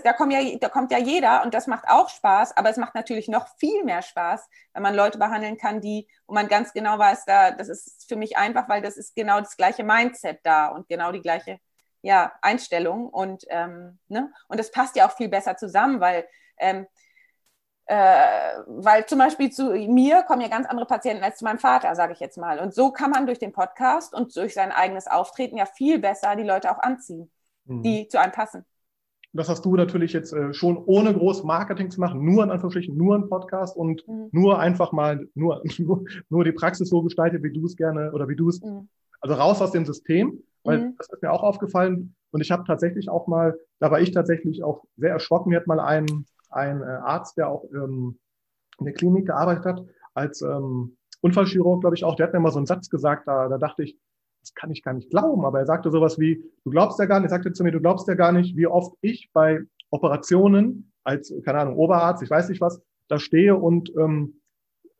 da, 0.04 0.13
kommt 0.13 0.34
ja, 0.34 0.39
da 0.60 0.69
kommt 0.69 0.91
ja 0.91 0.97
jeder 0.97 1.43
und 1.43 1.54
das 1.54 1.67
macht 1.67 1.88
auch 1.88 2.10
Spaß, 2.10 2.56
aber 2.58 2.69
es 2.69 2.78
macht 2.78 2.95
natürlich 2.95 3.28
noch 3.28 3.47
viel 3.58 3.84
mehr 3.84 4.02
Spaß, 4.02 4.47
wenn 4.73 4.84
man 4.84 4.95
Leute 4.95 5.17
behandeln 5.17 5.58
kann, 5.58 5.82
die, 5.82 6.08
wo 6.28 6.34
man 6.34 6.47
ganz 6.47 6.73
genau 6.73 6.97
weiß, 6.97 7.25
da, 7.25 7.52
das 7.52 7.69
ist 7.69 8.08
für 8.08 8.15
mich 8.15 8.38
einfach, 8.38 8.69
weil 8.69 8.82
das 8.82 8.97
ist 8.97 9.15
genau 9.15 9.39
das 9.39 9.58
gleiche 9.58 9.84
Mindset 9.84 10.39
da 10.43 10.67
und 10.67 10.88
genau 10.88 11.12
die 11.12 11.21
gleiche 11.21 11.60
ja, 12.02 12.32
Einstellung 12.41 13.10
und, 13.10 13.45
ähm, 13.49 13.99
ne? 14.08 14.32
und 14.47 14.60
das 14.60 14.71
passt 14.71 14.95
ja 14.95 15.08
auch 15.08 15.15
viel 15.15 15.30
besser 15.30 15.58
zusammen, 15.58 15.99
weil, 15.99 16.28
ähm, 16.58 16.88
äh, 17.86 18.60
weil 18.67 19.06
zum 19.08 19.19
Beispiel 19.19 19.52
zu 19.52 19.71
mir 19.71 20.23
kommen 20.23 20.41
ja 20.41 20.47
ganz 20.47 20.67
andere 20.67 20.86
Patienten 20.86 21.23
als 21.23 21.39
zu 21.39 21.43
meinem 21.43 21.60
Vater, 21.60 21.95
sage 21.95 22.13
ich 22.13 22.19
jetzt 22.19 22.38
mal. 22.38 22.60
Und 22.60 22.73
so 22.73 22.91
kann 22.91 23.10
man 23.10 23.25
durch 23.25 23.39
den 23.39 23.52
Podcast 23.52 24.13
und 24.13 24.36
durch 24.36 24.54
sein 24.54 24.71
eigenes 24.71 25.08
Auftreten 25.08 25.58
ja 25.58 25.65
viel 25.65 25.99
besser 25.99 26.36
die 26.36 26.43
Leute 26.43 26.71
auch 26.71 26.80
anziehen, 26.80 27.32
mhm. 27.65 27.82
die 27.82 28.08
zu 28.08 28.19
einem 28.19 28.32
passen. 28.32 28.65
Das 29.31 29.47
hast 29.47 29.63
du 29.63 29.75
natürlich 29.75 30.13
jetzt 30.13 30.33
äh, 30.33 30.53
schon 30.53 30.77
ohne 30.77 31.13
groß 31.13 31.43
Marketing 31.43 31.91
zu 31.91 31.99
machen, 31.99 32.25
nur 32.25 32.43
in 32.43 32.49
Anführungsstrichen, 32.49 32.97
nur 32.97 33.15
ein 33.15 33.29
Podcast 33.29 33.77
und 33.77 34.07
mhm. 34.07 34.29
nur 34.31 34.59
einfach 34.59 34.91
mal, 34.91 35.27
nur, 35.35 35.61
nur, 35.77 36.03
nur 36.29 36.43
die 36.43 36.51
Praxis 36.51 36.89
so 36.89 37.03
gestaltet, 37.03 37.43
wie 37.43 37.53
du 37.53 37.65
es 37.65 37.75
gerne 37.75 38.11
oder 38.11 38.27
wie 38.27 38.35
du 38.35 38.49
es, 38.49 38.61
mhm. 38.61 38.89
also 39.21 39.35
raus 39.35 39.61
aus 39.61 39.71
dem 39.71 39.85
System 39.85 40.41
weil 40.63 40.79
mhm. 40.79 40.95
das 40.97 41.09
ist 41.09 41.21
mir 41.21 41.31
auch 41.31 41.43
aufgefallen. 41.43 42.15
Und 42.31 42.41
ich 42.41 42.51
habe 42.51 42.63
tatsächlich 42.65 43.09
auch 43.09 43.27
mal, 43.27 43.57
da 43.79 43.91
war 43.91 43.99
ich 43.99 44.11
tatsächlich 44.11 44.63
auch 44.63 44.83
sehr 44.97 45.11
erschrocken. 45.11 45.49
Mir 45.49 45.57
hat 45.57 45.67
mal 45.67 45.79
ein, 45.79 46.25
ein 46.49 46.81
äh, 46.81 46.85
Arzt, 46.85 47.37
der 47.37 47.49
auch 47.49 47.65
ähm, 47.73 48.19
in 48.77 48.85
der 48.85 48.93
Klinik 48.93 49.25
gearbeitet 49.25 49.65
hat, 49.65 49.85
als 50.13 50.41
ähm, 50.41 50.97
Unfallchirurg, 51.21 51.81
glaube 51.81 51.95
ich 51.95 52.03
auch, 52.03 52.15
der 52.15 52.27
hat 52.27 52.33
mir 52.33 52.39
mal 52.39 52.51
so 52.51 52.59
einen 52.59 52.65
Satz 52.65 52.89
gesagt, 52.89 53.27
da, 53.27 53.49
da 53.49 53.57
dachte 53.57 53.83
ich, 53.83 53.97
das 54.41 54.54
kann 54.54 54.71
ich 54.71 54.84
gar 54.84 54.93
nicht 54.93 55.10
glauben. 55.10 55.45
Aber 55.45 55.60
er 55.60 55.65
sagte 55.65 55.91
sowas 55.91 56.19
wie, 56.19 56.43
du 56.63 56.71
glaubst 56.71 56.99
ja 56.99 57.06
gar 57.06 57.19
nicht, 57.19 57.28
er 57.28 57.36
sagte 57.36 57.54
zu 57.54 57.63
mir, 57.63 57.71
du 57.71 57.82
glaubst 57.82 58.08
ja 58.08 58.15
gar 58.15 58.32
nicht, 58.32 58.56
wie 58.56 58.67
oft 58.67 58.93
ich 59.02 59.30
bei 59.34 59.62
Operationen 59.89 60.91
als, 61.04 61.34
keine 61.43 61.60
Ahnung, 61.60 61.78
Oberarzt, 61.78 62.23
ich 62.23 62.30
weiß 62.30 62.49
nicht 62.49 62.62
was, 62.62 62.82
da 63.08 63.19
stehe 63.19 63.56
und 63.56 63.91
ähm, 63.97 64.39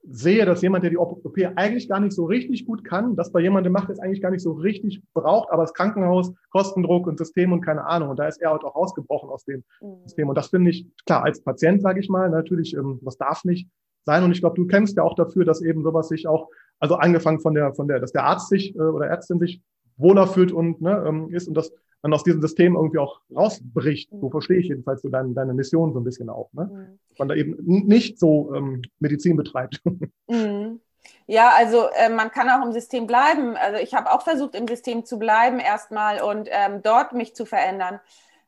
sehe, 0.04 0.46
dass 0.46 0.62
jemand, 0.62 0.84
der 0.84 0.92
die 0.92 0.98
OP 0.98 1.38
eigentlich 1.56 1.88
gar 1.88 2.00
nicht 2.00 2.14
so 2.14 2.26
richtig 2.26 2.66
gut 2.66 2.84
kann, 2.84 3.16
das 3.16 3.32
bei 3.32 3.42
jemandem 3.42 3.74
macht, 3.74 3.90
der 3.90 3.94
es 3.94 4.00
eigentlich 4.00 4.22
gar 4.22 4.32
nicht 4.32 4.42
so 4.42 4.54
richtig 4.54 5.04
braucht, 5.14 5.52
aber 5.52 5.64
das 5.64 5.74
Krankenhaus, 5.74 6.34
Kostendruck 6.52 7.06
und 7.08 7.18
System 7.18 7.52
und 7.52 7.62
keine 7.62 7.86
Ahnung. 7.86 8.10
Und 8.10 8.20
da 8.20 8.28
ist 8.28 8.42
er 8.42 8.52
halt 8.52 8.64
auch 8.64 8.76
rausgebrochen 8.76 9.30
aus 9.30 9.44
dem 9.46 9.64
mhm. 9.82 10.02
System. 10.04 10.30
Und 10.30 10.36
das 10.36 10.48
finde 10.48 10.72
ich, 10.72 10.88
klar, 11.06 11.24
als 11.24 11.44
Patient, 11.44 11.82
sage 11.82 12.00
ich 12.00 12.10
mal, 12.10 12.30
natürlich, 12.30 12.76
ähm, 12.76 13.00
was 13.02 13.18
darf 13.18 13.44
nicht 13.44 13.70
sein. 14.06 14.24
Und 14.24 14.32
ich 14.32 14.40
glaube, 14.40 14.56
du 14.56 14.66
kennst 14.66 14.98
ja 14.98 15.04
auch 15.04 15.16
dafür, 15.16 15.46
dass 15.46 15.62
eben 15.62 15.84
sowas 15.84 16.08
sich 16.08 16.28
auch, 16.28 16.50
also 16.80 16.96
angefangen 16.96 17.40
von 17.40 17.54
der, 17.54 17.74
von 17.74 17.88
der, 17.88 18.00
dass 18.00 18.12
der 18.12 18.26
Arzt 18.26 18.50
sich 18.50 18.76
äh, 18.76 18.80
oder 18.80 19.08
Ärztin 19.08 19.40
sich 19.40 19.62
wohler 19.98 20.28
fühlt 20.28 20.52
und 20.52 20.82
ne, 20.82 21.04
ähm, 21.08 21.30
ist 21.34 21.48
und 21.48 21.56
dass 21.56 21.72
man 22.02 22.14
aus 22.14 22.24
diesem 22.24 22.42
System 22.42 22.76
irgendwie 22.76 23.00
auch 23.00 23.20
rausbricht. 23.36 24.10
So 24.12 24.30
verstehe 24.30 24.60
ich 24.60 24.68
jedenfalls 24.68 25.02
so 25.02 25.10
deine, 25.10 25.34
deine 25.34 25.54
Mission 25.54 25.94
so 25.94 26.00
ein 26.00 26.06
bisschen 26.06 26.30
auch. 26.30 26.52
Ne? 26.54 26.70
Mhm. 26.72 27.00
Man 27.18 27.28
da 27.28 27.36
eben 27.36 27.58
nicht 27.66 28.20
so 28.20 28.54
ähm, 28.56 28.82
Medizin 29.00 29.36
betreibt. 29.36 29.82
Mhm. 30.28 30.80
Ja, 31.26 31.54
also 31.58 31.88
äh, 31.96 32.10
man 32.10 32.30
kann 32.30 32.50
auch 32.50 32.64
im 32.64 32.72
System 32.72 33.08
bleiben. 33.08 33.56
Also 33.56 33.82
ich 33.82 33.96
habe 33.96 34.12
auch 34.12 34.22
versucht, 34.22 34.54
im 34.54 34.68
System 34.68 35.06
zu 35.06 35.18
bleiben 35.18 35.60
erstmal 35.60 36.22
und 36.22 36.50
ähm, 36.52 36.82
dort 36.84 37.14
mich 37.14 37.36
zu 37.36 37.46
verändern. 37.46 38.00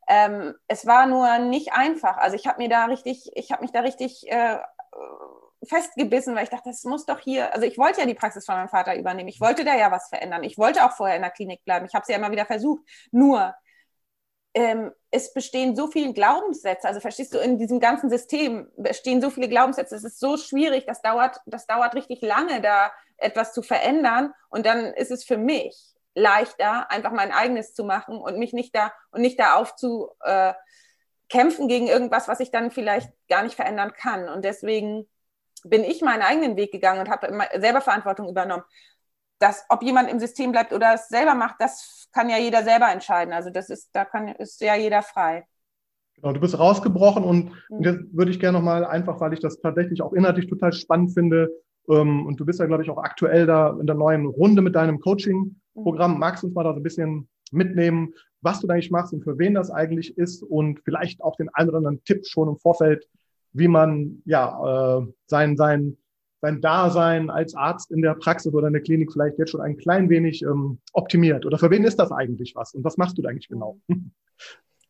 Ähm, 0.08 0.54
es 0.68 0.86
war 0.86 1.08
nur 1.08 1.40
nicht 1.40 1.74
einfach. 1.74 2.18
Also 2.18 2.36
ich 2.36 2.46
habe 2.46 2.62
mir 2.62 2.70
da 2.70 2.86
richtig, 2.86 3.32
ich 3.34 3.52
habe 3.52 3.64
mich 3.64 3.72
da 3.72 3.80
richtig 3.80 4.30
äh, 4.30 4.58
festgebissen, 5.68 6.36
weil 6.36 6.44
ich 6.44 6.50
dachte, 6.50 6.70
das 6.70 6.84
muss 6.84 7.06
doch 7.06 7.20
hier, 7.20 7.54
also 7.54 7.66
ich 7.66 7.78
wollte 7.78 8.02
ja 8.02 8.08
die 8.08 8.14
Praxis 8.14 8.46
von 8.46 8.56
meinem 8.56 8.70
Vater 8.70 8.96
übernehmen. 8.98 9.30
Ich 9.30 9.42
wollte 9.42 9.64
da 9.64 9.76
ja 9.76 9.92
was 9.92 10.10
verändern. 10.10 10.44
Ich 10.44 10.58
wollte 10.58 10.84
auch 10.86 10.94
vorher 10.94 11.16
in 11.16 11.22
der 11.22 11.32
Klinik 11.32 11.64
bleiben. 11.66 11.86
Ich 11.86 11.94
habe 11.94 12.04
es 12.04 12.10
ja 12.10 12.16
immer 12.16 12.32
wieder 12.32 12.46
versucht. 12.46 12.82
Nur 13.12 13.54
ähm, 14.54 14.92
es 15.12 15.34
bestehen 15.34 15.76
so 15.76 15.88
viele 15.88 16.14
Glaubenssätze, 16.14 16.88
also 16.88 17.00
verstehst 17.00 17.34
du, 17.34 17.40
in 17.40 17.58
diesem 17.58 17.80
ganzen 17.80 18.10
System 18.10 18.70
bestehen 18.76 19.22
so 19.22 19.30
viele 19.30 19.48
Glaubenssätze, 19.48 19.96
es 19.96 20.04
ist 20.04 20.20
so 20.20 20.38
schwierig, 20.38 20.86
das 20.86 21.02
dauert, 21.02 21.38
das 21.46 21.68
dauert 21.68 21.96
richtig 21.96 22.22
lange, 22.22 22.62
da 22.62 22.92
etwas 23.18 23.54
zu 23.54 23.62
verändern. 23.62 24.34
Und 24.50 24.66
dann 24.66 24.94
ist 24.94 25.12
es 25.12 25.24
für 25.24 25.38
mich 25.38 25.78
leichter, 26.16 26.92
einfach 26.92 27.12
mein 27.12 27.32
eigenes 27.32 27.74
zu 27.74 27.86
machen 27.86 28.18
und 28.18 28.38
mich 28.38 28.52
nicht 28.52 28.76
da 28.76 28.92
und 29.12 29.22
nicht 29.22 29.40
da 29.40 29.56
aufzukämpfen 29.56 30.56
äh, 31.66 31.68
gegen 31.68 31.88
irgendwas, 31.88 32.28
was 32.28 32.42
ich 32.42 32.52
dann 32.52 32.72
vielleicht 32.72 33.10
gar 33.30 33.44
nicht 33.44 33.56
verändern 33.56 33.94
kann. 33.94 34.28
Und 34.28 34.44
deswegen 34.44 35.08
bin 35.64 35.84
ich 35.84 36.02
meinen 36.02 36.22
eigenen 36.22 36.58
Weg 36.58 36.72
gegangen 36.72 37.00
und 37.00 37.10
habe 37.10 37.28
selber 37.60 37.82
Verantwortung 37.82 38.30
übernommen 38.30 38.64
das, 39.42 39.66
ob 39.70 39.82
jemand 39.84 40.10
im 40.10 40.20
System 40.20 40.52
bleibt 40.52 40.72
oder 40.72 40.94
es 40.94 41.10
selber 41.10 41.34
macht, 41.34 41.56
das 41.60 42.08
kann 42.14 42.30
ja 42.30 42.38
jeder 42.38 42.64
selber 42.64 42.92
entscheiden. 42.92 43.34
Also 43.34 43.50
das 43.50 43.70
ist, 43.70 43.90
da 43.94 44.06
kann, 44.06 44.28
ist 44.28 44.62
ja 44.62 44.76
jeder 44.76 45.02
frei. 45.02 45.46
Genau, 46.16 46.34
du 46.34 46.40
bist 46.40 46.58
rausgebrochen 46.58 47.24
und, 47.24 47.46
mhm. 47.46 47.52
und 47.70 47.84
jetzt 47.84 48.00
würde 48.14 48.32
ich 48.32 48.40
gerne 48.40 48.58
nochmal 48.58 48.86
einfach, 48.86 49.20
weil 49.20 49.34
ich 49.34 49.40
das 49.40 49.60
tatsächlich 49.60 50.02
auch 50.02 50.14
inhaltlich 50.14 50.48
total 50.48 50.72
spannend 50.72 51.14
finde, 51.14 51.50
ähm, 51.90 52.28
und 52.28 52.40
du 52.40 52.46
bist 52.46 52.60
ja, 52.60 52.68
glaube 52.68 52.84
ich, 52.84 52.90
auch 52.92 53.00
aktuell 53.00 53.48
da 53.48 53.76
in 53.80 53.88
der 53.88 53.96
neuen 53.96 54.28
Runde 54.28 54.62
mit 54.62 54.76
deinem 54.76 55.00
Coaching-Programm. 55.00 56.14
Mhm. 56.14 56.20
Magst 56.20 56.44
du 56.44 56.48
uns 56.48 56.56
mal 56.56 56.64
da 56.64 56.74
so 56.74 56.80
ein 56.80 56.84
bisschen 56.84 57.28
mitnehmen, 57.52 58.14
was 58.42 58.60
du 58.60 58.68
da 58.68 58.76
eigentlich 58.76 58.92
machst 58.92 59.14
und 59.14 59.24
für 59.24 59.40
wen 59.40 59.56
das 59.56 59.72
eigentlich 59.72 60.18
ist 60.18 60.44
und 60.44 60.80
vielleicht 60.84 61.22
auch 61.22 61.36
den 61.36 61.50
einen 61.50 61.70
oder 61.70 61.80
anderen 61.80 62.04
Tipp 62.04 62.28
schon 62.28 62.48
im 62.48 62.58
Vorfeld, 62.58 63.08
wie 63.54 63.68
man 63.68 64.22
ja 64.26 65.00
äh, 65.00 65.06
sein, 65.28 65.58
sein 65.58 65.98
sein 66.42 66.60
Dasein 66.60 67.30
als 67.30 67.56
Arzt 67.56 67.92
in 67.92 68.02
der 68.02 68.16
Praxis 68.16 68.54
oder 68.54 68.68
in 68.68 68.74
der 68.74 68.82
Klinik 68.82 69.12
vielleicht 69.12 69.38
jetzt 69.38 69.52
schon 69.52 69.62
ein 69.62 69.78
klein 69.78 70.10
wenig 70.10 70.42
ähm, 70.42 70.80
optimiert? 70.92 71.46
Oder 71.46 71.58
für 71.58 71.70
wen 71.70 71.84
ist 71.84 72.00
das 72.00 72.12
eigentlich 72.12 72.56
was? 72.56 72.74
Und 72.74 72.84
was 72.84 72.98
machst 72.98 73.18
du 73.18 73.22
da 73.22 73.30
eigentlich 73.30 73.48
genau? 73.48 73.80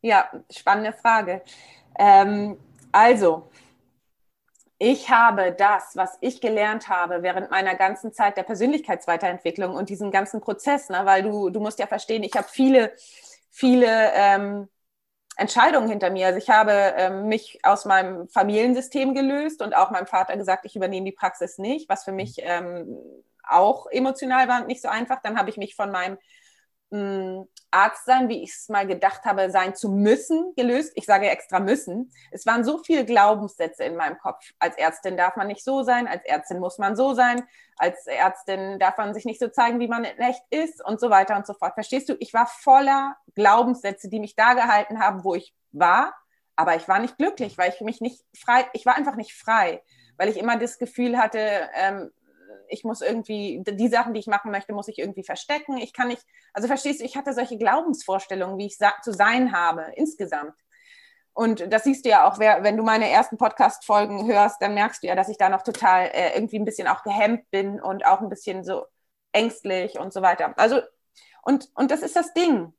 Ja, 0.04 0.32
spannende 0.50 0.94
Frage. 0.94 1.44
Ähm, 2.00 2.58
also, 2.92 3.52
ich 4.80 5.12
habe 5.12 5.52
das, 5.52 5.96
was 5.96 6.18
ich 6.22 6.42
gelernt 6.42 6.90
habe 6.90 7.22
während 7.22 7.52
meiner 7.52 7.76
ganzen 7.76 8.12
Zeit 8.12 8.36
der 8.36 8.42
Persönlichkeitsweiterentwicklung 8.42 9.76
und 9.76 9.90
diesen 9.90 10.10
ganzen 10.10 10.42
Prozess, 10.42 10.90
ne, 10.90 11.02
weil 11.04 11.22
du, 11.22 11.52
du 11.52 11.60
musst 11.60 11.78
ja 11.78 11.86
verstehen, 11.86 12.24
ich 12.24 12.34
habe 12.34 12.48
viele, 12.50 12.94
viele 13.52 14.12
ähm, 14.16 14.70
Entscheidungen 15.38 15.90
hinter 15.90 16.10
mir. 16.10 16.28
Also 16.28 16.38
ich 16.38 16.50
habe 16.50 16.72
ähm, 16.72 17.28
mich 17.28 17.60
aus 17.64 17.86
meinem 17.86 18.28
Familiensystem 18.28 19.14
gelöst 19.14 19.62
und 19.62 19.76
auch 19.76 19.92
meinem 19.92 20.08
Vater 20.08 20.38
gesagt, 20.38 20.66
ich 20.66 20.76
übernehme 20.76 21.06
die 21.06 21.12
Praxis 21.12 21.58
nicht, 21.58 21.90
was 21.90 22.04
für 22.04 22.12
mich 22.12 22.38
ähm, 22.40 22.98
auch 23.48 23.88
emotional 23.88 24.48
war 24.48 24.62
und 24.62 24.68
nicht 24.68 24.82
so 24.82 24.90
einfach. 24.90 25.22
Dann 25.24 25.38
habe 25.38 25.50
ich 25.50 25.58
mich 25.58 25.76
von 25.76 25.92
meinem 25.92 26.18
Arzt 26.92 28.06
sein, 28.06 28.28
wie 28.28 28.44
ich 28.44 28.52
es 28.52 28.68
mal 28.68 28.86
gedacht 28.86 29.24
habe, 29.24 29.50
sein 29.50 29.76
zu 29.76 29.90
müssen, 29.90 30.54
gelöst. 30.56 30.92
Ich 30.96 31.06
sage 31.06 31.30
extra 31.30 31.62
müssen. 31.62 32.12
Es 32.32 32.46
waren 32.46 32.66
so 32.66 32.80
viele 32.80 33.06
Glaubenssätze 33.06 33.86
in 33.86 33.96
meinem 33.96 34.18
Kopf. 34.18 34.52
Als 34.60 34.78
Ärztin 34.78 35.16
darf 35.16 35.38
man 35.38 35.48
nicht 35.48 35.64
so 35.64 35.84
sein, 35.84 36.08
als 36.08 36.26
Ärztin 36.26 36.60
muss 36.60 36.78
man 36.78 36.98
so 36.98 37.14
sein, 37.14 37.44
als 37.78 38.06
Ärztin 38.08 38.78
darf 38.78 38.98
man 38.98 39.14
sich 39.14 39.24
nicht 39.24 39.40
so 39.40 39.48
zeigen, 39.48 39.80
wie 39.80 39.88
man 39.88 40.04
echt 40.04 40.44
ist 40.50 40.84
und 40.86 41.00
so 41.00 41.10
weiter 41.10 41.38
und 41.38 41.48
so 41.48 41.54
fort. 41.54 41.76
Verstehst 41.76 42.10
du? 42.10 42.16
Ich 42.20 42.34
war 42.34 42.46
voller 42.46 43.16
Glaubenssätze, 43.36 44.10
die 44.10 44.20
mich 44.20 44.36
da 44.36 44.54
gehalten 44.54 45.00
haben, 45.00 45.24
wo 45.24 45.34
ich 45.34 45.56
war, 45.72 46.14
aber 46.58 46.76
ich 46.76 46.88
war 46.90 47.00
nicht 47.00 47.18
glücklich, 47.18 47.58
weil 47.58 47.72
ich 47.74 47.80
mich 47.80 48.02
nicht 48.02 48.22
frei, 48.38 48.66
ich 48.74 48.86
war 48.86 48.98
einfach 48.98 49.16
nicht 49.16 49.34
frei, 49.34 49.82
weil 50.18 50.28
ich 50.28 50.38
immer 50.38 50.58
das 50.58 50.78
Gefühl 50.78 51.18
hatte, 51.18 51.70
ähm, 51.74 52.12
ich 52.72 52.84
muss 52.84 53.02
irgendwie, 53.02 53.62
die 53.66 53.88
Sachen, 53.90 54.14
die 54.14 54.20
ich 54.20 54.28
machen 54.28 54.52
möchte, 54.52 54.74
muss 54.74 54.88
ich 54.88 54.98
irgendwie 54.98 55.24
verstecken. 55.24 55.78
Ich 55.78 55.94
kann 55.94 56.08
nicht, 56.08 56.26
also 56.54 56.68
verstehst 56.68 57.02
du, 57.02 57.06
ich 57.06 57.18
hatte 57.18 57.34
solche 57.34 57.58
Glaubensvorstellungen, 57.58 58.58
wie 58.58 58.68
ich 58.68 58.78
zu 58.78 59.14
sein 59.14 59.52
habe, 59.52 59.92
insgesamt. 59.96 60.56
Und 61.34 61.72
das 61.72 61.84
siehst 61.84 62.06
du 62.06 62.10
ja 62.10 62.30
auch, 62.30 62.40
wenn 62.40 62.78
du 62.78 62.84
meine 62.84 63.10
ersten 63.10 63.38
Podcast-Folgen 63.38 64.28
hörst, 64.28 64.62
dann 64.62 64.74
merkst 64.74 65.04
du 65.04 65.08
ja, 65.08 65.16
dass 65.16 65.30
ich 65.30 65.38
da 65.38 65.50
noch 65.50 65.62
total 65.62 66.08
äh, 66.08 66.34
irgendwie 66.36 66.60
ein 66.60 66.66
bisschen 66.66 66.88
auch 66.88 67.04
gehemmt 67.04 67.50
bin 67.52 67.82
und 67.82 68.06
auch 68.06 68.20
ein 68.22 68.30
bisschen 68.30 68.64
so 68.64 68.86
ängstlich 69.32 69.98
und 69.98 70.12
so 70.12 70.22
weiter. 70.22 70.54
Also, 70.58 70.82
und, 71.44 71.70
und 71.76 71.92
das 71.92 72.02
ist 72.02 72.16
das 72.16 72.34
Ding. 72.34 72.74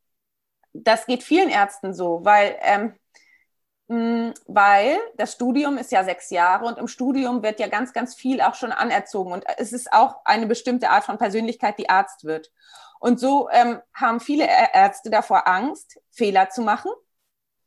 Das 0.75 1.07
geht 1.07 1.23
vielen 1.23 1.49
Ärzten 1.49 1.95
so, 1.95 2.25
weil 2.25 2.57
ähm, 2.61 2.95
weil 3.89 4.99
das 5.17 5.33
Studium 5.33 5.77
ist 5.77 5.93
ja 5.93 6.03
sechs 6.05 6.31
Jahre 6.31 6.65
und 6.65 6.79
im 6.79 6.89
Studium 6.89 7.43
wird 7.43 7.61
ja 7.61 7.67
ganz, 7.67 7.93
ganz 7.93 8.15
viel 8.15 8.41
auch 8.41 8.55
schon 8.55 8.73
anerzogen 8.73 9.33
und 9.33 9.45
es 9.59 9.73
ist 9.73 9.93
auch 9.93 10.25
eine 10.25 10.47
bestimmte 10.47 10.89
Art 10.89 11.05
von 11.05 11.19
Persönlichkeit, 11.19 11.79
die 11.79 11.91
Arzt 11.91 12.25
wird. 12.25 12.51
Und 13.01 13.19
so 13.19 13.51
ähm, 13.51 13.81
haben 13.93 14.21
viele 14.21 14.47
Ärzte 14.47 15.11
davor 15.11 15.49
Angst, 15.49 16.01
Fehler 16.11 16.51
zu 16.51 16.63
machen. 16.63 16.93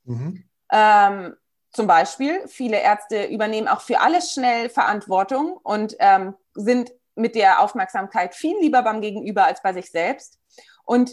Mhm. 0.05 0.45
Ähm, 0.71 1.35
zum 1.71 1.87
Beispiel, 1.87 2.47
viele 2.47 2.79
Ärzte 2.79 3.25
übernehmen 3.25 3.67
auch 3.67 3.81
für 3.81 3.99
alles 3.99 4.31
schnell 4.31 4.69
Verantwortung 4.69 5.57
und 5.57 5.95
ähm, 5.99 6.35
sind 6.53 6.93
mit 7.15 7.35
der 7.35 7.59
Aufmerksamkeit 7.59 8.33
viel 8.33 8.57
lieber 8.59 8.81
beim 8.81 9.01
Gegenüber 9.01 9.43
als 9.43 9.61
bei 9.61 9.73
sich 9.73 9.91
selbst 9.91 10.39
und 10.85 11.11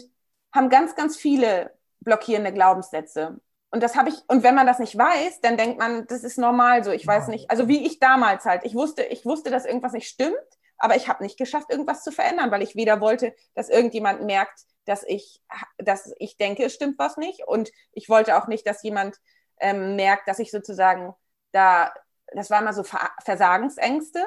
haben 0.53 0.69
ganz, 0.69 0.95
ganz 0.95 1.17
viele 1.17 1.73
blockierende 1.99 2.53
Glaubenssätze. 2.53 3.41
Und 3.73 3.81
das 3.81 3.95
habe 3.95 4.09
ich, 4.09 4.15
und 4.27 4.43
wenn 4.43 4.53
man 4.53 4.67
das 4.67 4.77
nicht 4.77 4.95
weiß, 4.95 5.41
dann 5.41 5.57
denkt 5.57 5.79
man, 5.79 6.05
das 6.05 6.23
ist 6.23 6.37
normal 6.37 6.83
so. 6.83 6.91
Ich 6.91 7.07
weiß 7.07 7.27
nicht, 7.29 7.49
also 7.49 7.67
wie 7.67 7.87
ich 7.87 7.97
damals 7.97 8.45
halt. 8.45 8.65
Ich 8.65 8.75
wusste, 8.75 9.01
ich 9.01 9.25
wusste, 9.25 9.49
dass 9.49 9.65
irgendwas 9.65 9.93
nicht 9.93 10.07
stimmt, 10.07 10.37
aber 10.77 10.95
ich 10.95 11.07
habe 11.07 11.23
nicht 11.23 11.39
geschafft, 11.39 11.71
irgendwas 11.71 12.03
zu 12.03 12.11
verändern, 12.11 12.51
weil 12.51 12.61
ich 12.61 12.75
weder 12.75 13.01
wollte, 13.01 13.33
dass 13.55 13.69
irgendjemand 13.69 14.21
merkt, 14.25 14.59
dass 14.85 15.01
ich, 15.01 15.41
dass 15.79 16.13
ich 16.19 16.37
denke, 16.37 16.63
es 16.63 16.75
stimmt 16.75 16.99
was 16.99 17.17
nicht. 17.17 17.47
Und 17.47 17.71
ich 17.93 18.09
wollte 18.09 18.37
auch 18.37 18.45
nicht, 18.45 18.67
dass 18.67 18.83
jemand 18.83 19.19
ähm, 19.59 19.95
merkt, 19.95 20.27
dass 20.27 20.37
ich 20.37 20.51
sozusagen 20.51 21.15
da, 21.51 21.91
das 22.31 22.51
war 22.51 22.61
immer 22.61 22.73
so 22.73 22.83
Versagensängste. 23.23 24.23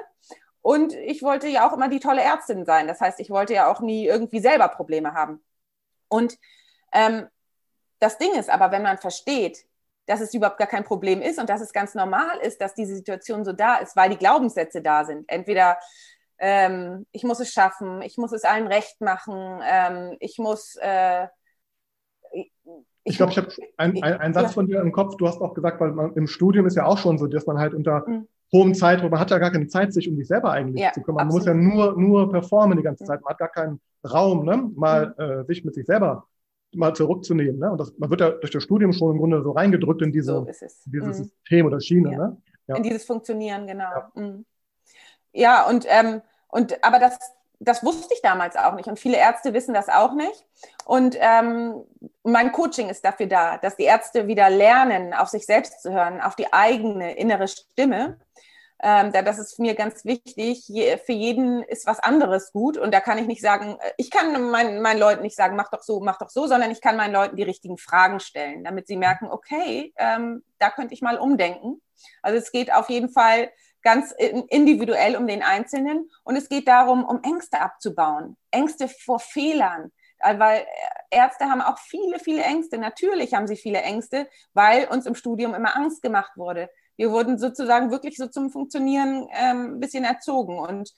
Und 0.61 0.93
ich 0.93 1.23
wollte 1.23 1.47
ja 1.47 1.69
auch 1.69 1.73
immer 1.73 1.89
die 1.89 2.01
tolle 2.01 2.23
Ärztin 2.23 2.65
sein. 2.65 2.89
Das 2.89 3.01
heißt, 3.01 3.21
ich 3.21 3.31
wollte 3.31 3.55
ja 3.55 3.71
auch 3.71 3.79
nie 3.79 4.07
irgendwie 4.07 4.41
selber 4.41 4.67
Probleme 4.67 5.15
haben. 5.15 5.41
Und 6.09 6.37
ähm, 6.93 7.29
das 7.99 8.19
Ding 8.19 8.35
ist 8.39 8.51
aber, 8.51 8.71
wenn 8.73 8.83
man 8.83 8.99
versteht, 8.99 9.65
dass 10.07 10.21
es 10.21 10.35
überhaupt 10.35 10.59
gar 10.59 10.69
kein 10.69 10.85
Problem 10.85 11.21
ist 11.21 11.39
und 11.39 11.49
dass 11.49 11.61
es 11.61 11.73
ganz 11.73 11.95
normal 11.95 12.39
ist, 12.43 12.61
dass 12.61 12.75
diese 12.75 12.95
Situation 12.95 13.45
so 13.45 13.53
da 13.53 13.77
ist, 13.77 13.97
weil 13.97 14.11
die 14.11 14.17
Glaubenssätze 14.17 14.81
da 14.81 15.05
sind. 15.05 15.25
Entweder 15.29 15.79
ähm, 16.39 17.07
ich 17.13 17.25
muss 17.25 17.41
es 17.41 17.51
schaffen, 17.51 18.03
ich 18.03 18.17
muss 18.19 18.33
es 18.33 18.45
allen 18.45 18.67
recht 18.67 19.01
machen, 19.01 19.61
ähm, 19.65 20.17
ich 20.21 20.39
muss. 20.39 20.77
Äh, 20.81 21.27
ich, 22.33 22.53
ich 23.05 23.17
glaube, 23.17 23.33
ich 23.33 23.39
habe 23.39 23.49
einen 23.77 24.03
ein 24.03 24.35
Satz 24.35 24.49
ja. 24.49 24.53
von 24.53 24.67
dir 24.67 24.81
im 24.81 24.93
Kopf. 24.93 25.17
Du 25.17 25.27
hast 25.27 25.41
auch 25.41 25.55
gesagt, 25.55 25.81
weil 25.81 25.93
man, 25.93 26.13
im 26.15 26.27
Studium 26.27 26.67
ist 26.67 26.77
ja 26.77 26.85
auch 26.85 26.99
schon 26.99 27.19
so, 27.19 27.27
dass 27.27 27.47
man 27.47 27.59
halt 27.59 27.73
unter 27.73 28.07
mhm. 28.07 28.29
hohem 28.53 28.75
Zeitdruck, 28.75 29.11
man 29.11 29.21
hat 29.21 29.31
ja 29.31 29.39
gar 29.39 29.53
keine 29.53 29.69
Zeit, 29.69 29.93
sich 29.93 30.09
um 30.09 30.17
sich 30.17 30.27
selber 30.27 30.51
eigentlich 30.51 30.83
ja, 30.83 30.93
zu 30.93 31.03
kümmern. 31.03 31.27
Man 31.27 31.35
muss 31.35 31.47
ja 31.47 31.55
nur, 31.55 31.99
nur 31.99 32.31
performen 32.31 32.77
die 32.77 32.83
ganze 32.83 33.05
Zeit. 33.05 33.23
Man 33.23 33.31
hat 33.31 33.39
gar 33.39 33.49
keinen 33.49 33.81
Raum, 34.05 34.45
ne? 34.45 34.71
mal 34.75 35.15
mhm. 35.17 35.25
äh, 35.25 35.45
sich 35.45 35.65
mit 35.65 35.75
sich 35.75 35.87
selber 35.87 36.27
mal 36.75 36.95
zurückzunehmen. 36.95 37.59
Ne? 37.59 37.71
Und 37.71 37.79
das, 37.79 37.93
man 37.99 38.11
wird 38.11 38.21
ja 38.21 38.31
durch 38.31 38.51
das 38.51 38.63
Studium 38.63 38.93
schon 38.93 39.13
im 39.13 39.19
Grunde 39.19 39.43
so 39.43 39.53
reingedrückt 39.53 40.03
in 40.03 40.13
diese, 40.13 40.33
so 40.33 40.45
dieses 40.45 41.19
mhm. 41.19 41.25
System 41.25 41.67
oder 41.67 41.81
Schiene. 41.81 42.13
Ja. 42.13 42.19
Ne? 42.19 42.37
Ja. 42.69 42.77
In 42.77 42.83
dieses 42.83 43.05
Funktionieren, 43.05 43.67
genau. 43.67 43.91
Ja, 43.91 44.11
mhm. 44.15 44.45
ja 45.33 45.69
und, 45.69 45.87
ähm, 45.89 46.21
und 46.49 46.83
aber 46.85 46.99
das, 46.99 47.19
das 47.61 47.85
wusste 47.85 48.13
ich 48.15 48.23
damals 48.23 48.57
auch 48.57 48.75
nicht 48.75 48.89
und 48.89 48.99
viele 48.99 49.17
Ärzte 49.17 49.55
wissen 49.55 49.73
das 49.73 49.89
auch 49.89 50.15
nicht. 50.15 50.45
Und 50.85 51.17
ähm, 51.19 51.85
mein 52.23 52.53
Coaching 52.53 52.89
ist 52.89 53.05
dafür 53.05 53.27
da, 53.27 53.59
dass 53.59 53.77
die 53.77 53.85
Ärzte 53.85 54.27
wieder 54.27 54.51
lernen, 54.51 55.15
auf 55.15 55.29
sich 55.29 55.47
selbst 55.47 55.83
zu 55.83 55.93
hören, 55.93 56.21
auf 56.21 56.37
die 56.37 56.53
eigene 56.53 57.17
innere 57.17 57.49
Stimme 57.49 58.19
ähm, 58.83 59.13
da, 59.13 59.23
das 59.23 59.39
ist 59.39 59.59
mir 59.59 59.75
ganz 59.75 60.05
wichtig. 60.05 60.69
Je, 60.69 60.99
für 60.99 61.13
jeden 61.13 61.63
ist 61.63 61.87
was 61.87 61.99
anderes 61.99 62.53
gut. 62.53 62.77
Und 62.77 62.93
da 62.93 63.01
kann 63.01 63.19
ich 63.19 63.27
nicht 63.27 63.41
sagen, 63.41 63.79
äh, 63.81 63.93
ich 63.97 64.11
kann 64.11 64.51
mein, 64.51 64.83
meinen 64.83 65.01
Leuten 65.01 65.23
nicht 65.23 65.37
sagen, 65.37 65.57
mach 65.57 65.71
doch 65.71 65.83
so, 65.83 66.01
mach 66.01 66.19
doch 66.19 66.29
so, 66.29 66.47
sondern 66.47 66.71
ich 66.71 66.81
kann 66.81 66.97
meinen 66.97 67.13
Leuten 67.15 67.37
die 67.37 67.43
richtigen 67.43 67.79
Fragen 67.79 68.21
stellen, 68.21 68.65
damit 68.65 68.87
sie 68.87 68.97
merken, 68.97 69.29
okay, 69.31 69.95
ähm, 69.97 70.45
da 70.59 70.71
könnte 70.71 70.95
ich 70.95 71.03
mal 71.03 71.19
umdenken. 71.19 71.81
Also 72.23 72.39
es 72.39 72.53
geht 72.53 72.73
auf 72.73 72.91
jeden 72.91 73.09
Fall 73.09 73.51
ganz 73.83 74.13
individuell 74.49 75.17
um 75.17 75.27
den 75.27 75.43
Einzelnen. 75.43 76.11
Und 76.25 76.37
es 76.37 76.49
geht 76.49 76.69
darum, 76.69 77.05
um 77.05 77.23
Ängste 77.23 77.61
abzubauen. 77.61 78.37
Ängste 78.51 78.89
vor 78.89 79.21
Fehlern. 79.21 79.93
Weil 80.19 80.67
Ärzte 81.11 81.45
haben 81.45 81.61
auch 81.61 81.79
viele, 81.79 82.19
viele 82.19 82.43
Ängste. 82.43 82.79
Natürlich 82.79 83.33
haben 83.33 83.47
sie 83.47 83.57
viele 83.57 83.83
Ängste, 83.83 84.29
weil 84.55 84.87
uns 84.89 85.07
im 85.07 85.15
Studium 85.15 85.55
immer 85.55 85.77
Angst 85.77 86.03
gemacht 86.03 86.33
wurde. 86.37 86.69
Wir 86.97 87.11
wurden 87.11 87.39
sozusagen 87.39 87.91
wirklich 87.91 88.17
so 88.17 88.27
zum 88.27 88.51
Funktionieren 88.51 89.29
ähm, 89.33 89.75
ein 89.75 89.81
bisschen 89.81 90.05
erzogen. 90.05 90.59
Und 90.59 90.93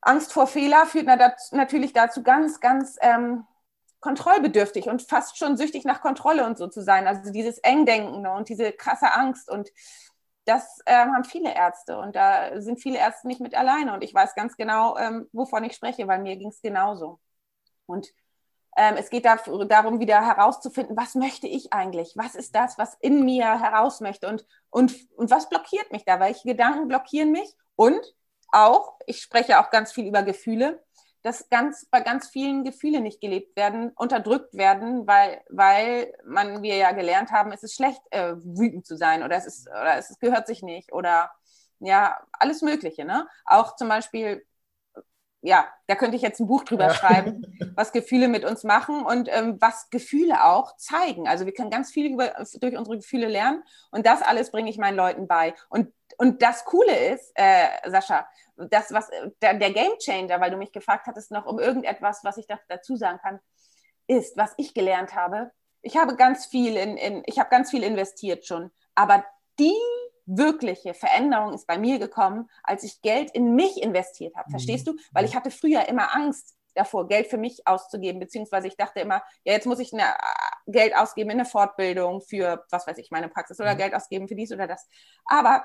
Angst 0.00 0.32
vor 0.32 0.46
Fehler 0.46 0.86
führt 0.86 1.06
natürlich 1.52 1.92
dazu, 1.92 2.22
ganz, 2.22 2.60
ganz 2.60 2.96
ähm, 3.00 3.44
kontrollbedürftig 4.00 4.88
und 4.88 5.02
fast 5.02 5.38
schon 5.38 5.56
süchtig 5.56 5.84
nach 5.84 6.02
Kontrolle 6.02 6.44
und 6.44 6.58
so 6.58 6.68
zu 6.68 6.82
sein. 6.82 7.06
Also 7.06 7.32
dieses 7.32 7.58
Engdenken 7.58 8.26
und 8.26 8.48
diese 8.50 8.72
krasse 8.72 9.14
Angst 9.14 9.50
und 9.50 9.70
das 10.44 10.80
ähm, 10.84 11.14
haben 11.14 11.24
viele 11.24 11.54
Ärzte 11.54 11.98
und 11.98 12.14
da 12.14 12.60
sind 12.60 12.82
viele 12.82 12.98
Ärzte 12.98 13.26
nicht 13.26 13.40
mit 13.40 13.54
alleine 13.54 13.94
und 13.94 14.04
ich 14.04 14.12
weiß 14.12 14.34
ganz 14.34 14.56
genau, 14.56 14.98
ähm, 14.98 15.26
wovon 15.32 15.64
ich 15.64 15.74
spreche, 15.74 16.06
weil 16.06 16.20
mir 16.20 16.36
ging 16.36 16.48
es 16.48 16.60
genauso. 16.60 17.18
Und 17.86 18.12
es 18.76 19.10
geht 19.10 19.24
da, 19.24 19.36
darum, 19.36 20.00
wieder 20.00 20.24
herauszufinden, 20.26 20.96
was 20.96 21.14
möchte 21.14 21.46
ich 21.46 21.72
eigentlich? 21.72 22.14
Was 22.16 22.34
ist 22.34 22.54
das, 22.54 22.76
was 22.78 22.94
in 23.00 23.24
mir 23.24 23.60
heraus 23.60 24.00
möchte? 24.00 24.28
Und, 24.28 24.44
und, 24.70 24.94
und 25.16 25.30
was 25.30 25.48
blockiert 25.48 25.92
mich 25.92 26.04
da? 26.04 26.18
Welche 26.20 26.48
Gedanken 26.48 26.88
blockieren 26.88 27.30
mich? 27.30 27.54
Und 27.76 28.14
auch, 28.50 28.94
ich 29.06 29.20
spreche 29.20 29.60
auch 29.60 29.70
ganz 29.70 29.92
viel 29.92 30.06
über 30.06 30.22
Gefühle, 30.22 30.82
dass 31.22 31.48
ganz, 31.48 31.86
bei 31.86 32.00
ganz 32.00 32.28
vielen 32.28 32.64
Gefühle 32.64 33.00
nicht 33.00 33.20
gelebt 33.20 33.56
werden, 33.56 33.92
unterdrückt 33.96 34.54
werden, 34.54 35.06
weil, 35.06 35.42
weil 35.48 36.12
man, 36.26 36.62
wir 36.62 36.76
ja 36.76 36.92
gelernt 36.92 37.32
haben, 37.32 37.50
es 37.50 37.62
ist 37.62 37.74
schlecht, 37.74 38.02
äh, 38.10 38.34
wütend 38.36 38.86
zu 38.86 38.96
sein 38.96 39.22
oder 39.22 39.36
es, 39.36 39.46
ist, 39.46 39.68
oder 39.68 39.96
es 39.96 40.18
gehört 40.18 40.46
sich 40.46 40.62
nicht 40.62 40.92
oder 40.92 41.30
ja, 41.80 42.18
alles 42.32 42.60
Mögliche. 42.60 43.04
Ne? 43.04 43.26
Auch 43.46 43.76
zum 43.76 43.88
Beispiel 43.88 44.44
ja, 45.44 45.66
da 45.88 45.94
könnte 45.94 46.16
ich 46.16 46.22
jetzt 46.22 46.40
ein 46.40 46.46
Buch 46.46 46.64
drüber 46.64 46.86
ja. 46.86 46.94
schreiben, 46.94 47.44
was 47.74 47.92
Gefühle 47.92 48.28
mit 48.28 48.46
uns 48.46 48.64
machen 48.64 49.04
und 49.04 49.28
ähm, 49.30 49.60
was 49.60 49.90
Gefühle 49.90 50.42
auch 50.42 50.74
zeigen. 50.76 51.28
Also 51.28 51.44
wir 51.44 51.52
können 51.52 51.68
ganz 51.68 51.92
viel 51.92 52.10
über, 52.10 52.32
durch 52.60 52.78
unsere 52.78 52.96
Gefühle 52.96 53.28
lernen 53.28 53.62
und 53.90 54.06
das 54.06 54.22
alles 54.22 54.50
bringe 54.50 54.70
ich 54.70 54.78
meinen 54.78 54.96
Leuten 54.96 55.28
bei. 55.28 55.54
Und, 55.68 55.92
und 56.16 56.40
das 56.40 56.64
Coole 56.64 56.96
ist, 57.12 57.30
äh, 57.34 57.66
Sascha, 57.90 58.26
das, 58.56 58.90
was 58.94 59.10
der, 59.42 59.52
der 59.52 59.72
Game 59.72 59.98
Changer, 59.98 60.40
weil 60.40 60.50
du 60.50 60.56
mich 60.56 60.72
gefragt 60.72 61.06
hattest 61.06 61.30
noch 61.30 61.44
um 61.44 61.58
irgendetwas, 61.58 62.24
was 62.24 62.38
ich 62.38 62.46
dazu 62.68 62.96
sagen 62.96 63.18
kann, 63.18 63.38
ist, 64.06 64.38
was 64.38 64.54
ich 64.56 64.72
gelernt 64.72 65.14
habe. 65.14 65.50
Ich 65.82 65.98
habe 65.98 66.16
ganz 66.16 66.46
viel 66.46 66.74
in, 66.78 66.96
in 66.96 67.22
ich 67.26 67.38
habe 67.38 67.50
ganz 67.50 67.70
viel 67.70 67.82
investiert 67.82 68.46
schon, 68.46 68.70
aber 68.94 69.22
die 69.58 69.76
wirkliche 70.26 70.94
Veränderung 70.94 71.52
ist 71.52 71.66
bei 71.66 71.78
mir 71.78 71.98
gekommen, 71.98 72.48
als 72.62 72.82
ich 72.82 73.02
Geld 73.02 73.30
in 73.32 73.54
mich 73.54 73.82
investiert 73.82 74.34
habe. 74.36 74.50
Verstehst 74.50 74.86
mhm. 74.86 74.92
du? 74.92 75.02
Weil 75.12 75.24
ich 75.24 75.36
hatte 75.36 75.50
früher 75.50 75.88
immer 75.88 76.14
Angst 76.14 76.56
davor, 76.74 77.06
Geld 77.06 77.28
für 77.28 77.38
mich 77.38 77.66
auszugeben, 77.66 78.20
beziehungsweise 78.20 78.66
ich 78.66 78.76
dachte 78.76 79.00
immer, 79.00 79.22
ja, 79.44 79.52
jetzt 79.52 79.66
muss 79.66 79.78
ich 79.78 79.92
eine, 79.92 80.02
äh, 80.02 80.70
Geld 80.72 80.96
ausgeben 80.96 81.30
in 81.30 81.40
eine 81.40 81.48
Fortbildung 81.48 82.20
für, 82.20 82.64
was 82.70 82.86
weiß 82.86 82.98
ich, 82.98 83.10
meine 83.10 83.28
Praxis 83.28 83.60
oder 83.60 83.74
mhm. 83.74 83.78
Geld 83.78 83.94
ausgeben 83.94 84.28
für 84.28 84.34
dies 84.34 84.52
oder 84.52 84.66
das. 84.66 84.88
Aber 85.26 85.64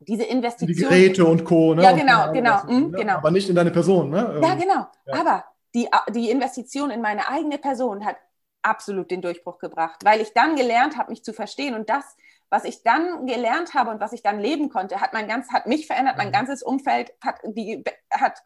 diese 0.00 0.24
Investition. 0.24 0.68
Die 0.68 0.80
Geräte 0.80 1.24
und 1.24 1.44
Co. 1.44 1.74
Ne? 1.74 1.82
Ja, 1.82 1.92
genau, 1.92 2.32
genau, 2.32 2.62
mh, 2.64 2.80
ne? 2.80 2.90
genau. 2.90 3.14
Aber 3.14 3.30
nicht 3.30 3.48
in 3.48 3.56
deine 3.56 3.70
Person, 3.70 4.10
ne? 4.10 4.40
Ja, 4.42 4.54
genau. 4.54 4.86
Ja. 5.06 5.20
Aber 5.20 5.44
die, 5.74 5.88
die 6.10 6.30
Investition 6.30 6.90
in 6.90 7.00
meine 7.00 7.28
eigene 7.28 7.58
Person 7.58 8.04
hat 8.04 8.16
absolut 8.62 9.10
den 9.10 9.22
Durchbruch 9.22 9.58
gebracht, 9.58 10.00
weil 10.04 10.20
ich 10.20 10.32
dann 10.34 10.56
gelernt 10.56 10.96
habe, 10.96 11.10
mich 11.10 11.24
zu 11.24 11.32
verstehen 11.32 11.74
und 11.74 11.88
das 11.88 12.16
was 12.50 12.64
ich 12.64 12.82
dann 12.82 13.26
gelernt 13.26 13.74
habe 13.74 13.90
und 13.90 14.00
was 14.00 14.12
ich 14.12 14.22
dann 14.22 14.40
leben 14.40 14.70
konnte, 14.70 15.00
hat 15.00 15.12
mein 15.12 15.28
ganz, 15.28 15.52
hat 15.52 15.66
mich 15.66 15.86
verändert, 15.86 16.16
mein 16.16 16.28
mhm. 16.28 16.32
ganzes 16.32 16.62
Umfeld 16.62 17.12
hat 17.20 17.36
die, 17.44 17.84
hat 18.10 18.42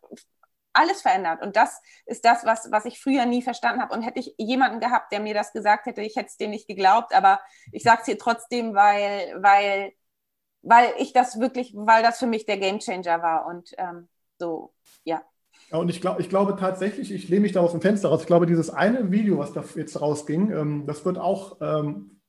alles 0.72 1.02
verändert. 1.02 1.42
Und 1.42 1.56
das 1.56 1.80
ist 2.06 2.24
das, 2.24 2.44
was, 2.44 2.70
was 2.70 2.84
ich 2.84 3.00
früher 3.00 3.26
nie 3.26 3.42
verstanden 3.42 3.82
habe. 3.82 3.94
Und 3.94 4.02
hätte 4.02 4.20
ich 4.20 4.34
jemanden 4.38 4.80
gehabt, 4.80 5.12
der 5.12 5.20
mir 5.20 5.34
das 5.34 5.52
gesagt 5.52 5.86
hätte, 5.86 6.02
ich 6.02 6.16
hätte 6.16 6.28
es 6.28 6.36
dem 6.36 6.50
nicht 6.50 6.66
geglaubt, 6.66 7.14
aber 7.14 7.40
ich 7.70 7.82
sage 7.82 7.98
es 8.00 8.06
hier 8.06 8.18
trotzdem, 8.18 8.74
weil, 8.74 9.36
weil, 9.42 9.92
weil 10.62 10.92
ich 10.98 11.12
das 11.12 11.38
wirklich, 11.38 11.74
weil 11.76 12.02
das 12.02 12.18
für 12.18 12.26
mich 12.26 12.46
der 12.46 12.58
Gamechanger 12.58 13.22
war. 13.22 13.46
Und 13.46 13.72
ähm, 13.78 14.08
so, 14.38 14.72
ja. 15.04 15.22
Ja, 15.70 15.78
und 15.78 15.88
ich, 15.88 16.00
glaub, 16.00 16.18
ich 16.20 16.28
glaube 16.28 16.56
tatsächlich, 16.56 17.12
ich 17.12 17.28
lehne 17.28 17.42
mich 17.42 17.52
da 17.52 17.60
aus 17.60 17.72
dem 17.72 17.80
Fenster 17.80 18.08
raus. 18.08 18.22
Ich 18.22 18.26
glaube, 18.26 18.46
dieses 18.46 18.70
eine 18.70 19.10
Video, 19.10 19.38
was 19.38 19.52
da 19.52 19.64
jetzt 19.74 20.00
rausging, 20.00 20.50
ähm, 20.50 20.86
das 20.86 21.04
wird 21.04 21.18
auch 21.18 21.58
ähm, 21.60 22.21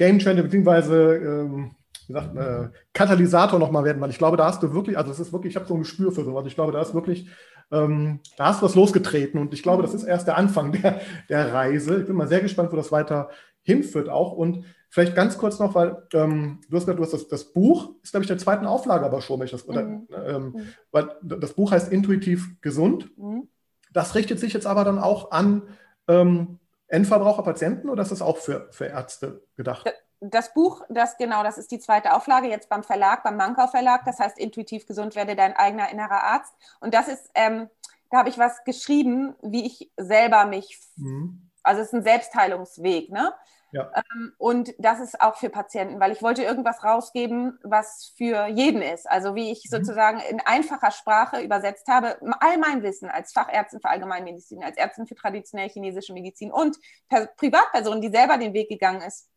Game 0.00 0.18
Changer 0.18 0.44
beziehungsweise 0.44 1.16
ähm, 1.16 1.72
wie 2.06 2.14
sagt, 2.14 2.34
äh, 2.34 2.70
Katalysator 2.94 3.58
nochmal 3.58 3.84
werden, 3.84 4.00
weil 4.00 4.08
ich 4.08 4.16
glaube, 4.16 4.38
da 4.38 4.46
hast 4.46 4.62
du 4.62 4.72
wirklich, 4.72 4.96
also 4.96 5.10
es 5.10 5.20
ist 5.20 5.30
wirklich, 5.30 5.52
ich 5.52 5.56
habe 5.56 5.68
so 5.68 5.74
ein 5.74 5.80
Gespür 5.80 6.10
für 6.10 6.24
sowas. 6.24 6.46
Ich 6.46 6.54
glaube, 6.54 6.72
da 6.72 6.80
ist 6.80 6.94
wirklich, 6.94 7.28
ähm, 7.70 8.20
da 8.38 8.46
hast 8.46 8.62
du 8.62 8.64
was 8.64 8.74
losgetreten 8.74 9.38
und 9.38 9.52
ich 9.52 9.62
glaube, 9.62 9.82
das 9.82 9.92
ist 9.92 10.04
erst 10.04 10.26
der 10.26 10.38
Anfang 10.38 10.72
der, 10.82 11.02
der 11.28 11.52
Reise. 11.52 12.00
Ich 12.00 12.06
bin 12.06 12.16
mal 12.16 12.28
sehr 12.28 12.40
gespannt, 12.40 12.72
wo 12.72 12.76
das 12.76 12.90
weiter 12.90 13.28
hinführt 13.60 14.08
auch. 14.08 14.32
Und 14.32 14.64
vielleicht 14.88 15.14
ganz 15.14 15.36
kurz 15.36 15.58
noch, 15.58 15.74
weil 15.74 16.02
ähm, 16.14 16.60
du 16.70 16.76
hast 16.76 16.86
gesagt, 16.86 16.98
du 16.98 17.02
hast 17.02 17.12
das, 17.12 17.28
das 17.28 17.52
Buch, 17.52 17.90
ist 18.02 18.12
glaube 18.12 18.24
ich 18.24 18.28
der 18.28 18.38
zweiten 18.38 18.64
Auflage 18.64 19.04
aber 19.04 19.20
schon, 19.20 19.38
wenn 19.38 19.44
ich 19.44 19.52
das, 19.52 19.68
oder, 19.68 19.82
mhm. 19.84 20.06
ähm, 20.26 20.42
mhm. 20.44 20.62
weil 20.92 21.10
das 21.20 21.52
Buch 21.52 21.72
heißt 21.72 21.92
Intuitiv 21.92 22.58
gesund. 22.62 23.10
Mhm. 23.18 23.48
Das 23.92 24.14
richtet 24.14 24.40
sich 24.40 24.54
jetzt 24.54 24.66
aber 24.66 24.84
dann 24.84 24.98
auch 24.98 25.30
an 25.30 25.64
ähm, 26.08 26.58
Endverbraucher, 26.90 27.42
Patienten 27.42 27.88
oder 27.88 28.02
ist 28.02 28.12
das 28.12 28.20
auch 28.20 28.36
für, 28.36 28.68
für 28.72 28.86
Ärzte 28.86 29.42
gedacht? 29.56 29.90
Das 30.20 30.52
Buch, 30.52 30.82
das 30.90 31.16
genau, 31.16 31.42
das 31.42 31.56
ist 31.56 31.70
die 31.70 31.78
zweite 31.78 32.14
Auflage 32.14 32.48
jetzt 32.48 32.68
beim 32.68 32.82
Verlag, 32.82 33.22
beim 33.22 33.36
Mankau 33.36 33.68
Verlag. 33.68 34.04
Das 34.04 34.18
heißt, 34.18 34.38
intuitiv 34.38 34.86
gesund 34.86 35.14
werde 35.14 35.34
dein 35.34 35.56
eigener 35.56 35.90
innerer 35.90 36.22
Arzt. 36.22 36.52
Und 36.80 36.92
das 36.92 37.08
ist, 37.08 37.30
ähm, 37.34 37.70
da 38.10 38.18
habe 38.18 38.28
ich 38.28 38.38
was 38.38 38.64
geschrieben, 38.64 39.34
wie 39.40 39.64
ich 39.64 39.90
selber 39.96 40.44
mich, 40.44 40.78
mhm. 40.96 41.50
also 41.62 41.80
es 41.80 41.88
ist 41.88 41.94
ein 41.94 42.02
Selbstheilungsweg, 42.02 43.10
ne? 43.10 43.32
Ja. 43.72 43.92
Ähm, 43.94 44.32
und 44.38 44.74
das 44.78 45.00
ist 45.00 45.20
auch 45.20 45.36
für 45.36 45.48
Patienten, 45.48 46.00
weil 46.00 46.12
ich 46.12 46.22
wollte 46.22 46.42
irgendwas 46.42 46.82
rausgeben, 46.82 47.58
was 47.62 48.12
für 48.16 48.46
jeden 48.48 48.82
ist. 48.82 49.08
Also 49.08 49.34
wie 49.34 49.52
ich 49.52 49.64
mhm. 49.66 49.76
sozusagen 49.76 50.20
in 50.20 50.40
einfacher 50.40 50.90
Sprache 50.90 51.40
übersetzt 51.40 51.86
habe, 51.88 52.18
all 52.40 52.58
mein 52.58 52.82
Wissen 52.82 53.08
als 53.08 53.32
Fachärztin 53.32 53.80
für 53.80 53.88
Allgemeinmedizin, 53.88 54.62
als 54.62 54.76
Ärztin 54.76 55.06
für 55.06 55.14
traditionelle 55.14 55.70
chinesische 55.70 56.12
Medizin 56.12 56.50
und 56.50 56.76
per 57.08 57.26
Privatperson, 57.26 58.00
die 58.00 58.10
selber 58.10 58.38
den 58.38 58.54
Weg 58.54 58.68
gegangen 58.68 59.02
ist, 59.02 59.28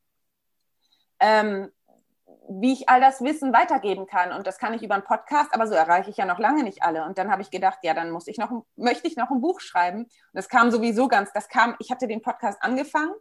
ähm, 1.19 1.71
wie 2.49 2.73
ich 2.73 2.89
all 2.89 2.99
das 2.99 3.21
Wissen 3.21 3.53
weitergeben 3.53 4.05
kann. 4.05 4.33
Und 4.33 4.47
das 4.47 4.57
kann 4.57 4.73
ich 4.73 4.83
über 4.83 4.95
einen 4.95 5.03
Podcast, 5.03 5.53
aber 5.53 5.67
so 5.67 5.75
erreiche 5.75 6.09
ich 6.09 6.17
ja 6.17 6.25
noch 6.25 6.39
lange 6.39 6.63
nicht 6.63 6.83
alle. 6.83 7.05
Und 7.05 7.17
dann 7.17 7.31
habe 7.31 7.41
ich 7.41 7.51
gedacht, 7.51 7.79
ja, 7.83 7.93
dann 7.93 8.11
muss 8.11 8.27
ich 8.27 8.37
noch, 8.37 8.65
möchte 8.75 9.07
ich 9.07 9.15
noch 9.15 9.29
ein 9.29 9.41
Buch 9.41 9.59
schreiben. 9.59 10.03
Und 10.03 10.09
das 10.33 10.49
kam 10.49 10.71
sowieso 10.71 11.07
ganz, 11.07 11.31
das 11.33 11.47
kam, 11.47 11.75
ich 11.79 11.91
hatte 11.91 12.07
den 12.07 12.21
Podcast 12.21 12.61
angefangen 12.61 13.13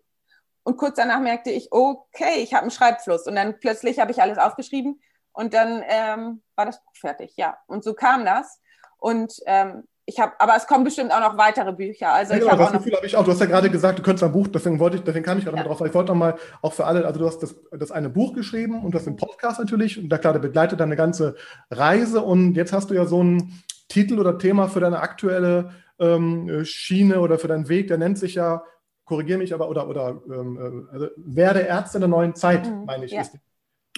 und 0.64 0.76
kurz 0.76 0.96
danach 0.96 1.20
merkte 1.20 1.50
ich, 1.50 1.72
okay, 1.72 2.38
ich 2.38 2.54
habe 2.54 2.62
einen 2.62 2.70
Schreibfluss. 2.70 3.26
Und 3.26 3.34
dann 3.34 3.58
plötzlich 3.58 3.98
habe 3.98 4.12
ich 4.12 4.22
alles 4.22 4.38
aufgeschrieben 4.38 5.00
und 5.32 5.54
dann 5.54 5.82
ähm, 5.88 6.42
war 6.56 6.66
das 6.66 6.82
Buch 6.84 6.92
fertig. 6.98 7.34
Ja, 7.36 7.58
und 7.66 7.82
so 7.82 7.94
kam 7.94 8.24
das. 8.24 8.60
Und 8.98 9.34
ähm, 9.46 9.84
ich 10.04 10.18
habe, 10.18 10.32
aber 10.38 10.56
es 10.56 10.66
kommen 10.66 10.84
bestimmt 10.84 11.12
auch 11.12 11.20
noch 11.20 11.38
weitere 11.38 11.72
Bücher. 11.72 12.12
Also 12.12 12.34
ja, 12.34 12.40
genau, 12.40 12.52
ich 12.52 12.58
das 12.58 12.72
Gefühl 12.72 12.96
habe 12.96 13.06
ich 13.06 13.16
auch. 13.16 13.24
Du 13.24 13.30
hast 13.30 13.40
ja 13.40 13.46
gerade 13.46 13.70
gesagt, 13.70 13.98
du 13.98 14.02
könntest 14.02 14.24
ein 14.24 14.32
Buch, 14.32 14.48
deswegen 14.48 14.78
wollte 14.78 14.96
ich, 14.96 15.04
deswegen 15.04 15.24
kam 15.24 15.38
ich 15.38 15.44
gerade 15.44 15.56
ja. 15.56 15.62
mal 15.62 15.68
drauf. 15.68 15.86
Ich 15.86 15.94
wollte 15.94 16.10
nochmal 16.10 16.36
auch 16.60 16.72
für 16.72 16.86
alle, 16.86 17.06
also 17.06 17.20
du 17.20 17.26
hast 17.26 17.38
das, 17.38 17.54
das 17.70 17.92
eine 17.92 18.10
Buch 18.10 18.34
geschrieben 18.34 18.84
und 18.84 18.92
du 18.92 18.98
hast 18.98 19.06
den 19.06 19.16
Podcast 19.16 19.60
natürlich 19.60 19.98
und 19.98 20.08
da 20.08 20.18
klar, 20.18 20.32
der 20.32 20.40
begleitet 20.40 20.80
deine 20.80 20.96
ganze 20.96 21.36
Reise 21.70 22.22
und 22.22 22.54
jetzt 22.54 22.72
hast 22.72 22.90
du 22.90 22.94
ja 22.94 23.06
so 23.06 23.20
einen 23.20 23.62
Titel 23.88 24.18
oder 24.18 24.38
Thema 24.38 24.68
für 24.68 24.80
deine 24.80 25.00
aktuelle 25.00 25.70
ähm, 26.00 26.64
Schiene 26.64 27.20
oder 27.20 27.38
für 27.38 27.48
deinen 27.48 27.68
Weg, 27.68 27.88
der 27.88 27.98
nennt 27.98 28.18
sich 28.18 28.34
ja 28.34 28.64
korrigiere 29.12 29.38
mich 29.38 29.52
aber, 29.52 29.68
oder, 29.68 29.88
oder 29.88 30.22
ähm, 30.26 30.88
äh, 30.90 30.94
also 30.94 31.08
werde 31.16 31.60
Ärzte 31.60 31.98
der 31.98 32.08
neuen 32.08 32.34
Zeit, 32.34 32.66
mhm, 32.66 32.86
meine 32.86 33.04
ich. 33.04 33.12
Ja. 33.12 33.24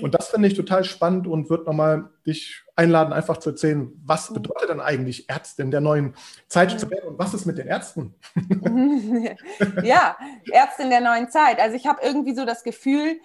Und 0.01 0.13
das 0.13 0.27
finde 0.27 0.49
ich 0.49 0.55
total 0.55 0.83
spannend 0.83 1.29
und 1.29 1.49
würde 1.51 1.67
nochmal 1.67 2.11
dich 2.27 2.65
einladen, 2.75 3.13
einfach 3.13 3.37
zu 3.37 3.51
erzählen, 3.51 3.93
was 4.05 4.29
mhm. 4.31 4.35
bedeutet 4.35 4.71
denn 4.71 4.81
eigentlich 4.81 5.29
Ärztin 5.29 5.71
der 5.71 5.81
neuen 5.81 6.17
Zeit 6.49 6.73
mhm. 6.73 6.79
zu 6.79 6.91
werden 6.91 7.11
und 7.11 7.19
was 7.21 7.33
ist 7.33 7.47
mit 7.47 7.59
den 7.59 7.69
Ärzten? 7.69 8.17
ja, 9.85 10.17
Ärztin 10.51 10.91
der 10.91 11.01
neuen 11.01 11.31
Zeit. 11.31 11.61
Also 11.61 11.77
ich 11.77 11.87
habe 11.87 12.03
irgendwie 12.03 12.35
so 12.35 12.45
das 12.45 12.65
Gefühl, 12.65 13.21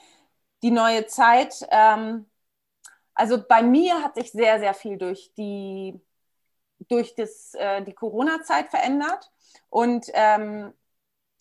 die 0.61 0.69
neue 0.69 1.07
Zeit, 1.07 1.55
ähm, 1.71 2.27
also 3.15 3.43
bei 3.49 3.63
mir 3.63 4.03
hat 4.03 4.13
sich 4.13 4.31
sehr, 4.31 4.59
sehr 4.59 4.75
viel 4.75 4.99
durch 4.99 5.33
die, 5.35 5.99
durch 6.87 7.15
das, 7.15 7.55
äh, 7.55 7.83
die 7.83 7.93
Corona-Zeit 7.93 8.69
verändert. 8.69 9.31
Und 9.69 10.05
ähm, 10.13 10.71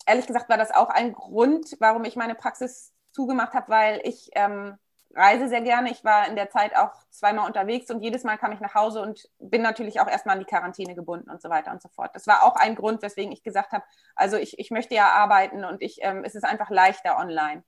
ehrlich 0.09 0.27
gesagt 0.27 0.49
war 0.49 0.57
das 0.57 0.71
auch 0.71 0.89
ein 0.89 1.13
Grund, 1.13 1.75
warum 1.79 2.03
ich 2.03 2.15
meine 2.15 2.35
Praxis 2.35 2.93
zugemacht 3.11 3.53
habe, 3.53 3.69
weil 3.69 4.01
ich 4.03 4.29
ähm, 4.33 4.77
reise 5.15 5.47
sehr 5.47 5.61
gerne. 5.61 5.91
Ich 5.91 6.03
war 6.03 6.27
in 6.27 6.35
der 6.35 6.49
Zeit 6.49 6.75
auch 6.75 6.91
zweimal 7.09 7.47
unterwegs 7.47 7.89
und 7.89 8.01
jedes 8.01 8.23
Mal 8.23 8.37
kam 8.37 8.51
ich 8.51 8.59
nach 8.59 8.75
Hause 8.75 9.01
und 9.01 9.29
bin 9.39 9.61
natürlich 9.61 9.99
auch 9.99 10.07
erstmal 10.07 10.33
an 10.33 10.39
die 10.39 10.45
Quarantäne 10.45 10.95
gebunden 10.95 11.29
und 11.29 11.41
so 11.41 11.49
weiter 11.49 11.71
und 11.71 11.81
so 11.81 11.89
fort. 11.89 12.11
Das 12.13 12.27
war 12.27 12.43
auch 12.43 12.55
ein 12.55 12.75
Grund, 12.75 13.01
weswegen 13.01 13.31
ich 13.31 13.43
gesagt 13.43 13.71
habe, 13.71 13.83
also 14.15 14.37
ich, 14.37 14.59
ich 14.59 14.71
möchte 14.71 14.95
ja 14.95 15.09
arbeiten 15.09 15.63
und 15.65 15.81
ich, 15.81 15.99
ähm, 16.01 16.23
es 16.23 16.35
ist 16.35 16.43
einfach 16.43 16.69
leichter 16.69 17.17
online. 17.17 17.63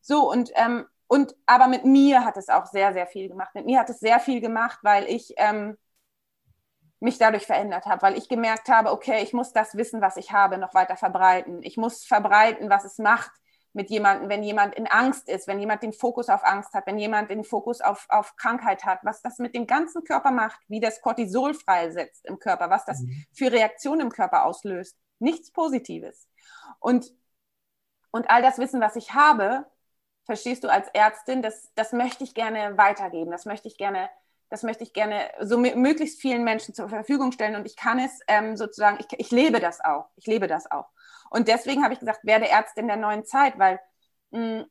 So, 0.00 0.28
und, 0.30 0.50
ähm, 0.54 0.86
und 1.06 1.34
aber 1.46 1.68
mit 1.68 1.84
mir 1.84 2.24
hat 2.24 2.36
es 2.36 2.48
auch 2.48 2.66
sehr, 2.66 2.92
sehr 2.92 3.06
viel 3.06 3.28
gemacht. 3.28 3.54
Mit 3.54 3.66
mir 3.66 3.78
hat 3.78 3.90
es 3.90 4.00
sehr 4.00 4.18
viel 4.18 4.40
gemacht, 4.40 4.78
weil 4.82 5.04
ich 5.04 5.34
ähm, 5.36 5.76
mich 7.02 7.18
dadurch 7.18 7.46
verändert 7.46 7.86
habe, 7.86 8.02
weil 8.02 8.16
ich 8.16 8.28
gemerkt 8.28 8.68
habe, 8.68 8.92
okay, 8.92 9.22
ich 9.22 9.32
muss 9.32 9.52
das 9.52 9.76
Wissen, 9.76 10.00
was 10.00 10.16
ich 10.16 10.32
habe, 10.32 10.56
noch 10.56 10.72
weiter 10.72 10.96
verbreiten. 10.96 11.62
Ich 11.62 11.76
muss 11.76 12.04
verbreiten, 12.04 12.70
was 12.70 12.84
es 12.84 12.98
macht 12.98 13.32
mit 13.72 13.90
jemandem, 13.90 14.28
wenn 14.28 14.42
jemand 14.42 14.74
in 14.74 14.86
Angst 14.86 15.28
ist, 15.28 15.48
wenn 15.48 15.58
jemand 15.58 15.82
den 15.82 15.92
Fokus 15.92 16.28
auf 16.28 16.44
Angst 16.44 16.74
hat, 16.74 16.86
wenn 16.86 16.98
jemand 16.98 17.30
den 17.30 17.42
Fokus 17.42 17.80
auf, 17.80 18.06
auf 18.08 18.36
Krankheit 18.36 18.84
hat, 18.84 19.00
was 19.02 19.20
das 19.22 19.38
mit 19.38 19.54
dem 19.54 19.66
ganzen 19.66 20.04
Körper 20.04 20.30
macht, 20.30 20.60
wie 20.68 20.78
das 20.78 21.00
Cortisol 21.00 21.54
freisetzt 21.54 22.24
im 22.26 22.38
Körper, 22.38 22.70
was 22.70 22.84
das 22.84 23.00
mhm. 23.00 23.24
für 23.32 23.50
Reaktionen 23.50 24.02
im 24.02 24.10
Körper 24.10 24.44
auslöst. 24.44 24.96
Nichts 25.18 25.50
Positives. 25.50 26.28
Und, 26.78 27.12
und 28.10 28.30
all 28.30 28.42
das 28.42 28.58
Wissen, 28.58 28.80
was 28.80 28.94
ich 28.94 29.14
habe, 29.14 29.66
verstehst 30.24 30.62
du 30.62 30.68
als 30.68 30.88
Ärztin, 30.88 31.42
das, 31.42 31.72
das 31.74 31.92
möchte 31.92 32.22
ich 32.22 32.34
gerne 32.34 32.76
weitergeben, 32.78 33.32
das 33.32 33.44
möchte 33.44 33.66
ich 33.66 33.76
gerne 33.76 34.08
das 34.52 34.62
möchte 34.62 34.84
ich 34.84 34.92
gerne 34.92 35.30
so 35.40 35.56
möglichst 35.56 36.20
vielen 36.20 36.44
Menschen 36.44 36.74
zur 36.74 36.90
Verfügung 36.90 37.32
stellen 37.32 37.56
und 37.56 37.64
ich 37.64 37.74
kann 37.74 37.98
es 37.98 38.20
ähm, 38.28 38.54
sozusagen, 38.54 38.98
ich, 39.00 39.06
ich 39.18 39.30
lebe 39.30 39.60
das 39.60 39.80
auch, 39.82 40.10
ich 40.16 40.26
lebe 40.26 40.46
das 40.46 40.70
auch. 40.70 40.90
Und 41.30 41.48
deswegen 41.48 41.82
habe 41.82 41.94
ich 41.94 42.00
gesagt, 42.00 42.20
werde 42.24 42.50
Ärztin 42.50 42.86
der 42.86 42.98
neuen 42.98 43.24
Zeit, 43.24 43.58
weil 43.58 43.80
mh, 44.30 44.58
hm, 44.58 44.64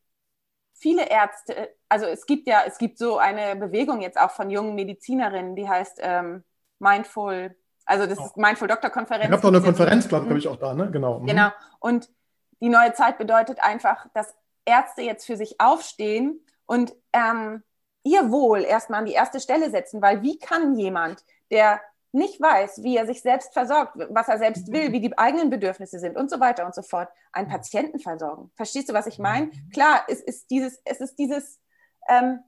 viele 0.76 1.10
Ärzte, 1.10 1.76
also 1.90 2.06
es 2.06 2.28
gibt 2.28 2.48
ja, 2.48 2.62
es 2.68 2.78
gibt 2.78 3.00
so 3.00 3.18
eine 3.18 3.56
Bewegung 3.56 4.02
jetzt 4.02 4.20
auch 4.20 4.30
von 4.30 4.52
jungen 4.52 4.76
Medizinerinnen, 4.76 5.56
die 5.56 5.68
heißt 5.68 5.98
ähm, 6.04 6.44
Mindful, 6.78 7.56
also 7.86 8.06
das 8.06 8.20
ist 8.24 8.38
Mindful 8.38 8.68
Doktor 8.68 8.92
Konferenz. 8.92 9.26
Ich 9.26 9.32
habe 9.32 9.42
doch 9.42 9.50
eine 9.50 9.62
Konferenz, 9.62 10.08
glaube 10.08 10.28
glaub 10.28 10.38
ich, 10.38 10.48
auch 10.48 10.58
da, 10.58 10.76
ne? 10.76 10.92
Genau. 10.92 11.22
Mhm. 11.22 11.26
Genau. 11.26 11.50
Und 11.80 12.08
die 12.60 12.70
neue 12.70 12.94
Zeit 12.94 13.18
bedeutet 13.18 13.64
einfach, 13.64 14.06
dass 14.14 14.36
Ärzte 14.64 15.02
jetzt 15.02 15.26
für 15.26 15.38
sich 15.38 15.60
aufstehen 15.60 16.46
und 16.68 16.94
ähm, 17.14 17.64
ihr 18.04 18.32
Wohl 18.32 18.64
erstmal 18.64 19.00
an 19.00 19.06
die 19.06 19.14
erste 19.14 19.40
Stelle 19.40 19.70
setzen, 19.70 20.02
weil 20.02 20.22
wie 20.22 20.40
kann 20.40 20.78
jemand, 20.78 21.24
der 21.52 21.82
nicht 22.14 22.42
weiß, 22.42 22.84
wie 22.84 22.98
er 22.98 23.06
sich 23.06 23.22
selbst 23.22 23.54
versorgt, 23.54 23.94
was 24.10 24.28
er 24.28 24.38
selbst 24.38 24.72
will, 24.72 24.92
wie 24.92 25.00
die 25.00 25.18
eigenen 25.18 25.50
Bedürfnisse 25.50 26.00
sind 26.00 26.18
und 26.18 26.30
so 26.30 26.40
weiter 26.40 26.66
und 26.66 26.76
so 26.76 26.82
fort, 26.82 27.10
einen 27.32 27.48
Patienten 27.48 28.00
versorgen. 28.00 28.52
Verstehst 28.56 28.90
du, 28.90 28.94
was 28.94 29.08
ich 29.08 29.18
meine? 29.18 29.52
Klar, 29.74 30.04
es 30.10 30.20
ist 30.22 30.50
dieses, 30.52 30.82
es 30.84 31.00
ist 31.00 31.18
dieses, 31.18 31.60
ähm, 32.10 32.40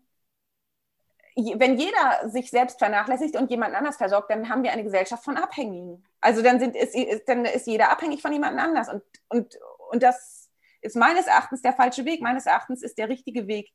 wenn 1.36 1.78
jeder 1.78 2.30
sich 2.30 2.52
selbst 2.52 2.78
vernachlässigt 2.78 3.36
und 3.36 3.50
jemand 3.50 3.74
anders 3.74 3.96
versorgt, 3.96 4.30
dann 4.30 4.50
haben 4.50 4.64
wir 4.64 4.72
eine 4.72 4.84
Gesellschaft 4.84 5.24
von 5.24 5.38
Abhängigen. 5.38 6.04
Also 6.22 6.42
dann, 6.42 6.60
sind, 6.60 6.76
ist, 6.76 7.28
dann 7.28 7.46
ist 7.46 7.66
jeder 7.66 7.90
abhängig 7.90 8.22
von 8.22 8.34
jemand 8.34 8.60
anders. 8.60 8.90
Und, 8.90 9.02
und, 9.30 9.58
und 9.92 10.04
das 10.04 10.50
ist 10.82 10.96
meines 10.96 11.26
Erachtens 11.26 11.62
der 11.62 11.74
falsche 11.74 12.06
Weg. 12.06 12.22
Meines 12.22 12.46
Erachtens 12.46 12.84
ist 12.84 12.98
der 12.98 13.10
richtige 13.10 13.48
Weg, 13.48 13.72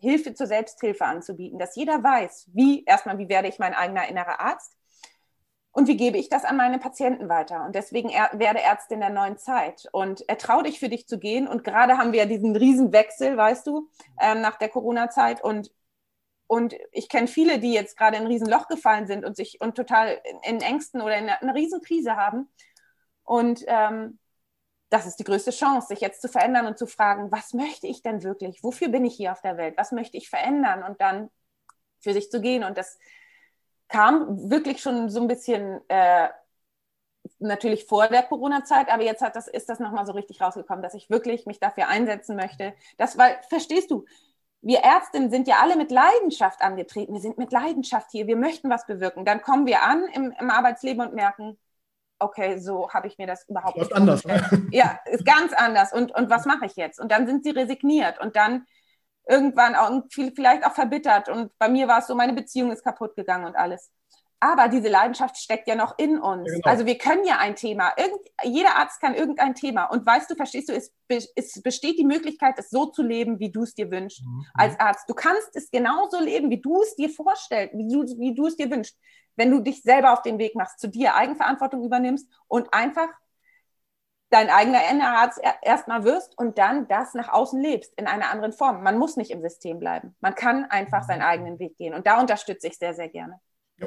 Hilfe 0.00 0.34
zur 0.34 0.46
Selbsthilfe 0.46 1.04
anzubieten, 1.04 1.58
dass 1.58 1.76
jeder 1.76 2.02
weiß, 2.02 2.48
wie, 2.52 2.84
erstmal, 2.84 3.18
wie 3.18 3.28
werde 3.28 3.48
ich 3.48 3.58
mein 3.58 3.74
eigener 3.74 4.08
innerer 4.08 4.40
Arzt 4.40 4.76
und 5.72 5.86
wie 5.88 5.96
gebe 5.96 6.18
ich 6.18 6.28
das 6.28 6.44
an 6.44 6.56
meine 6.56 6.78
Patienten 6.78 7.28
weiter. 7.28 7.64
Und 7.64 7.74
deswegen 7.74 8.08
er, 8.08 8.30
werde 8.32 8.60
Ärztin 8.60 9.00
der 9.00 9.10
neuen 9.10 9.38
Zeit 9.38 9.88
und 9.92 10.28
ertrau 10.28 10.62
dich 10.62 10.80
für 10.80 10.88
dich 10.88 11.06
zu 11.06 11.18
gehen. 11.18 11.46
Und 11.46 11.62
gerade 11.62 11.98
haben 11.98 12.12
wir 12.12 12.20
ja 12.20 12.26
diesen 12.26 12.56
Riesenwechsel, 12.56 13.36
weißt 13.36 13.66
du, 13.66 13.88
ähm, 14.20 14.40
nach 14.40 14.56
der 14.56 14.68
Corona-Zeit 14.68 15.42
und 15.42 15.72
und 16.46 16.74
ich 16.90 17.08
kenne 17.08 17.28
viele, 17.28 17.60
die 17.60 17.72
jetzt 17.72 17.96
gerade 17.96 18.16
in 18.16 18.24
ein 18.24 18.26
Riesenloch 18.26 18.66
gefallen 18.66 19.06
sind 19.06 19.24
und 19.24 19.36
sich 19.36 19.60
und 19.60 19.76
total 19.76 20.20
in, 20.24 20.56
in 20.56 20.60
Ängsten 20.60 21.00
oder 21.00 21.16
in 21.16 21.28
einer, 21.28 21.40
einer 21.40 21.54
Riesenkrise 21.54 22.16
haben. 22.16 22.48
Und 23.22 23.62
ähm, 23.68 24.18
das 24.90 25.06
ist 25.06 25.16
die 25.16 25.24
größte 25.24 25.52
Chance, 25.52 25.88
sich 25.88 26.00
jetzt 26.00 26.20
zu 26.20 26.28
verändern 26.28 26.66
und 26.66 26.76
zu 26.76 26.86
fragen, 26.86 27.30
was 27.30 27.54
möchte 27.54 27.86
ich 27.86 28.02
denn 28.02 28.22
wirklich? 28.22 28.62
Wofür 28.62 28.88
bin 28.88 29.04
ich 29.04 29.14
hier 29.14 29.32
auf 29.32 29.40
der 29.40 29.56
Welt? 29.56 29.74
Was 29.76 29.92
möchte 29.92 30.16
ich 30.16 30.28
verändern? 30.28 30.82
Und 30.82 31.00
dann 31.00 31.30
für 32.00 32.12
sich 32.12 32.30
zu 32.30 32.40
gehen. 32.40 32.64
Und 32.64 32.76
das 32.76 32.98
kam 33.88 34.50
wirklich 34.50 34.82
schon 34.82 35.08
so 35.08 35.20
ein 35.20 35.28
bisschen 35.28 35.80
äh, 35.88 36.28
natürlich 37.38 37.86
vor 37.86 38.08
der 38.08 38.22
Corona-Zeit, 38.24 38.90
aber 38.90 39.02
jetzt 39.04 39.22
hat 39.22 39.36
das, 39.36 39.48
ist 39.48 39.68
das 39.68 39.78
nochmal 39.78 40.06
so 40.06 40.12
richtig 40.12 40.40
rausgekommen, 40.40 40.82
dass 40.82 40.94
ich 40.94 41.10
wirklich 41.10 41.46
mich 41.46 41.60
dafür 41.60 41.88
einsetzen 41.88 42.36
möchte. 42.36 42.74
Das, 42.98 43.16
weil, 43.16 43.38
verstehst 43.48 43.90
du, 43.90 44.04
wir 44.62 44.80
Ärztinnen 44.80 45.30
sind 45.30 45.48
ja 45.48 45.56
alle 45.60 45.76
mit 45.76 45.90
Leidenschaft 45.90 46.60
angetreten. 46.60 47.14
Wir 47.14 47.20
sind 47.20 47.38
mit 47.38 47.52
Leidenschaft 47.52 48.10
hier. 48.10 48.26
Wir 48.26 48.36
möchten 48.36 48.68
was 48.68 48.86
bewirken. 48.86 49.24
Dann 49.24 49.40
kommen 49.40 49.66
wir 49.66 49.82
an 49.82 50.04
im, 50.12 50.32
im 50.38 50.50
Arbeitsleben 50.50 51.00
und 51.06 51.14
merken, 51.14 51.58
okay, 52.20 52.58
so 52.58 52.90
habe 52.90 53.08
ich 53.08 53.18
mir 53.18 53.26
das 53.26 53.48
überhaupt 53.48 53.76
nicht 53.76 53.92
anders. 53.94 54.24
Ne? 54.24 54.68
Ja, 54.70 55.00
ist 55.06 55.24
ganz 55.24 55.52
anders. 55.52 55.92
Und, 55.92 56.14
und 56.14 56.30
was 56.30 56.46
mache 56.46 56.66
ich 56.66 56.76
jetzt? 56.76 57.00
Und 57.00 57.10
dann 57.10 57.26
sind 57.26 57.44
sie 57.44 57.50
resigniert 57.50 58.20
und 58.20 58.36
dann 58.36 58.66
irgendwann 59.28 59.74
auch 59.74 60.02
vielleicht 60.34 60.64
auch 60.64 60.72
verbittert. 60.72 61.28
Und 61.28 61.56
bei 61.58 61.68
mir 61.68 61.88
war 61.88 61.98
es 61.98 62.06
so, 62.06 62.14
meine 62.14 62.32
Beziehung 62.32 62.70
ist 62.70 62.84
kaputt 62.84 63.16
gegangen 63.16 63.46
und 63.46 63.56
alles. 63.56 63.90
Aber 64.42 64.68
diese 64.68 64.88
Leidenschaft 64.88 65.36
steckt 65.36 65.68
ja 65.68 65.74
noch 65.74 65.98
in 65.98 66.18
uns. 66.18 66.48
Ja, 66.48 66.54
genau. 66.54 66.70
Also 66.70 66.86
wir 66.86 66.96
können 66.96 67.26
ja 67.26 67.38
ein 67.38 67.56
Thema. 67.56 67.92
Irgend, 67.98 68.20
jeder 68.42 68.76
Arzt 68.76 68.98
kann 68.98 69.14
irgendein 69.14 69.54
Thema. 69.54 69.84
Und 69.84 70.06
weißt 70.06 70.30
du, 70.30 70.34
verstehst 70.34 70.70
du, 70.70 70.72
es, 70.72 70.92
es 71.08 71.62
besteht 71.62 71.98
die 71.98 72.06
Möglichkeit, 72.06 72.54
es 72.58 72.70
so 72.70 72.86
zu 72.86 73.02
leben, 73.02 73.38
wie 73.38 73.52
du 73.52 73.64
es 73.64 73.74
dir 73.74 73.90
wünschst 73.90 74.24
mhm. 74.24 74.46
als 74.54 74.80
Arzt. 74.80 75.08
Du 75.08 75.14
kannst 75.14 75.54
es 75.54 75.70
genauso 75.70 76.20
leben, 76.20 76.48
wie 76.48 76.60
du 76.60 76.80
es 76.80 76.96
dir 76.96 77.10
vorstellst, 77.10 77.74
wie 77.76 77.86
du, 77.86 78.02
wie 78.18 78.34
du 78.34 78.46
es 78.46 78.56
dir 78.56 78.70
wünschst 78.70 78.96
wenn 79.36 79.50
du 79.50 79.60
dich 79.60 79.82
selber 79.82 80.12
auf 80.12 80.22
den 80.22 80.38
Weg 80.38 80.54
machst, 80.54 80.80
zu 80.80 80.88
dir 80.88 81.14
Eigenverantwortung 81.14 81.84
übernimmst 81.84 82.28
und 82.48 82.72
einfach 82.72 83.08
dein 84.30 84.48
eigener 84.48 84.80
Innerarzt 84.90 85.40
erstmal 85.62 86.04
wirst 86.04 86.38
und 86.38 86.56
dann 86.56 86.86
das 86.86 87.14
nach 87.14 87.28
außen 87.28 87.60
lebst 87.60 87.92
in 87.98 88.06
einer 88.06 88.30
anderen 88.30 88.52
Form. 88.52 88.82
Man 88.82 88.96
muss 88.96 89.16
nicht 89.16 89.32
im 89.32 89.42
System 89.42 89.80
bleiben. 89.80 90.14
Man 90.20 90.34
kann 90.34 90.66
einfach 90.66 91.02
seinen 91.02 91.22
eigenen 91.22 91.58
Weg 91.58 91.76
gehen. 91.76 91.94
Und 91.94 92.06
da 92.06 92.20
unterstütze 92.20 92.68
ich 92.68 92.78
sehr, 92.78 92.94
sehr 92.94 93.08
gerne. 93.08 93.40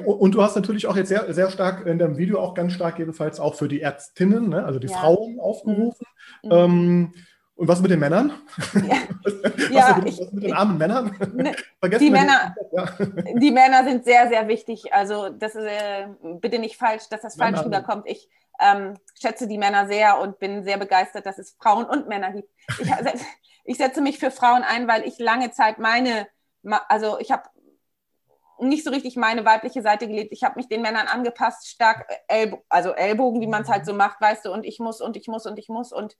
Und 0.04 0.34
du 0.34 0.42
hast 0.42 0.56
natürlich 0.56 0.86
auch 0.86 0.96
jetzt 0.96 1.08
sehr, 1.08 1.32
sehr 1.32 1.50
stark 1.50 1.86
in 1.86 1.98
deinem 1.98 2.18
Video 2.18 2.40
auch 2.40 2.54
ganz 2.54 2.72
stark 2.72 2.98
jedenfalls 2.98 3.38
auch 3.38 3.54
für 3.54 3.68
die 3.68 3.80
Ärztinnen, 3.80 4.48
ne, 4.48 4.64
also 4.64 4.78
die 4.78 4.88
ja. 4.88 4.98
Frauen 4.98 5.38
aufgerufen. 5.38 6.06
Mhm. 6.42 6.50
Ähm, 6.50 7.12
und 7.56 7.68
was 7.68 7.80
mit 7.80 7.90
den 7.90 8.00
Männern? 8.00 8.32
Ja, 8.74 8.96
was, 9.22 9.70
ja 9.70 9.96
mit, 9.96 10.18
was 10.18 10.32
mit 10.32 10.42
den 10.42 10.52
armen 10.52 10.76
Männern? 10.76 11.16
Ne, 11.34 11.54
die, 12.00 12.10
Männer 12.10 12.54
ja. 12.72 12.86
die 13.38 13.50
Männer 13.52 13.84
sind 13.84 14.04
sehr, 14.04 14.28
sehr 14.28 14.48
wichtig. 14.48 14.92
Also 14.92 15.28
das 15.28 15.54
ist 15.54 15.64
äh, 15.64 16.08
bitte 16.40 16.58
nicht 16.58 16.76
falsch, 16.76 17.08
dass 17.10 17.22
das 17.22 17.36
falsch 17.36 17.64
rüberkommt. 17.64 18.04
Ich 18.06 18.28
ähm, 18.60 18.94
schätze 19.20 19.46
die 19.46 19.58
Männer 19.58 19.86
sehr 19.86 20.20
und 20.20 20.40
bin 20.40 20.64
sehr 20.64 20.78
begeistert, 20.78 21.26
dass 21.26 21.38
es 21.38 21.56
Frauen 21.60 21.84
und 21.84 22.08
Männer 22.08 22.32
gibt. 22.32 22.48
Ich, 22.80 22.90
ich 23.64 23.76
setze 23.76 24.00
mich 24.00 24.18
für 24.18 24.32
Frauen 24.32 24.64
ein, 24.64 24.88
weil 24.88 25.06
ich 25.06 25.20
lange 25.20 25.52
Zeit 25.52 25.78
meine, 25.78 26.26
also 26.88 27.20
ich 27.20 27.30
habe 27.30 27.44
nicht 28.58 28.84
so 28.84 28.90
richtig 28.90 29.16
meine 29.16 29.44
weibliche 29.44 29.82
Seite 29.82 30.08
gelebt. 30.08 30.32
Ich 30.32 30.42
habe 30.42 30.56
mich 30.56 30.68
den 30.68 30.82
Männern 30.82 31.06
angepasst, 31.06 31.68
stark 31.68 32.06
Ellb 32.28 32.62
also 32.68 32.90
Ellbogen, 32.90 33.40
wie 33.40 33.46
man 33.46 33.62
es 33.62 33.68
halt 33.68 33.86
so 33.86 33.94
macht, 33.94 34.20
weißt 34.20 34.44
du, 34.44 34.52
und 34.52 34.64
ich 34.64 34.78
muss 34.80 35.00
und 35.00 35.16
ich 35.16 35.28
muss 35.28 35.46
und 35.46 35.58
ich 35.58 35.68
muss 35.68 35.92
und 35.92 36.16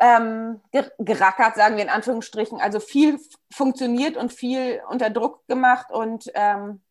ähm, 0.00 0.60
gerackert, 0.98 1.56
sagen 1.56 1.76
wir 1.76 1.84
in 1.84 1.90
Anführungsstrichen. 1.90 2.60
Also 2.60 2.80
viel 2.80 3.18
funktioniert 3.52 4.16
und 4.16 4.32
viel 4.32 4.80
unter 4.90 5.10
Druck 5.10 5.46
gemacht 5.46 5.90
und 5.90 6.30
ähm, 6.34 6.82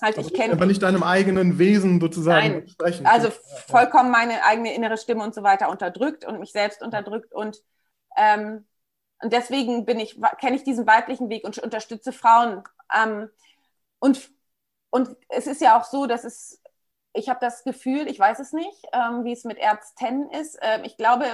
halt 0.00 0.18
aber 0.18 0.26
ich 0.26 0.34
kenne. 0.34 0.54
Aber 0.54 0.66
nicht 0.66 0.82
deinem 0.82 1.02
eigenen 1.02 1.58
Wesen 1.58 2.00
sozusagen 2.00 2.52
Nein, 2.52 2.68
sprechen. 2.68 3.06
Also 3.06 3.30
vollkommen 3.66 4.10
meine 4.10 4.44
eigene 4.44 4.74
innere 4.74 4.96
Stimme 4.96 5.24
und 5.24 5.34
so 5.34 5.42
weiter 5.42 5.70
unterdrückt 5.70 6.24
und 6.24 6.40
mich 6.40 6.52
selbst 6.52 6.82
unterdrückt 6.82 7.32
und 7.34 7.58
ähm, 8.16 8.64
und 9.22 9.32
deswegen 9.32 9.84
bin 9.84 10.00
ich, 10.00 10.20
kenne 10.40 10.56
ich 10.56 10.64
diesen 10.64 10.86
weiblichen 10.86 11.30
Weg 11.30 11.44
und 11.44 11.56
unterstütze 11.58 12.12
Frauen. 12.12 12.64
Ähm, 12.92 13.30
und, 14.00 14.32
und 14.90 15.16
es 15.28 15.46
ist 15.46 15.60
ja 15.60 15.78
auch 15.78 15.84
so, 15.84 16.06
dass 16.06 16.24
es, 16.24 16.60
ich 17.14 17.28
habe 17.28 17.38
das 17.40 17.62
Gefühl, 17.62 18.08
ich 18.08 18.18
weiß 18.18 18.40
es 18.40 18.52
nicht, 18.52 18.84
ähm, 18.92 19.22
wie 19.24 19.32
es 19.32 19.44
mit 19.44 19.58
Ärzten 19.58 20.28
ist. 20.30 20.58
Ähm, 20.60 20.82
ich 20.82 20.96
glaube, 20.96 21.24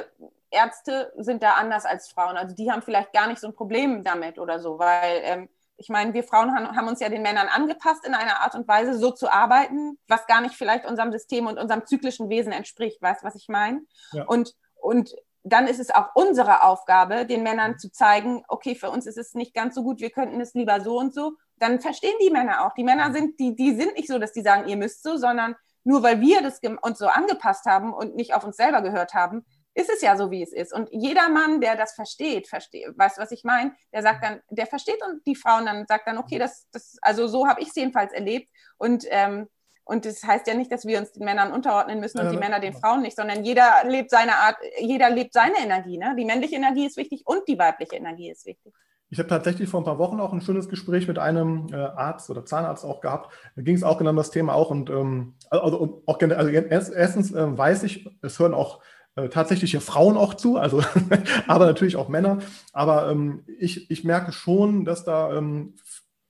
Ärzte 0.50 1.12
sind 1.16 1.42
da 1.42 1.52
anders 1.52 1.84
als 1.84 2.10
Frauen. 2.10 2.36
Also 2.36 2.54
die 2.54 2.70
haben 2.70 2.82
vielleicht 2.82 3.12
gar 3.12 3.26
nicht 3.26 3.40
so 3.40 3.48
ein 3.48 3.54
Problem 3.54 4.04
damit 4.04 4.38
oder 4.38 4.60
so, 4.60 4.78
weil 4.78 5.20
ähm, 5.22 5.48
ich 5.76 5.88
meine, 5.88 6.12
wir 6.12 6.24
Frauen 6.24 6.54
haben, 6.54 6.76
haben, 6.76 6.88
uns 6.88 7.00
ja 7.00 7.08
den 7.08 7.22
Männern 7.22 7.48
angepasst 7.48 8.04
in 8.04 8.12
einer 8.12 8.40
Art 8.40 8.54
und 8.56 8.66
Weise, 8.66 8.98
so 8.98 9.12
zu 9.12 9.32
arbeiten, 9.32 9.96
was 10.08 10.26
gar 10.26 10.40
nicht 10.40 10.54
vielleicht 10.54 10.84
unserem 10.84 11.12
System 11.12 11.46
und 11.46 11.58
unserem 11.58 11.86
zyklischen 11.86 12.28
Wesen 12.28 12.52
entspricht. 12.52 13.00
Weißt 13.00 13.22
du, 13.22 13.26
was 13.26 13.36
ich 13.36 13.48
meine? 13.48 13.82
Ja. 14.12 14.24
Und, 14.24 14.56
und 14.80 15.14
dann 15.44 15.68
ist 15.68 15.78
es 15.78 15.90
auch 15.90 16.08
unsere 16.14 16.64
Aufgabe, 16.64 17.26
den 17.26 17.44
Männern 17.44 17.78
zu 17.78 17.92
zeigen, 17.92 18.42
okay, 18.48 18.74
für 18.74 18.90
uns 18.90 19.06
ist 19.06 19.18
es 19.18 19.34
nicht 19.34 19.54
ganz 19.54 19.76
so 19.76 19.84
gut, 19.84 20.00
wir 20.00 20.10
könnten 20.10 20.40
es 20.40 20.54
lieber 20.54 20.80
so 20.80 20.98
und 20.98 21.14
so. 21.14 21.34
Dann 21.58 21.80
verstehen 21.80 22.14
die 22.20 22.30
Männer 22.30 22.66
auch. 22.66 22.74
Die 22.74 22.84
Männer 22.84 23.12
sind, 23.12 23.38
die, 23.38 23.54
die 23.54 23.74
sind 23.74 23.94
nicht 23.94 24.08
so, 24.08 24.18
dass 24.18 24.32
die 24.32 24.42
sagen, 24.42 24.68
ihr 24.68 24.76
müsst 24.76 25.04
so, 25.04 25.16
sondern 25.16 25.54
nur 25.84 26.02
weil 26.02 26.20
wir 26.20 26.42
das 26.42 26.60
uns 26.82 26.98
so 26.98 27.06
angepasst 27.06 27.66
haben 27.66 27.94
und 27.94 28.16
nicht 28.16 28.34
auf 28.34 28.44
uns 28.44 28.56
selber 28.56 28.82
gehört 28.82 29.14
haben, 29.14 29.46
ist 29.74 29.90
es 29.90 30.02
ja 30.02 30.16
so, 30.16 30.30
wie 30.30 30.42
es 30.42 30.52
ist. 30.52 30.72
Und 30.72 30.88
jeder 30.90 31.28
Mann, 31.28 31.60
der 31.60 31.76
das 31.76 31.94
versteht, 31.94 32.48
versteht, 32.48 32.86
weißt 32.96 33.18
du, 33.18 33.22
was 33.22 33.30
ich 33.30 33.44
meine? 33.44 33.72
Der 33.92 34.02
sagt 34.02 34.24
dann, 34.24 34.40
der 34.50 34.66
versteht 34.66 35.00
und 35.06 35.24
die 35.26 35.36
Frauen 35.36 35.66
dann 35.66 35.86
sagt 35.86 36.08
dann, 36.08 36.18
okay, 36.18 36.38
das, 36.38 36.66
das, 36.72 36.96
also 37.02 37.28
so 37.28 37.46
habe 37.46 37.60
ich 37.60 37.68
es 37.68 37.76
jedenfalls 37.76 38.12
erlebt. 38.12 38.50
Und 38.76 39.04
ähm, 39.08 39.48
und 39.88 40.04
das 40.04 40.22
heißt 40.22 40.46
ja 40.46 40.52
nicht, 40.52 40.70
dass 40.70 40.84
wir 40.84 40.98
uns 40.98 41.12
den 41.12 41.24
Männern 41.24 41.50
unterordnen 41.50 41.98
müssen 41.98 42.18
und 42.18 42.26
ja, 42.26 42.30
die 42.32 42.36
Männer 42.36 42.60
den 42.60 42.74
Frauen 42.74 43.00
nicht, 43.00 43.16
sondern 43.16 43.42
jeder 43.42 43.84
lebt 43.86 44.10
seine 44.10 44.34
Art, 44.36 44.56
jeder 44.80 45.08
lebt 45.08 45.32
seine 45.32 45.56
Energie. 45.62 45.96
Ne? 45.96 46.14
Die 46.14 46.26
männliche 46.26 46.56
Energie 46.56 46.84
ist 46.84 46.98
wichtig 46.98 47.22
und 47.24 47.48
die 47.48 47.58
weibliche 47.58 47.96
Energie 47.96 48.30
ist 48.30 48.44
wichtig. 48.44 48.74
Ich 49.08 49.18
habe 49.18 49.30
tatsächlich 49.30 49.70
vor 49.70 49.80
ein 49.80 49.84
paar 49.84 49.96
Wochen 49.96 50.20
auch 50.20 50.34
ein 50.34 50.42
schönes 50.42 50.68
Gespräch 50.68 51.08
mit 51.08 51.18
einem 51.18 51.68
äh, 51.72 51.76
Arzt 51.76 52.28
oder 52.28 52.44
Zahnarzt 52.44 52.84
auch 52.84 53.00
gehabt. 53.00 53.32
Da 53.56 53.62
ging 53.62 53.74
es 53.74 53.82
auch 53.82 53.96
genau 53.96 54.10
um 54.10 54.16
das 54.16 54.30
Thema 54.30 54.54
auch. 54.54 54.70
Und 54.70 54.90
ähm, 54.90 55.36
also, 55.48 56.02
auch, 56.04 56.20
also 56.20 56.50
erstens 56.50 57.32
äh, 57.32 57.56
weiß 57.56 57.84
ich, 57.84 58.06
es 58.20 58.38
hören 58.38 58.52
auch 58.52 58.82
äh, 59.18 59.28
tatsächliche 59.28 59.80
Frauen 59.80 60.16
auch 60.16 60.34
zu, 60.34 60.56
also 60.56 60.82
aber 61.46 61.66
natürlich 61.66 61.96
auch 61.96 62.08
Männer. 62.08 62.38
Aber 62.72 63.10
ähm, 63.10 63.44
ich, 63.58 63.90
ich 63.90 64.04
merke 64.04 64.32
schon, 64.32 64.84
dass 64.84 65.04
da 65.04 65.36
ähm, 65.36 65.74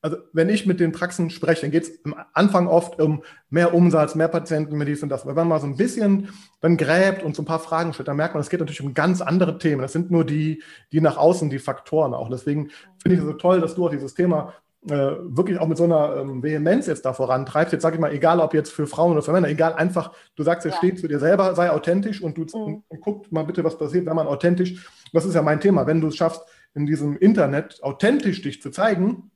also 0.01 0.17
wenn 0.33 0.49
ich 0.49 0.65
mit 0.65 0.79
den 0.79 0.93
Praxen 0.93 1.29
spreche, 1.29 1.63
dann 1.63 1.71
geht 1.71 1.83
es 1.83 2.05
am 2.05 2.15
Anfang 2.33 2.69
oft 2.69 3.01
um 3.01 3.23
mehr 3.51 3.75
Umsatz, 3.75 4.15
mehr 4.15 4.29
Patienten, 4.29 4.77
mehr 4.77 4.87
dies 4.87 5.03
und 5.03 5.09
das. 5.09 5.23
Aber 5.23 5.31
wenn 5.31 5.49
man 5.49 5.49
mal 5.49 5.61
so 5.61 5.67
ein 5.67 5.77
bisschen 5.77 6.29
dann 6.61 6.77
gräbt 6.77 7.23
und 7.23 7.35
so 7.35 7.43
ein 7.43 7.47
paar 7.47 7.59
Fragen 7.59 7.93
stellt, 7.93 8.09
dann 8.09 8.17
merkt 8.17 8.35
man, 8.35 8.41
es 8.41 8.49
geht 8.49 8.61
natürlich 8.61 8.83
um 8.83 8.95
ganz 8.95 9.21
andere 9.21 9.59
Themen. 9.59 9.83
Das 9.83 9.93
sind 9.93 10.11
nur 10.11 10.25
die, 10.25 10.63
die 10.93 11.01
nach 11.01 11.17
außen, 11.17 11.51
die 11.51 11.59
Faktoren 11.59 12.15
auch. 12.15 12.31
Deswegen 12.31 12.71
finde 13.03 13.17
ich 13.17 13.21
es 13.21 13.27
so 13.27 13.33
toll, 13.33 13.61
dass 13.61 13.75
du 13.75 13.87
auch 13.87 13.91
dieses 13.91 14.15
Thema 14.15 14.55
wirklich 14.83 15.59
auch 15.59 15.67
mit 15.67 15.77
so 15.77 15.85
einer 15.85 16.17
ähm, 16.17 16.43
Vehemenz 16.43 16.87
jetzt 16.87 17.05
da 17.05 17.13
vorantreibst. 17.13 17.73
Jetzt 17.73 17.83
sage 17.83 17.97
ich 17.97 18.01
mal, 18.01 18.13
egal 18.13 18.41
ob 18.41 18.55
jetzt 18.55 18.73
für 18.73 18.87
Frauen 18.87 19.13
oder 19.13 19.23
für 19.23 19.33
Männer, 19.33 19.49
egal 19.49 19.75
einfach, 19.75 20.13
du 20.37 20.43
sagst, 20.43 20.65
ja. 20.67 20.73
steht 20.73 20.99
zu 21.01 21.09
dir 21.09 21.19
selber, 21.19 21.55
sei 21.55 21.71
authentisch 21.71 22.23
und 22.23 22.39
du 22.39 22.43
mhm. 22.43 22.83
und, 22.89 23.01
guckt 23.01 23.33
mal 23.33 23.45
bitte, 23.45 23.65
was 23.65 23.77
passiert, 23.77 24.07
wenn 24.07 24.17
man 24.17 24.29
authentisch, 24.29 24.89
das 25.13 25.25
ist 25.25 25.35
ja 25.35 25.43
mein 25.43 25.61
Thema, 25.61 25.87
wenn 25.87 26.01
du 26.01 26.09
es 26.09 26.17
schaffst, 26.17 26.43
in 26.75 26.87
diesem 26.87 27.17
Internet 27.17 27.83
authentisch 27.83 28.43
dich 28.43 28.63
zu 28.63 28.71
zeigen, 28.71 29.31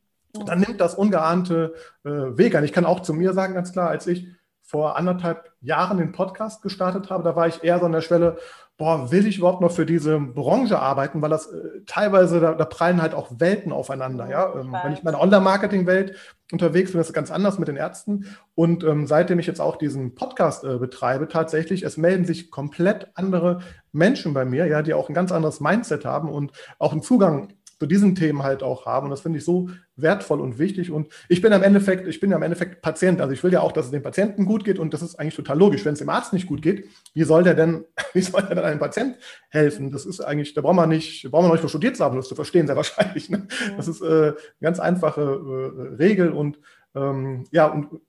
dann 0.46 0.60
nimmt 0.60 0.80
das 0.80 0.94
ungeahnte 0.94 1.74
äh, 2.04 2.10
Wege 2.10 2.58
an. 2.58 2.64
Ich 2.64 2.72
kann 2.72 2.86
auch 2.86 3.00
zu 3.00 3.12
mir 3.12 3.32
sagen, 3.32 3.54
ganz 3.54 3.72
klar, 3.72 3.90
als 3.90 4.06
ich 4.06 4.28
vor 4.62 4.96
anderthalb 4.96 5.50
Jahren 5.60 5.98
den 5.98 6.12
Podcast 6.12 6.62
gestartet 6.62 7.10
habe, 7.10 7.22
da 7.22 7.36
war 7.36 7.46
ich 7.46 7.62
eher 7.62 7.78
so 7.78 7.86
an 7.86 7.92
der 7.92 8.00
Schwelle, 8.00 8.38
boah, 8.78 9.12
will 9.12 9.26
ich 9.26 9.38
überhaupt 9.38 9.60
noch 9.60 9.70
für 9.70 9.86
diese 9.86 10.18
Branche 10.18 10.78
arbeiten, 10.78 11.22
weil 11.22 11.30
das 11.30 11.46
äh, 11.46 11.82
teilweise, 11.86 12.40
da, 12.40 12.54
da, 12.54 12.64
prallen 12.64 13.02
halt 13.02 13.14
auch 13.14 13.30
Welten 13.38 13.70
aufeinander. 13.70 14.28
Ja? 14.28 14.52
Ähm, 14.54 14.74
wenn 14.82 14.92
ich 14.92 15.00
in 15.00 15.04
meiner 15.04 15.20
Online-Marketing-Welt 15.20 16.16
unterwegs 16.50 16.92
bin, 16.92 17.00
ist 17.00 17.08
es 17.08 17.12
ganz 17.12 17.30
anders 17.30 17.58
mit 17.58 17.68
den 17.68 17.76
Ärzten. 17.76 18.34
Und 18.54 18.82
ähm, 18.82 19.06
seitdem 19.06 19.38
ich 19.38 19.46
jetzt 19.46 19.60
auch 19.60 19.76
diesen 19.76 20.14
Podcast 20.14 20.64
äh, 20.64 20.78
betreibe, 20.78 21.28
tatsächlich, 21.28 21.82
es 21.82 21.96
melden 21.96 22.24
sich 22.24 22.50
komplett 22.50 23.08
andere 23.14 23.60
Menschen 23.92 24.34
bei 24.34 24.44
mir, 24.44 24.66
ja, 24.66 24.82
die 24.82 24.94
auch 24.94 25.08
ein 25.08 25.14
ganz 25.14 25.32
anderes 25.32 25.60
Mindset 25.60 26.04
haben 26.04 26.28
und 26.28 26.52
auch 26.78 26.92
einen 26.92 27.02
Zugang 27.02 27.52
zu 27.82 27.86
diesen 27.86 28.14
Themen 28.14 28.44
halt 28.44 28.62
auch 28.62 28.86
haben. 28.86 29.06
Und 29.06 29.10
das 29.10 29.22
finde 29.22 29.40
ich 29.40 29.44
so 29.44 29.68
wertvoll 29.96 30.40
und 30.40 30.60
wichtig. 30.60 30.92
Und 30.92 31.12
ich 31.28 31.42
bin 31.42 31.52
am 31.52 31.64
Endeffekt, 31.64 32.06
ich 32.06 32.20
bin 32.20 32.30
ja 32.30 32.36
im 32.36 32.42
Endeffekt 32.44 32.80
Patient. 32.80 33.20
Also 33.20 33.32
ich 33.32 33.42
will 33.42 33.52
ja 33.52 33.60
auch, 33.60 33.72
dass 33.72 33.86
es 33.86 33.90
dem 33.90 34.04
Patienten 34.04 34.46
gut 34.46 34.64
geht 34.64 34.78
und 34.78 34.94
das 34.94 35.02
ist 35.02 35.16
eigentlich 35.16 35.34
total 35.34 35.58
logisch. 35.58 35.84
Wenn 35.84 35.94
es 35.94 35.98
dem 35.98 36.08
Arzt 36.08 36.32
nicht 36.32 36.46
gut 36.46 36.62
geht, 36.62 36.88
wie 37.12 37.24
soll 37.24 37.42
der 37.42 37.54
denn, 37.54 37.84
wie 38.12 38.20
soll 38.20 38.42
der 38.42 38.54
denn 38.54 38.64
einem 38.64 38.78
Patient 38.78 39.16
helfen? 39.48 39.90
Das 39.90 40.06
ist 40.06 40.20
eigentlich, 40.20 40.54
da 40.54 40.60
braucht 40.60 40.76
man 40.76 40.90
nicht, 40.90 41.28
braucht 41.28 41.42
man 41.42 41.50
nicht 41.50 41.60
für 41.60 41.68
studiert 41.68 41.96
zu 41.96 42.04
haben, 42.04 42.14
das 42.14 42.28
zu 42.28 42.36
verstehen, 42.36 42.68
sehr 42.68 42.76
wahrscheinlich. 42.76 43.28
Ne? 43.30 43.48
Das 43.76 43.88
ist 43.88 44.00
äh, 44.00 44.04
eine 44.04 44.36
ganz 44.60 44.78
einfache 44.78 45.20
äh, 45.20 45.96
Regel 45.96 46.30
und 46.30 46.60
ähm, 46.94 47.46
ja, 47.50 47.66
und 47.66 48.00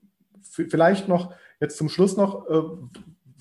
vielleicht 0.42 1.08
noch 1.08 1.34
jetzt 1.60 1.78
zum 1.78 1.88
Schluss 1.88 2.16
noch, 2.16 2.48
äh, 2.48 2.62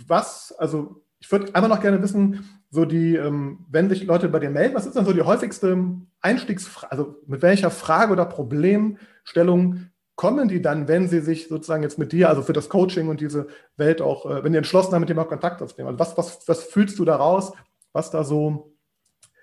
was, 0.08 0.52
also 0.58 1.04
ich 1.20 1.32
würde 1.32 1.54
einfach 1.54 1.70
noch 1.70 1.80
gerne 1.80 2.02
wissen, 2.02 2.63
so 2.74 2.86
die, 2.86 3.16
ähm, 3.16 3.66
wenn 3.70 3.88
sich 3.88 4.04
Leute 4.04 4.28
bei 4.30 4.40
dir 4.40 4.50
melden, 4.50 4.74
was 4.74 4.88
ist 4.88 4.96
dann 4.96 5.06
so 5.06 5.14
die 5.14 5.22
häufigste 5.22 5.78
Einstiegsfrage, 6.22 6.92
also 6.92 7.16
mit 7.28 7.44
welcher 7.44 7.70
Frage 7.70 8.12
oder 8.12 8.26
Problemstellung 8.26 9.92
kommen 10.16 10.48
die 10.48 10.60
dann, 10.60 10.88
wenn 10.88 11.08
sie 11.08 11.20
sich 11.20 11.50
sozusagen 11.50 11.84
jetzt 11.84 12.00
mit 12.00 12.12
dir, 12.12 12.30
also 12.30 12.42
für 12.42 12.54
das 12.54 12.70
Coaching 12.70 13.10
und 13.10 13.22
diese 13.22 13.46
Welt 13.78 14.02
auch, 14.02 14.26
äh, 14.26 14.44
wenn 14.44 14.54
die 14.54 14.58
entschlossen 14.58 14.92
haben, 14.92 15.02
mit 15.02 15.10
dem 15.10 15.20
auch 15.20 15.28
Kontakt 15.28 15.62
aufzunehmen? 15.62 15.90
Also 15.90 16.00
was, 16.00 16.18
was, 16.18 16.48
was 16.48 16.64
fühlst 16.64 16.98
du 16.98 17.06
daraus, 17.06 17.54
was 17.92 18.10
da 18.10 18.24
so 18.24 18.74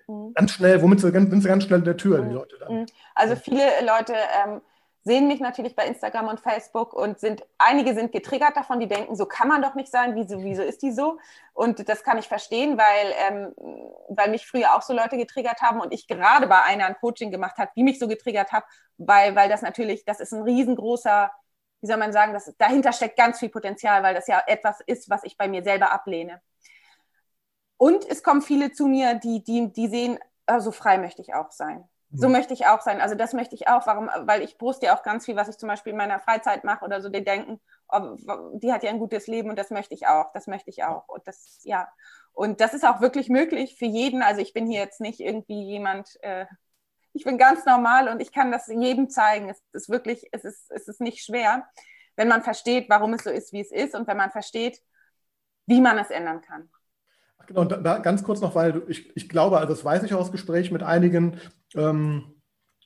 mhm. 0.08 0.34
ganz 0.34 0.50
schnell, 0.50 0.82
womit 0.82 0.98
sind 0.98 1.12
sie 1.40 1.48
ganz 1.48 1.64
schnell 1.64 1.78
in 1.78 1.84
der 1.84 1.96
Tür, 1.96 2.22
die 2.22 2.34
Leute 2.34 2.56
dann? 2.58 2.80
Mhm. 2.80 2.86
Also 3.14 3.36
viele 3.36 3.62
Leute 3.86 4.14
ähm, 4.44 4.60
sehen 5.02 5.28
mich 5.28 5.40
natürlich 5.40 5.74
bei 5.74 5.86
Instagram 5.86 6.28
und 6.28 6.40
Facebook 6.40 6.92
und 6.92 7.18
sind, 7.18 7.42
einige 7.58 7.94
sind 7.94 8.12
getriggert 8.12 8.56
davon, 8.56 8.80
die 8.80 8.88
denken, 8.88 9.16
so 9.16 9.24
kann 9.26 9.48
man 9.48 9.62
doch 9.62 9.74
nicht 9.74 9.90
sein, 9.90 10.14
wieso, 10.14 10.42
wieso 10.42 10.62
ist 10.62 10.82
die 10.82 10.92
so? 10.92 11.18
Und 11.54 11.88
das 11.88 12.02
kann 12.02 12.18
ich 12.18 12.28
verstehen, 12.28 12.76
weil, 12.78 13.14
ähm, 13.28 13.54
weil 14.08 14.30
mich 14.30 14.46
früher 14.46 14.74
auch 14.74 14.82
so 14.82 14.92
Leute 14.92 15.16
getriggert 15.16 15.62
haben 15.62 15.80
und 15.80 15.92
ich 15.94 16.06
gerade 16.06 16.46
bei 16.46 16.62
einer 16.62 16.86
ein 16.86 16.96
Coaching 16.96 17.30
gemacht 17.30 17.56
habe, 17.58 17.70
die 17.76 17.82
mich 17.82 17.98
so 17.98 18.08
getriggert 18.08 18.52
hat, 18.52 18.64
weil, 18.98 19.34
weil 19.34 19.48
das 19.48 19.62
natürlich, 19.62 20.04
das 20.04 20.20
ist 20.20 20.32
ein 20.32 20.42
riesengroßer, 20.42 21.30
wie 21.80 21.86
soll 21.86 21.96
man 21.96 22.12
sagen, 22.12 22.34
das, 22.34 22.54
dahinter 22.58 22.92
steckt 22.92 23.16
ganz 23.16 23.38
viel 23.38 23.48
Potenzial, 23.48 24.02
weil 24.02 24.14
das 24.14 24.26
ja 24.26 24.42
etwas 24.46 24.80
ist, 24.86 25.08
was 25.08 25.24
ich 25.24 25.38
bei 25.38 25.48
mir 25.48 25.62
selber 25.62 25.92
ablehne. 25.92 26.42
Und 27.78 28.06
es 28.06 28.22
kommen 28.22 28.42
viele 28.42 28.72
zu 28.72 28.86
mir, 28.86 29.14
die, 29.14 29.42
die, 29.42 29.72
die 29.72 29.88
sehen, 29.88 30.16
so 30.16 30.54
also 30.54 30.72
frei 30.72 30.98
möchte 30.98 31.22
ich 31.22 31.32
auch 31.34 31.50
sein. 31.50 31.88
So 32.12 32.26
mhm. 32.26 32.32
möchte 32.32 32.54
ich 32.54 32.66
auch 32.66 32.80
sein. 32.80 33.00
Also 33.00 33.14
das 33.14 33.32
möchte 33.32 33.54
ich 33.54 33.68
auch. 33.68 33.86
Warum? 33.86 34.10
Weil 34.26 34.42
ich 34.42 34.58
brust 34.58 34.82
ja 34.82 34.96
auch 34.96 35.02
ganz 35.02 35.26
viel, 35.26 35.36
was 35.36 35.48
ich 35.48 35.58
zum 35.58 35.68
Beispiel 35.68 35.92
in 35.92 35.96
meiner 35.96 36.18
Freizeit 36.18 36.64
mache 36.64 36.84
oder 36.84 37.00
so, 37.00 37.08
die 37.08 37.22
denken, 37.22 37.60
oh, 37.88 38.16
die 38.54 38.72
hat 38.72 38.82
ja 38.82 38.90
ein 38.90 38.98
gutes 38.98 39.28
Leben 39.28 39.48
und 39.48 39.58
das 39.58 39.70
möchte 39.70 39.94
ich 39.94 40.06
auch. 40.08 40.32
Das 40.32 40.46
möchte 40.48 40.70
ich 40.70 40.82
auch. 40.82 41.08
Und 41.08 41.26
das, 41.28 41.60
ja. 41.62 41.88
Und 42.32 42.60
das 42.60 42.74
ist 42.74 42.84
auch 42.84 43.00
wirklich 43.00 43.28
möglich 43.28 43.76
für 43.76 43.86
jeden. 43.86 44.22
Also 44.22 44.40
ich 44.40 44.52
bin 44.52 44.66
hier 44.66 44.80
jetzt 44.80 45.00
nicht 45.00 45.20
irgendwie 45.20 45.62
jemand, 45.64 46.18
äh, 46.22 46.46
ich 47.12 47.24
bin 47.24 47.38
ganz 47.38 47.64
normal 47.64 48.08
und 48.08 48.20
ich 48.20 48.32
kann 48.32 48.50
das 48.50 48.66
jedem 48.66 49.08
zeigen. 49.08 49.48
Es 49.48 49.62
ist 49.72 49.88
wirklich, 49.88 50.28
es 50.32 50.44
ist, 50.44 50.70
es 50.70 50.88
ist 50.88 51.00
nicht 51.00 51.24
schwer, 51.24 51.68
wenn 52.16 52.28
man 52.28 52.42
versteht, 52.42 52.88
warum 52.88 53.14
es 53.14 53.24
so 53.24 53.30
ist, 53.30 53.52
wie 53.52 53.60
es 53.60 53.70
ist 53.70 53.94
und 53.94 54.06
wenn 54.08 54.16
man 54.16 54.30
versteht, 54.30 54.82
wie 55.66 55.80
man 55.80 55.98
es 55.98 56.10
ändern 56.10 56.40
kann. 56.40 56.70
Genau, 57.50 57.62
und 57.62 57.84
da, 57.84 57.98
ganz 57.98 58.22
kurz 58.22 58.40
noch, 58.40 58.54
weil 58.54 58.82
ich, 58.86 59.10
ich 59.16 59.28
glaube, 59.28 59.58
also 59.58 59.74
das 59.74 59.84
weiß 59.84 60.04
ich 60.04 60.14
aus 60.14 60.30
Gespräch 60.30 60.70
mit 60.70 60.84
einigen 60.84 61.34
ähm, 61.74 62.22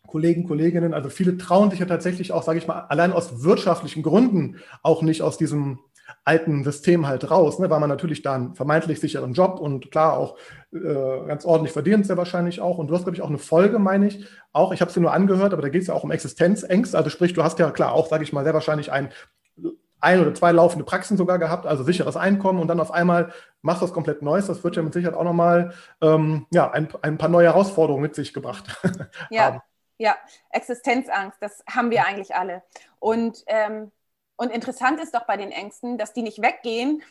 Kollegen, 0.07 0.47
Kolleginnen, 0.47 0.95
also 0.95 1.11
viele 1.11 1.37
trauen 1.37 1.71
sich 1.71 1.81
ja 1.81 1.87
tatsächlich 1.87 2.33
auch, 2.33 2.43
sage 2.43 2.59
ich 2.59 2.67
mal, 2.67 2.87
allein 2.89 3.13
aus 3.13 3.43
wirtschaftlichen 3.43 4.03
Gründen 4.03 4.57
auch 4.83 5.03
nicht 5.03 5.21
aus 5.21 5.37
diesem 5.37 5.81
alten 6.25 6.65
System 6.65 7.07
halt 7.07 7.31
raus, 7.31 7.59
ne, 7.59 7.69
weil 7.69 7.81
man 7.81 7.91
natürlich 7.91 8.23
da 8.23 8.35
einen 8.35 8.55
vermeintlich 8.55 9.01
sicheren 9.01 9.35
Job 9.35 9.61
und 9.61 9.91
klar 9.91 10.17
auch 10.17 10.39
äh, 10.73 11.27
ganz 11.27 11.45
ordentlich 11.45 11.73
verdient, 11.73 12.07
sehr 12.07 12.17
wahrscheinlich 12.17 12.61
auch. 12.61 12.79
Und 12.79 12.89
du 12.89 12.95
hast, 12.95 13.03
glaube 13.05 13.17
ich, 13.17 13.23
auch 13.23 13.29
eine 13.29 13.39
Folge, 13.39 13.79
meine 13.79 14.07
ich, 14.07 14.27
auch, 14.53 14.73
ich 14.73 14.81
habe 14.81 14.89
es 14.89 14.95
dir 14.95 15.01
nur 15.01 15.13
angehört, 15.13 15.53
aber 15.53 15.63
da 15.63 15.69
geht 15.69 15.83
es 15.83 15.89
ja 15.89 15.95
auch 15.95 16.05
um 16.05 16.11
Existenzängste. 16.11 16.97
Also 16.97 17.11
sprich, 17.11 17.35
du 17.35 17.43
hast 17.43 17.59
ja 17.59 17.71
klar 17.71 17.93
auch, 17.93 18.09
sage 18.09 18.25
ich 18.25 18.33
mal, 18.33 18.45
sehr 18.45 18.55
wahrscheinlich 18.55 18.93
ein 18.93 19.11
ein 20.05 20.21
oder 20.21 20.35
zwei 20.35 20.53
laufende 20.53 20.85
Praxen 20.85 21.17
sogar 21.17 21.39
gehabt, 21.39 21.67
also 21.67 21.83
sicheres 21.83 22.17
Einkommen 22.17 22.61
und 22.61 22.69
dann 22.69 22.81
auf 22.81 22.93
einmal 22.93 23.33
machst 23.63 23.81
du 23.81 23.87
was 23.87 23.93
komplett 23.93 24.23
Neues. 24.23 24.47
Das 24.47 24.63
wird 24.63 24.77
ja 24.77 24.83
mit 24.83 24.93
Sicherheit 24.93 25.17
auch 25.17 25.25
nochmal 25.25 25.75
ähm, 26.01 26.47
ja, 26.51 26.71
ein, 26.71 26.89
ein 27.03 27.19
paar 27.19 27.29
neue 27.29 27.47
Herausforderungen 27.47 28.03
mit 28.03 28.15
sich 28.15 28.33
gebracht. 28.33 28.81
Ja, 29.31 29.63
ja, 29.99 30.17
Existenzangst, 30.51 31.39
das 31.41 31.63
haben 31.69 31.91
wir 31.91 32.05
eigentlich 32.05 32.35
alle. 32.35 32.63
Und, 32.99 33.45
ähm, 33.47 33.93
und 34.37 34.51
interessant 34.51 35.01
ist 35.01 35.15
doch 35.15 35.27
bei 35.27 35.37
den 35.37 35.53
Ängsten, 35.53 35.99
dass 35.99 36.13
die 36.13 36.23
nicht 36.23 36.43
weggehen, 36.43 37.03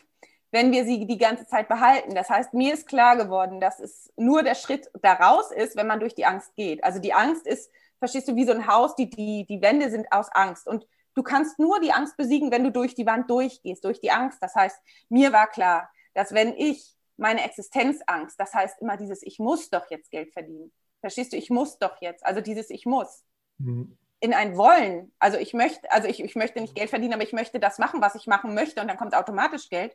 wenn 0.50 0.70
wir 0.70 0.84
sie 0.84 1.06
die 1.06 1.18
ganze 1.18 1.46
Zeit 1.46 1.68
behalten. 1.68 2.14
Das 2.14 2.28
heißt, 2.28 2.54
mir 2.54 2.74
ist 2.74 2.86
klar 2.86 3.16
geworden, 3.16 3.60
dass 3.60 3.80
es 3.80 4.12
nur 4.16 4.42
der 4.42 4.54
Schritt 4.54 4.90
daraus 5.02 5.50
ist, 5.50 5.76
wenn 5.76 5.86
man 5.86 5.98
durch 5.98 6.14
die 6.14 6.26
Angst 6.26 6.54
geht. 6.54 6.84
Also 6.84 7.00
die 7.00 7.14
Angst 7.14 7.46
ist, 7.46 7.70
verstehst 7.98 8.28
du, 8.28 8.36
wie 8.36 8.44
so 8.44 8.52
ein 8.52 8.66
Haus, 8.66 8.94
die, 8.94 9.08
die, 9.08 9.46
die 9.46 9.62
Wände 9.62 9.90
sind 9.90 10.12
aus 10.12 10.28
Angst. 10.30 10.68
Und 10.68 10.86
Du 11.14 11.22
kannst 11.22 11.58
nur 11.58 11.80
die 11.80 11.92
Angst 11.92 12.16
besiegen, 12.16 12.50
wenn 12.50 12.64
du 12.64 12.72
durch 12.72 12.94
die 12.94 13.06
Wand 13.06 13.30
durchgehst, 13.30 13.84
durch 13.84 14.00
die 14.00 14.10
Angst. 14.10 14.38
Das 14.42 14.54
heißt, 14.54 14.78
mir 15.08 15.32
war 15.32 15.46
klar, 15.46 15.90
dass 16.14 16.32
wenn 16.32 16.54
ich 16.56 16.94
meine 17.16 17.44
Existenzangst, 17.44 18.38
das 18.38 18.52
heißt 18.54 18.80
immer 18.80 18.96
dieses, 18.96 19.22
ich 19.22 19.38
muss 19.38 19.70
doch 19.70 19.88
jetzt 19.90 20.10
Geld 20.10 20.32
verdienen. 20.32 20.72
Verstehst 21.00 21.32
du, 21.32 21.36
ich 21.36 21.50
muss 21.50 21.78
doch 21.78 22.00
jetzt, 22.00 22.24
also 22.24 22.40
dieses 22.40 22.70
Ich 22.70 22.86
muss. 22.86 23.24
Mhm. 23.58 23.96
In 24.20 24.32
ein 24.32 24.56
Wollen, 24.56 25.12
also 25.18 25.36
ich 25.36 25.52
möchte, 25.52 25.90
also 25.92 26.08
ich, 26.08 26.22
ich 26.22 26.34
möchte 26.34 26.60
nicht 26.60 26.74
Geld 26.74 26.88
verdienen, 26.88 27.12
aber 27.12 27.22
ich 27.22 27.34
möchte 27.34 27.60
das 27.60 27.78
machen, 27.78 28.00
was 28.00 28.14
ich 28.14 28.26
machen 28.26 28.54
möchte 28.54 28.80
und 28.80 28.88
dann 28.88 28.96
kommt 28.96 29.14
automatisch 29.14 29.68
Geld, 29.68 29.94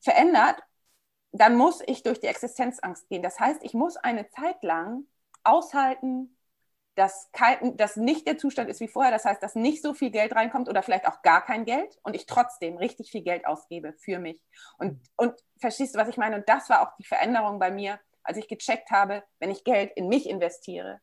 verändert, 0.00 0.62
dann 1.32 1.56
muss 1.56 1.82
ich 1.86 2.02
durch 2.02 2.20
die 2.20 2.28
Existenzangst 2.28 3.08
gehen. 3.08 3.22
Das 3.22 3.40
heißt, 3.40 3.62
ich 3.64 3.74
muss 3.74 3.96
eine 3.96 4.28
Zeit 4.28 4.62
lang 4.62 5.06
aushalten, 5.42 6.35
dass, 6.96 7.30
kein, 7.32 7.76
dass 7.76 7.96
nicht 7.96 8.26
der 8.26 8.38
Zustand 8.38 8.70
ist 8.70 8.80
wie 8.80 8.88
vorher, 8.88 9.12
das 9.12 9.26
heißt, 9.26 9.42
dass 9.42 9.54
nicht 9.54 9.82
so 9.82 9.92
viel 9.92 10.10
Geld 10.10 10.34
reinkommt 10.34 10.68
oder 10.68 10.82
vielleicht 10.82 11.06
auch 11.06 11.22
gar 11.22 11.44
kein 11.44 11.66
Geld 11.66 11.98
und 12.02 12.16
ich 12.16 12.26
trotzdem 12.26 12.78
richtig 12.78 13.10
viel 13.10 13.22
Geld 13.22 13.46
ausgebe 13.46 13.92
für 13.98 14.18
mich. 14.18 14.42
Und, 14.78 15.00
und 15.16 15.34
verstehst 15.58 15.94
du, 15.94 15.98
was 15.98 16.08
ich 16.08 16.16
meine? 16.16 16.36
Und 16.36 16.48
das 16.48 16.70
war 16.70 16.80
auch 16.80 16.96
die 16.96 17.04
Veränderung 17.04 17.58
bei 17.58 17.70
mir, 17.70 18.00
als 18.22 18.38
ich 18.38 18.48
gecheckt 18.48 18.90
habe, 18.90 19.22
wenn 19.38 19.50
ich 19.50 19.62
Geld 19.62 19.92
in 19.94 20.08
mich 20.08 20.28
investiere, 20.28 21.00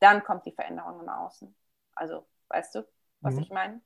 dann 0.00 0.24
kommt 0.24 0.44
die 0.46 0.52
Veränderung 0.52 1.00
im 1.00 1.08
Außen. 1.08 1.54
Also, 1.94 2.26
weißt 2.48 2.74
du, 2.74 2.88
was 3.20 3.34
mhm. 3.34 3.42
ich 3.42 3.50
meine? 3.50 3.80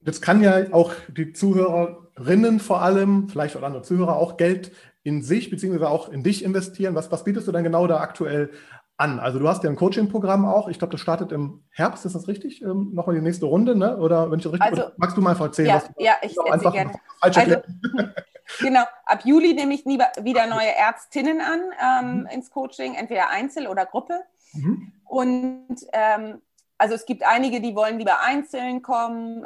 Jetzt 0.00 0.22
kann 0.22 0.42
ja 0.42 0.72
auch 0.72 0.94
die 1.08 1.32
Zuhörerinnen 1.32 2.58
vor 2.60 2.82
allem, 2.82 3.28
vielleicht 3.28 3.56
auch 3.56 3.62
andere 3.62 3.82
Zuhörer, 3.82 4.16
auch 4.16 4.36
Geld 4.36 4.72
in 5.02 5.22
sich 5.22 5.50
beziehungsweise 5.50 5.90
auch 5.90 6.08
in 6.08 6.22
dich 6.22 6.42
investieren. 6.42 6.94
Was, 6.94 7.10
was 7.10 7.24
bietest 7.24 7.48
du 7.48 7.52
denn 7.52 7.64
genau 7.64 7.86
da 7.86 8.00
aktuell 8.00 8.50
an? 8.96 9.20
Also 9.20 9.38
du 9.38 9.48
hast 9.48 9.62
ja 9.64 9.70
ein 9.70 9.76
Coaching-Programm 9.76 10.44
auch. 10.44 10.68
Ich 10.68 10.78
glaube, 10.78 10.92
das 10.92 11.00
startet 11.00 11.32
im 11.32 11.64
Herbst, 11.70 12.04
ist 12.06 12.14
das 12.14 12.28
richtig? 12.28 12.62
Ähm, 12.62 12.90
Nochmal 12.92 13.16
die 13.16 13.22
nächste 13.22 13.46
Runde, 13.46 13.76
ne? 13.76 13.96
Oder 13.96 14.30
wenn 14.30 14.38
ich 14.38 14.44
das 14.44 14.52
richtig 14.52 14.70
also, 14.70 14.90
magst 14.96 15.16
du 15.16 15.20
mal 15.20 15.38
erzählen, 15.38 15.68
ja, 15.68 15.74
was 15.76 15.86
du 15.86 15.92
Ja, 15.98 16.12
ich 16.22 16.36
erzähle 16.36 16.72
gerne. 16.72 16.92
Also, 17.20 17.40
genau, 18.60 18.84
ab 19.06 19.24
Juli 19.24 19.54
nehme 19.54 19.74
ich 19.74 19.84
wieder 19.84 20.46
neue 20.46 20.74
Ärztinnen 20.76 21.40
an 21.40 21.60
ähm, 21.80 22.20
mhm. 22.20 22.26
ins 22.26 22.50
Coaching, 22.50 22.94
entweder 22.94 23.30
Einzel 23.30 23.66
oder 23.66 23.86
Gruppe. 23.86 24.20
Mhm. 24.52 24.92
Und 25.04 25.76
ähm, 25.92 26.40
also 26.78 26.94
es 26.94 27.06
gibt 27.06 27.24
einige, 27.24 27.60
die 27.60 27.74
wollen 27.74 27.98
lieber 27.98 28.20
einzeln 28.20 28.82
kommen, 28.82 29.44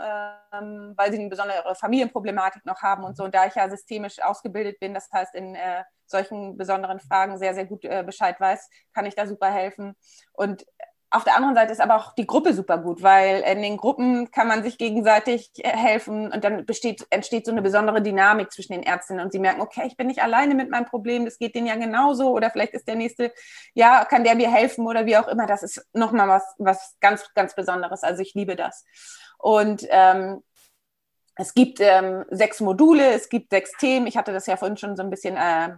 ähm, 0.52 0.94
weil 0.96 1.12
sie 1.12 1.18
eine 1.18 1.28
besondere 1.28 1.74
Familienproblematik 1.74 2.64
noch 2.64 2.82
haben 2.82 3.04
und 3.04 3.16
so. 3.16 3.24
Und 3.24 3.34
da 3.34 3.46
ich 3.46 3.54
ja 3.54 3.68
systemisch 3.68 4.20
ausgebildet 4.22 4.80
bin, 4.80 4.94
das 4.94 5.10
heißt 5.12 5.34
in 5.34 5.54
äh, 5.54 5.84
solchen 6.10 6.56
besonderen 6.56 7.00
Fragen 7.00 7.38
sehr, 7.38 7.54
sehr 7.54 7.66
gut 7.66 7.84
äh, 7.84 8.02
Bescheid 8.04 8.40
weiß, 8.40 8.68
kann 8.92 9.06
ich 9.06 9.14
da 9.14 9.26
super 9.26 9.50
helfen. 9.50 9.94
Und 10.32 10.64
auf 11.10 11.24
der 11.24 11.36
anderen 11.36 11.54
Seite 11.54 11.72
ist 11.72 11.80
aber 11.80 11.96
auch 11.96 12.14
die 12.14 12.26
Gruppe 12.26 12.52
super 12.52 12.76
gut, 12.78 13.02
weil 13.02 13.40
in 13.40 13.62
den 13.62 13.78
Gruppen 13.78 14.30
kann 14.30 14.46
man 14.46 14.62
sich 14.62 14.76
gegenseitig 14.76 15.50
äh, 15.56 15.68
helfen 15.68 16.30
und 16.30 16.44
dann 16.44 16.66
besteht, 16.66 17.06
entsteht 17.08 17.46
so 17.46 17.52
eine 17.52 17.62
besondere 17.62 18.02
Dynamik 18.02 18.52
zwischen 18.52 18.72
den 18.74 18.82
Ärztinnen 18.82 19.24
und 19.24 19.32
sie 19.32 19.38
merken, 19.38 19.62
okay, 19.62 19.84
ich 19.86 19.96
bin 19.96 20.06
nicht 20.06 20.22
alleine 20.22 20.54
mit 20.54 20.70
meinem 20.70 20.84
Problem, 20.84 21.24
das 21.24 21.38
geht 21.38 21.54
denen 21.54 21.66
ja 21.66 21.76
genauso 21.76 22.30
oder 22.30 22.50
vielleicht 22.50 22.74
ist 22.74 22.86
der 22.88 22.96
nächste, 22.96 23.32
ja, 23.72 24.04
kann 24.04 24.24
der 24.24 24.34
mir 24.34 24.50
helfen 24.50 24.86
oder 24.86 25.06
wie 25.06 25.16
auch 25.16 25.28
immer. 25.28 25.46
Das 25.46 25.62
ist 25.62 25.86
nochmal 25.94 26.28
was, 26.28 26.44
was 26.58 26.96
ganz, 27.00 27.32
ganz 27.34 27.54
Besonderes. 27.54 28.02
Also 28.02 28.20
ich 28.20 28.34
liebe 28.34 28.54
das. 28.54 28.84
Und 29.38 29.86
ähm, 29.88 30.42
es 31.36 31.54
gibt 31.54 31.78
ähm, 31.80 32.24
sechs 32.30 32.60
Module, 32.60 33.14
es 33.14 33.28
gibt 33.30 33.50
sechs 33.50 33.72
Themen. 33.78 34.06
Ich 34.06 34.16
hatte 34.16 34.32
das 34.32 34.46
ja 34.46 34.56
vorhin 34.56 34.76
schon 34.76 34.96
so 34.96 35.02
ein 35.02 35.10
bisschen 35.10 35.36
äh, 35.36 35.70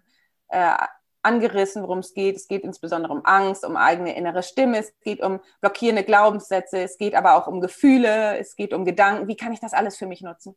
äh, 0.51 0.77
angerissen, 1.23 1.83
worum 1.83 1.99
es 1.99 2.15
geht. 2.15 2.37
Es 2.37 2.49
geht 2.49 2.65
insbesondere 2.65 3.13
um 3.13 3.25
Angst, 3.25 3.65
um 3.65 3.77
eigene 3.77 4.17
innere 4.17 4.43
Stimme, 4.43 4.79
es 4.79 4.93
geht 5.01 5.23
um 5.23 5.41
blockierende 5.61 6.05
Glaubenssätze, 6.05 6.79
es 6.79 6.99
geht 6.99 7.15
aber 7.15 7.35
auch 7.35 7.47
um 7.47 7.61
Gefühle, 7.61 8.39
es 8.39 8.57
geht 8.57 8.73
um 8.73 8.85
Gedanken. 8.85 9.29
Wie 9.29 9.37
kann 9.37 9.53
ich 9.53 9.61
das 9.61 9.73
alles 9.73 9.97
für 9.97 10.07
mich 10.07 10.23
nutzen? 10.23 10.57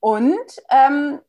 Und 0.00 0.38
ähm, 0.70 1.20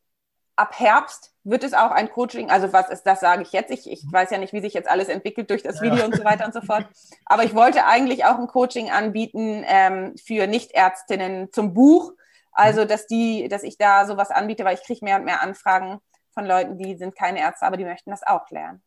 ab 0.56 0.80
Herbst 0.80 1.34
wird 1.44 1.64
es 1.64 1.74
auch 1.74 1.92
ein 1.92 2.10
Coaching, 2.10 2.50
also 2.50 2.72
was 2.72 2.90
ist 2.90 3.04
das, 3.04 3.20
sage 3.20 3.42
ich 3.42 3.52
jetzt. 3.52 3.72
Ich, 3.72 3.90
ich 3.90 4.04
weiß 4.10 4.30
ja 4.30 4.38
nicht, 4.38 4.54
wie 4.54 4.62
sich 4.62 4.74
jetzt 4.74 4.90
alles 4.90 5.10
entwickelt 5.10 5.50
durch 5.50 5.64
das 5.64 5.82
Video 5.82 5.98
ja. 5.98 6.06
und 6.06 6.16
so 6.16 6.24
weiter 6.24 6.46
und 6.46 6.54
so 6.54 6.62
fort. 6.62 6.88
Aber 7.26 7.44
ich 7.44 7.56
wollte 7.56 7.86
eigentlich 7.86 8.26
auch 8.26 8.38
ein 8.38 8.48
Coaching 8.48 8.92
anbieten 8.92 9.64
ähm, 9.68 10.16
für 10.24 10.48
Nichtärztinnen 10.48 11.52
zum 11.52 11.74
Buch. 11.74 12.14
Also, 12.52 12.86
dass 12.86 13.08
die, 13.08 13.48
dass 13.48 13.64
ich 13.64 13.78
da 13.78 14.06
sowas 14.06 14.30
anbiete, 14.30 14.64
weil 14.64 14.76
ich 14.76 14.84
kriege 14.84 15.04
mehr 15.04 15.18
und 15.18 15.26
mehr 15.26 15.42
Anfragen 15.42 16.00
von 16.34 16.46
Leuten, 16.46 16.78
die 16.78 16.96
sind 16.96 17.16
keine 17.16 17.40
Ärzte, 17.40 17.66
aber 17.66 17.78
die 17.78 17.86
möchten 17.86 18.12
das 18.12 18.24
auch 18.26 18.50
lernen. 18.50 18.82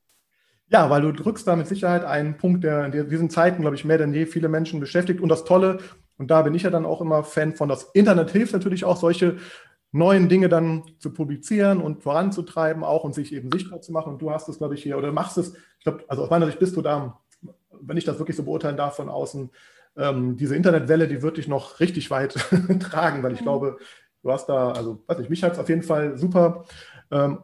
Ja, 0.68 0.90
weil 0.90 1.03
du 1.03 1.12
drückst 1.12 1.47
da 1.47 1.55
mit 1.55 1.68
Sicherheit 1.68 2.05
einen 2.05 2.36
Punkt, 2.36 2.64
der 2.64 2.86
in 2.86 3.09
diesen 3.09 3.30
Zeiten, 3.30 3.62
glaube 3.62 3.76
ich, 3.76 3.84
mehr 3.84 3.99
denn 3.99 4.12
je 4.12 4.26
viele 4.26 4.49
Menschen 4.49 4.80
beschäftigt. 4.80 5.20
Und 5.20 5.28
das 5.28 5.44
Tolle, 5.44 5.78
und 6.18 6.30
da 6.30 6.42
bin 6.42 6.55
ich 6.55 6.62
ja 6.62 6.70
dann 6.70 6.86
auch 6.86 7.01
immer 7.01 7.22
Fan 7.22 7.55
von, 7.55 7.68
das 7.68 7.84
Internet 7.94 8.30
hilft 8.30 8.53
natürlich 8.53 8.84
auch, 8.84 8.97
solche 8.97 9.36
neuen 9.92 10.28
Dinge 10.28 10.49
dann 10.49 10.82
zu 10.99 11.12
publizieren 11.12 11.80
und 11.80 12.03
voranzutreiben 12.03 12.82
auch 12.82 13.05
und 13.05 13.14
sich 13.14 13.32
eben 13.32 13.51
sichtbar 13.53 13.80
zu 13.80 13.92
machen. 13.92 14.14
Und 14.14 14.22
du 14.22 14.30
hast 14.30 14.49
es, 14.49 14.59
glaube 14.59 14.74
ich, 14.74 14.82
hier, 14.82 14.99
oder 14.99 15.12
machst 15.12 15.38
es, 15.38 15.55
ich 15.78 15.84
glaube, 15.84 16.05
also 16.09 16.24
aus 16.24 16.30
meiner 16.30 16.47
Sicht 16.47 16.59
bist 16.59 16.76
du 16.76 16.82
da, 16.82 17.20
wenn 17.70 17.97
ich 17.97 18.05
das 18.05 18.18
wirklich 18.18 18.36
so 18.36 18.42
beurteilen 18.42 18.76
darf 18.76 18.97
von 18.97 19.09
außen, 19.09 19.51
ähm, 19.97 20.36
diese 20.36 20.57
Internetwelle, 20.57 21.09
die 21.09 21.22
wird 21.22 21.36
dich 21.36 21.49
noch 21.49 21.80
richtig 21.80 22.11
weit 22.11 22.32
tragen, 22.80 23.22
weil 23.22 23.32
ich 23.32 23.40
mhm. 23.40 23.44
glaube, 23.44 23.78
du 24.22 24.32
hast 24.32 24.47
da, 24.47 24.72
also 24.72 25.03
weiß 25.07 25.18
nicht, 25.18 25.30
mich 25.30 25.42
hat 25.42 25.53
es 25.53 25.59
auf 25.59 25.68
jeden 25.68 25.82
Fall 25.82 26.18
super 26.18 26.64
ähm, 27.11 27.39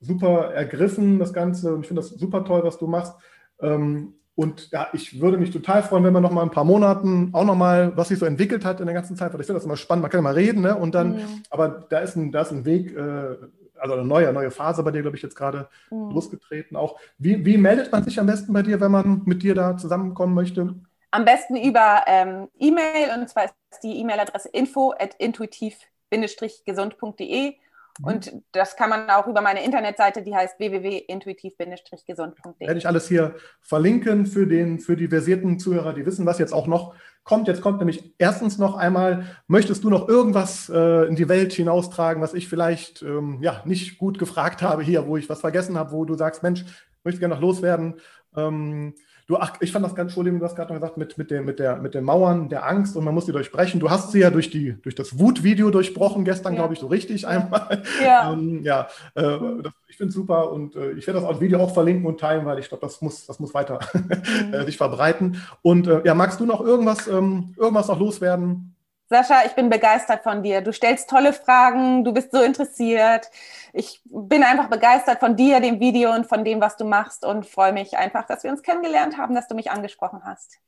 super 0.00 0.52
ergriffen, 0.52 1.18
das 1.18 1.32
Ganze. 1.32 1.74
Und 1.74 1.82
ich 1.82 1.88
finde 1.88 2.02
das 2.02 2.10
super 2.10 2.44
toll, 2.44 2.62
was 2.64 2.78
du 2.78 2.86
machst. 2.86 3.14
Ähm, 3.60 4.14
und 4.36 4.72
ja, 4.72 4.88
ich 4.92 5.20
würde 5.20 5.38
mich 5.38 5.52
total 5.52 5.84
freuen, 5.84 6.02
wenn 6.02 6.12
wir 6.12 6.20
noch 6.20 6.32
mal 6.32 6.42
ein 6.42 6.50
paar 6.50 6.64
Monaten 6.64 7.30
auch 7.32 7.44
noch 7.44 7.54
mal, 7.54 7.96
was 7.96 8.08
sich 8.08 8.18
so 8.18 8.26
entwickelt 8.26 8.64
hat 8.64 8.80
in 8.80 8.86
der 8.86 8.94
ganzen 8.94 9.14
Zeit, 9.16 9.32
weil 9.32 9.40
ich 9.40 9.46
finde 9.46 9.58
das 9.58 9.64
immer 9.64 9.76
spannend. 9.76 10.02
Man 10.02 10.10
kann 10.10 10.18
ja 10.18 10.22
mal 10.22 10.34
reden, 10.34 10.62
ne? 10.62 10.76
Und 10.76 10.92
dann, 10.94 11.16
mhm. 11.16 11.42
aber 11.50 11.86
da 11.88 12.00
ist 12.00 12.16
ein, 12.16 12.32
da 12.32 12.42
ist 12.42 12.50
ein 12.50 12.64
Weg, 12.64 12.96
äh, 12.96 13.36
also 13.78 13.94
eine 13.94 14.04
neue, 14.04 14.32
neue 14.32 14.50
Phase 14.50 14.82
bei 14.82 14.90
dir, 14.90 15.02
glaube 15.02 15.16
ich, 15.16 15.22
jetzt 15.22 15.36
gerade 15.36 15.68
mhm. 15.90 16.10
losgetreten. 16.10 16.76
Auch 16.76 16.98
wie, 17.18 17.46
wie 17.46 17.58
meldet 17.58 17.92
man 17.92 18.02
sich 18.02 18.18
am 18.18 18.26
besten 18.26 18.52
bei 18.52 18.62
dir, 18.62 18.80
wenn 18.80 18.90
man 18.90 19.22
mit 19.24 19.44
dir 19.44 19.54
da 19.54 19.76
zusammenkommen 19.76 20.34
möchte? 20.34 20.74
Am 21.12 21.24
besten 21.24 21.54
über 21.56 22.02
ähm, 22.08 22.48
E-Mail 22.58 23.10
und 23.16 23.28
zwar 23.28 23.44
ist 23.44 23.54
die 23.84 24.00
E-Mail-Adresse 24.00 24.48
info 24.48 24.92
at 24.98 25.14
intuitiv-gesund.de. 25.18 27.54
Und 28.02 28.32
das 28.52 28.76
kann 28.76 28.90
man 28.90 29.08
auch 29.08 29.28
über 29.28 29.40
meine 29.40 29.64
Internetseite, 29.64 30.22
die 30.22 30.34
heißt 30.34 30.58
www.intuitiv-gesund.de. 30.58 32.66
Werde 32.66 32.78
ich 32.78 32.88
alles 32.88 33.08
hier 33.08 33.36
verlinken 33.60 34.26
für, 34.26 34.46
den, 34.46 34.80
für 34.80 34.96
die 34.96 35.08
versierten 35.08 35.60
Zuhörer, 35.60 35.92
die 35.92 36.04
wissen, 36.04 36.26
was 36.26 36.38
jetzt 36.38 36.52
auch 36.52 36.66
noch 36.66 36.94
kommt. 37.22 37.46
Jetzt 37.46 37.62
kommt 37.62 37.78
nämlich 37.78 38.14
erstens 38.18 38.58
noch 38.58 38.76
einmal, 38.76 39.24
möchtest 39.46 39.84
du 39.84 39.90
noch 39.90 40.08
irgendwas 40.08 40.68
äh, 40.68 41.06
in 41.06 41.14
die 41.14 41.28
Welt 41.28 41.52
hinaustragen, 41.52 42.20
was 42.20 42.34
ich 42.34 42.48
vielleicht 42.48 43.02
ähm, 43.02 43.38
ja, 43.42 43.62
nicht 43.64 43.98
gut 43.98 44.18
gefragt 44.18 44.60
habe 44.60 44.82
hier, 44.82 45.06
wo 45.06 45.16
ich 45.16 45.28
was 45.28 45.40
vergessen 45.40 45.78
habe, 45.78 45.92
wo 45.92 46.04
du 46.04 46.14
sagst, 46.14 46.42
Mensch, 46.42 46.64
möchte 47.04 47.20
gerne 47.20 47.34
noch 47.34 47.42
loswerden. 47.42 48.00
Ähm, 48.36 48.94
Du, 49.26 49.38
ach, 49.38 49.54
ich 49.60 49.72
fand 49.72 49.84
das 49.84 49.94
ganz, 49.94 50.10
Entschuldigung, 50.10 50.38
du 50.38 50.44
hast 50.44 50.54
gerade 50.54 50.72
noch 50.74 50.80
gesagt, 50.80 50.98
mit, 50.98 51.16
mit, 51.16 51.30
den, 51.30 51.46
mit, 51.46 51.58
der, 51.58 51.76
mit 51.76 51.94
den 51.94 52.04
Mauern 52.04 52.50
der 52.50 52.66
Angst 52.66 52.94
und 52.94 53.04
man 53.04 53.14
muss 53.14 53.24
die 53.24 53.32
durchbrechen. 53.32 53.80
Du 53.80 53.88
hast 53.88 54.12
sie 54.12 54.20
ja 54.20 54.28
durch, 54.28 54.50
die, 54.50 54.74
durch 54.82 54.94
das 54.94 55.18
Wut-Video 55.18 55.70
durchbrochen, 55.70 56.24
gestern, 56.24 56.52
ja. 56.52 56.60
glaube 56.60 56.74
ich, 56.74 56.80
so 56.80 56.88
richtig 56.88 57.26
einmal. 57.26 57.82
Ja, 58.04 58.32
ähm, 58.34 58.62
ja 58.62 58.88
äh, 59.14 59.38
das, 59.62 59.72
ich 59.88 59.96
finde 59.96 60.10
es 60.10 60.14
super 60.14 60.52
und 60.52 60.76
äh, 60.76 60.92
ich 60.92 61.06
werde 61.06 61.20
das 61.20 61.40
Video 61.40 61.60
auch 61.60 61.72
verlinken 61.72 62.04
und 62.04 62.20
teilen, 62.20 62.44
weil 62.44 62.58
ich 62.58 62.68
glaube, 62.68 62.84
das 62.84 63.00
muss, 63.00 63.24
das 63.24 63.40
muss 63.40 63.54
weiter 63.54 63.78
mhm. 63.94 64.52
äh, 64.52 64.64
sich 64.66 64.76
verbreiten. 64.76 65.40
Und 65.62 65.86
äh, 65.86 66.02
ja, 66.04 66.14
magst 66.14 66.40
du 66.40 66.44
noch 66.44 66.60
irgendwas, 66.60 67.08
ähm, 67.08 67.54
irgendwas 67.56 67.88
noch 67.88 67.98
loswerden? 67.98 68.73
Sascha, 69.14 69.44
ich 69.46 69.52
bin 69.52 69.70
begeistert 69.70 70.24
von 70.24 70.42
dir. 70.42 70.60
Du 70.60 70.72
stellst 70.72 71.08
tolle 71.08 71.32
Fragen, 71.32 72.02
du 72.02 72.12
bist 72.12 72.32
so 72.32 72.42
interessiert. 72.42 73.30
Ich 73.72 74.02
bin 74.06 74.42
einfach 74.42 74.68
begeistert 74.68 75.20
von 75.20 75.36
dir, 75.36 75.60
dem 75.60 75.78
Video 75.78 76.12
und 76.12 76.26
von 76.26 76.44
dem, 76.44 76.60
was 76.60 76.76
du 76.76 76.84
machst 76.84 77.24
und 77.24 77.46
freue 77.46 77.72
mich 77.72 77.96
einfach, 77.96 78.26
dass 78.26 78.42
wir 78.42 78.50
uns 78.50 78.62
kennengelernt 78.62 79.16
haben, 79.16 79.36
dass 79.36 79.46
du 79.46 79.54
mich 79.54 79.70
angesprochen 79.70 80.22
hast. 80.24 80.58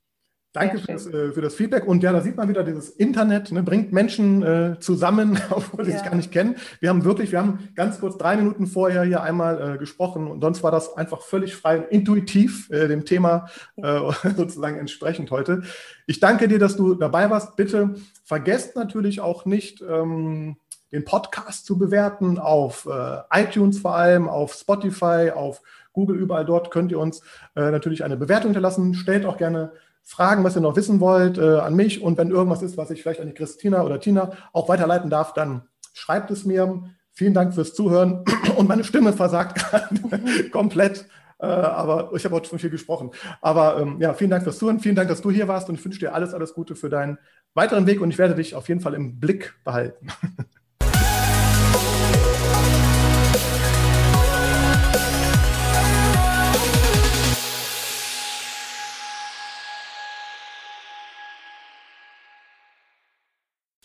Danke 0.57 0.79
für 0.79 0.87
das, 0.87 1.07
äh, 1.07 1.33
für 1.33 1.43
das, 1.43 1.55
Feedback. 1.55 1.87
Und 1.87 2.03
ja, 2.03 2.13
da 2.13 2.23
sieht 2.23 2.37
man 2.37 2.49
wieder, 2.49 2.65
dieses 2.65 2.89
Internet 2.89 3.53
ne, 3.53 3.63
bringt 3.63 3.93
Menschen 3.93 4.43
äh, 4.43 4.77
zusammen, 4.81 5.39
obwohl 5.51 5.85
sie 5.85 5.91
ja. 5.91 5.99
sich 5.99 6.07
gar 6.07 6.17
nicht 6.17 6.33
kennen. 6.33 6.57
Wir 6.81 6.89
haben 6.89 7.05
wirklich, 7.05 7.31
wir 7.31 7.41
haben 7.41 7.69
ganz 7.75 8.01
kurz 8.01 8.17
drei 8.17 8.39
Minuten 8.39 8.67
vorher 8.67 9.03
hier 9.03 9.23
einmal 9.23 9.75
äh, 9.75 9.79
gesprochen 9.79 10.29
und 10.29 10.41
sonst 10.41 10.63
war 10.63 10.71
das 10.71 10.97
einfach 10.97 11.21
völlig 11.21 11.55
frei 11.55 11.81
und 11.81 11.91
intuitiv 11.91 12.71
äh, 12.71 12.89
dem 12.89 13.05
Thema 13.05 13.49
äh, 13.77 14.01
sozusagen 14.37 14.79
entsprechend 14.79 15.31
heute. 15.31 15.63
Ich 16.07 16.21
danke 16.21 16.49
dir, 16.49 16.59
dass 16.59 16.77
du 16.77 16.95
dabei 16.95 17.29
warst. 17.29 17.57
Bitte 17.57 17.95
vergesst 18.25 18.77
natürlich 18.77 19.21
auch 19.21 19.45
nicht, 19.45 19.83
ähm, 19.83 20.57
den 20.91 21.05
Podcast 21.05 21.67
zu 21.67 21.77
bewerten 21.77 22.39
auf 22.39 22.89
äh, 22.91 23.43
iTunes 23.43 23.81
vor 23.81 23.95
allem, 23.95 24.27
auf 24.27 24.55
Spotify, 24.55 25.33
auf 25.35 25.61
Google, 25.93 26.17
überall 26.17 26.47
dort 26.47 26.71
könnt 26.71 26.93
ihr 26.93 26.99
uns 26.99 27.23
natürlich 27.55 28.05
eine 28.05 28.19
Bewertung 28.19 28.51
hinterlassen. 28.51 28.93
Stellt 28.93 29.25
auch 29.25 29.39
gerne 29.39 29.73
Fragen, 30.09 30.45
was 30.45 30.55
ihr 30.55 30.61
noch 30.63 30.77
wissen 30.77 31.01
wollt, 31.01 31.37
äh, 31.37 31.59
an 31.59 31.75
mich. 31.75 32.01
Und 32.01 32.17
wenn 32.17 32.31
irgendwas 32.31 32.63
ist, 32.63 32.77
was 32.77 32.91
ich 32.93 33.03
vielleicht 33.03 33.21
an 33.21 33.27
die 33.27 33.35
Christina 33.35 33.83
oder 33.83 33.99
Tina 33.99 34.31
auch 34.53 34.69
weiterleiten 34.69 35.11
darf, 35.11 35.35
dann 35.35 35.63
schreibt 35.95 36.31
es 36.31 36.45
mir. 36.45 36.85
Vielen 37.11 37.35
Dank 37.35 37.55
fürs 37.55 37.75
Zuhören. 37.75 38.25
Und 38.57 38.69
meine 38.69 38.85
Stimme 38.85 39.13
versagt 39.13 39.57
gerade 39.57 40.49
komplett. 40.51 41.09
Äh, 41.39 41.47
aber 41.47 42.13
ich 42.15 42.25
habe 42.25 42.37
auch 42.37 42.45
schon 42.45 42.61
viel 42.61 42.71
gesprochen. 42.71 43.11
Aber 43.41 43.81
ähm, 43.81 44.01
ja, 44.01 44.15
vielen 44.15 44.31
Dank 44.31 44.45
fürs 44.45 44.59
Zuhören. 44.59 44.79
Vielen 44.79 44.95
Dank, 44.95 45.09
dass 45.09 45.23
du 45.23 45.31
hier 45.33 45.49
warst. 45.49 45.69
Und 45.69 45.75
ich 45.75 45.85
wünsche 45.85 45.99
dir 45.99 46.15
alles, 46.15 46.35
alles 46.35 46.55
Gute 46.55 46.77
für 46.77 46.89
deinen 46.89 47.19
weiteren 47.55 47.89
Weg. 47.89 48.01
Und 48.01 48.11
ich 48.11 48.19
werde 48.19 48.37
dich 48.37 48.55
auf 48.55 48.69
jeden 48.69 48.81
Fall 48.81 48.95
im 48.95 49.19
Blick 49.19 49.55
behalten. 49.65 50.07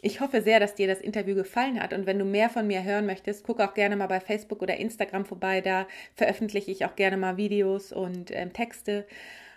Ich 0.03 0.19
hoffe 0.19 0.41
sehr, 0.41 0.59
dass 0.59 0.73
dir 0.73 0.87
das 0.87 0.99
Interview 0.99 1.35
gefallen 1.35 1.81
hat 1.81 1.93
und 1.93 2.07
wenn 2.07 2.17
du 2.17 2.25
mehr 2.25 2.49
von 2.49 2.65
mir 2.65 2.83
hören 2.83 3.05
möchtest, 3.05 3.43
guck 3.43 3.59
auch 3.59 3.75
gerne 3.75 3.95
mal 3.95 4.07
bei 4.07 4.19
Facebook 4.19 4.61
oder 4.63 4.77
Instagram 4.77 5.25
vorbei. 5.25 5.61
Da 5.61 5.87
veröffentliche 6.15 6.71
ich 6.71 6.85
auch 6.85 6.95
gerne 6.95 7.17
mal 7.17 7.37
Videos 7.37 7.91
und 7.93 8.31
ähm, 8.31 8.51
Texte. 8.51 9.05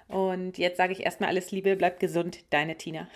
Und 0.06 0.58
jetzt 0.58 0.76
sage 0.76 0.92
ich 0.92 1.04
erstmal 1.04 1.30
alles 1.30 1.50
Liebe, 1.50 1.76
bleib 1.76 1.98
gesund, 1.98 2.44
deine 2.50 2.76
Tina. 2.76 3.08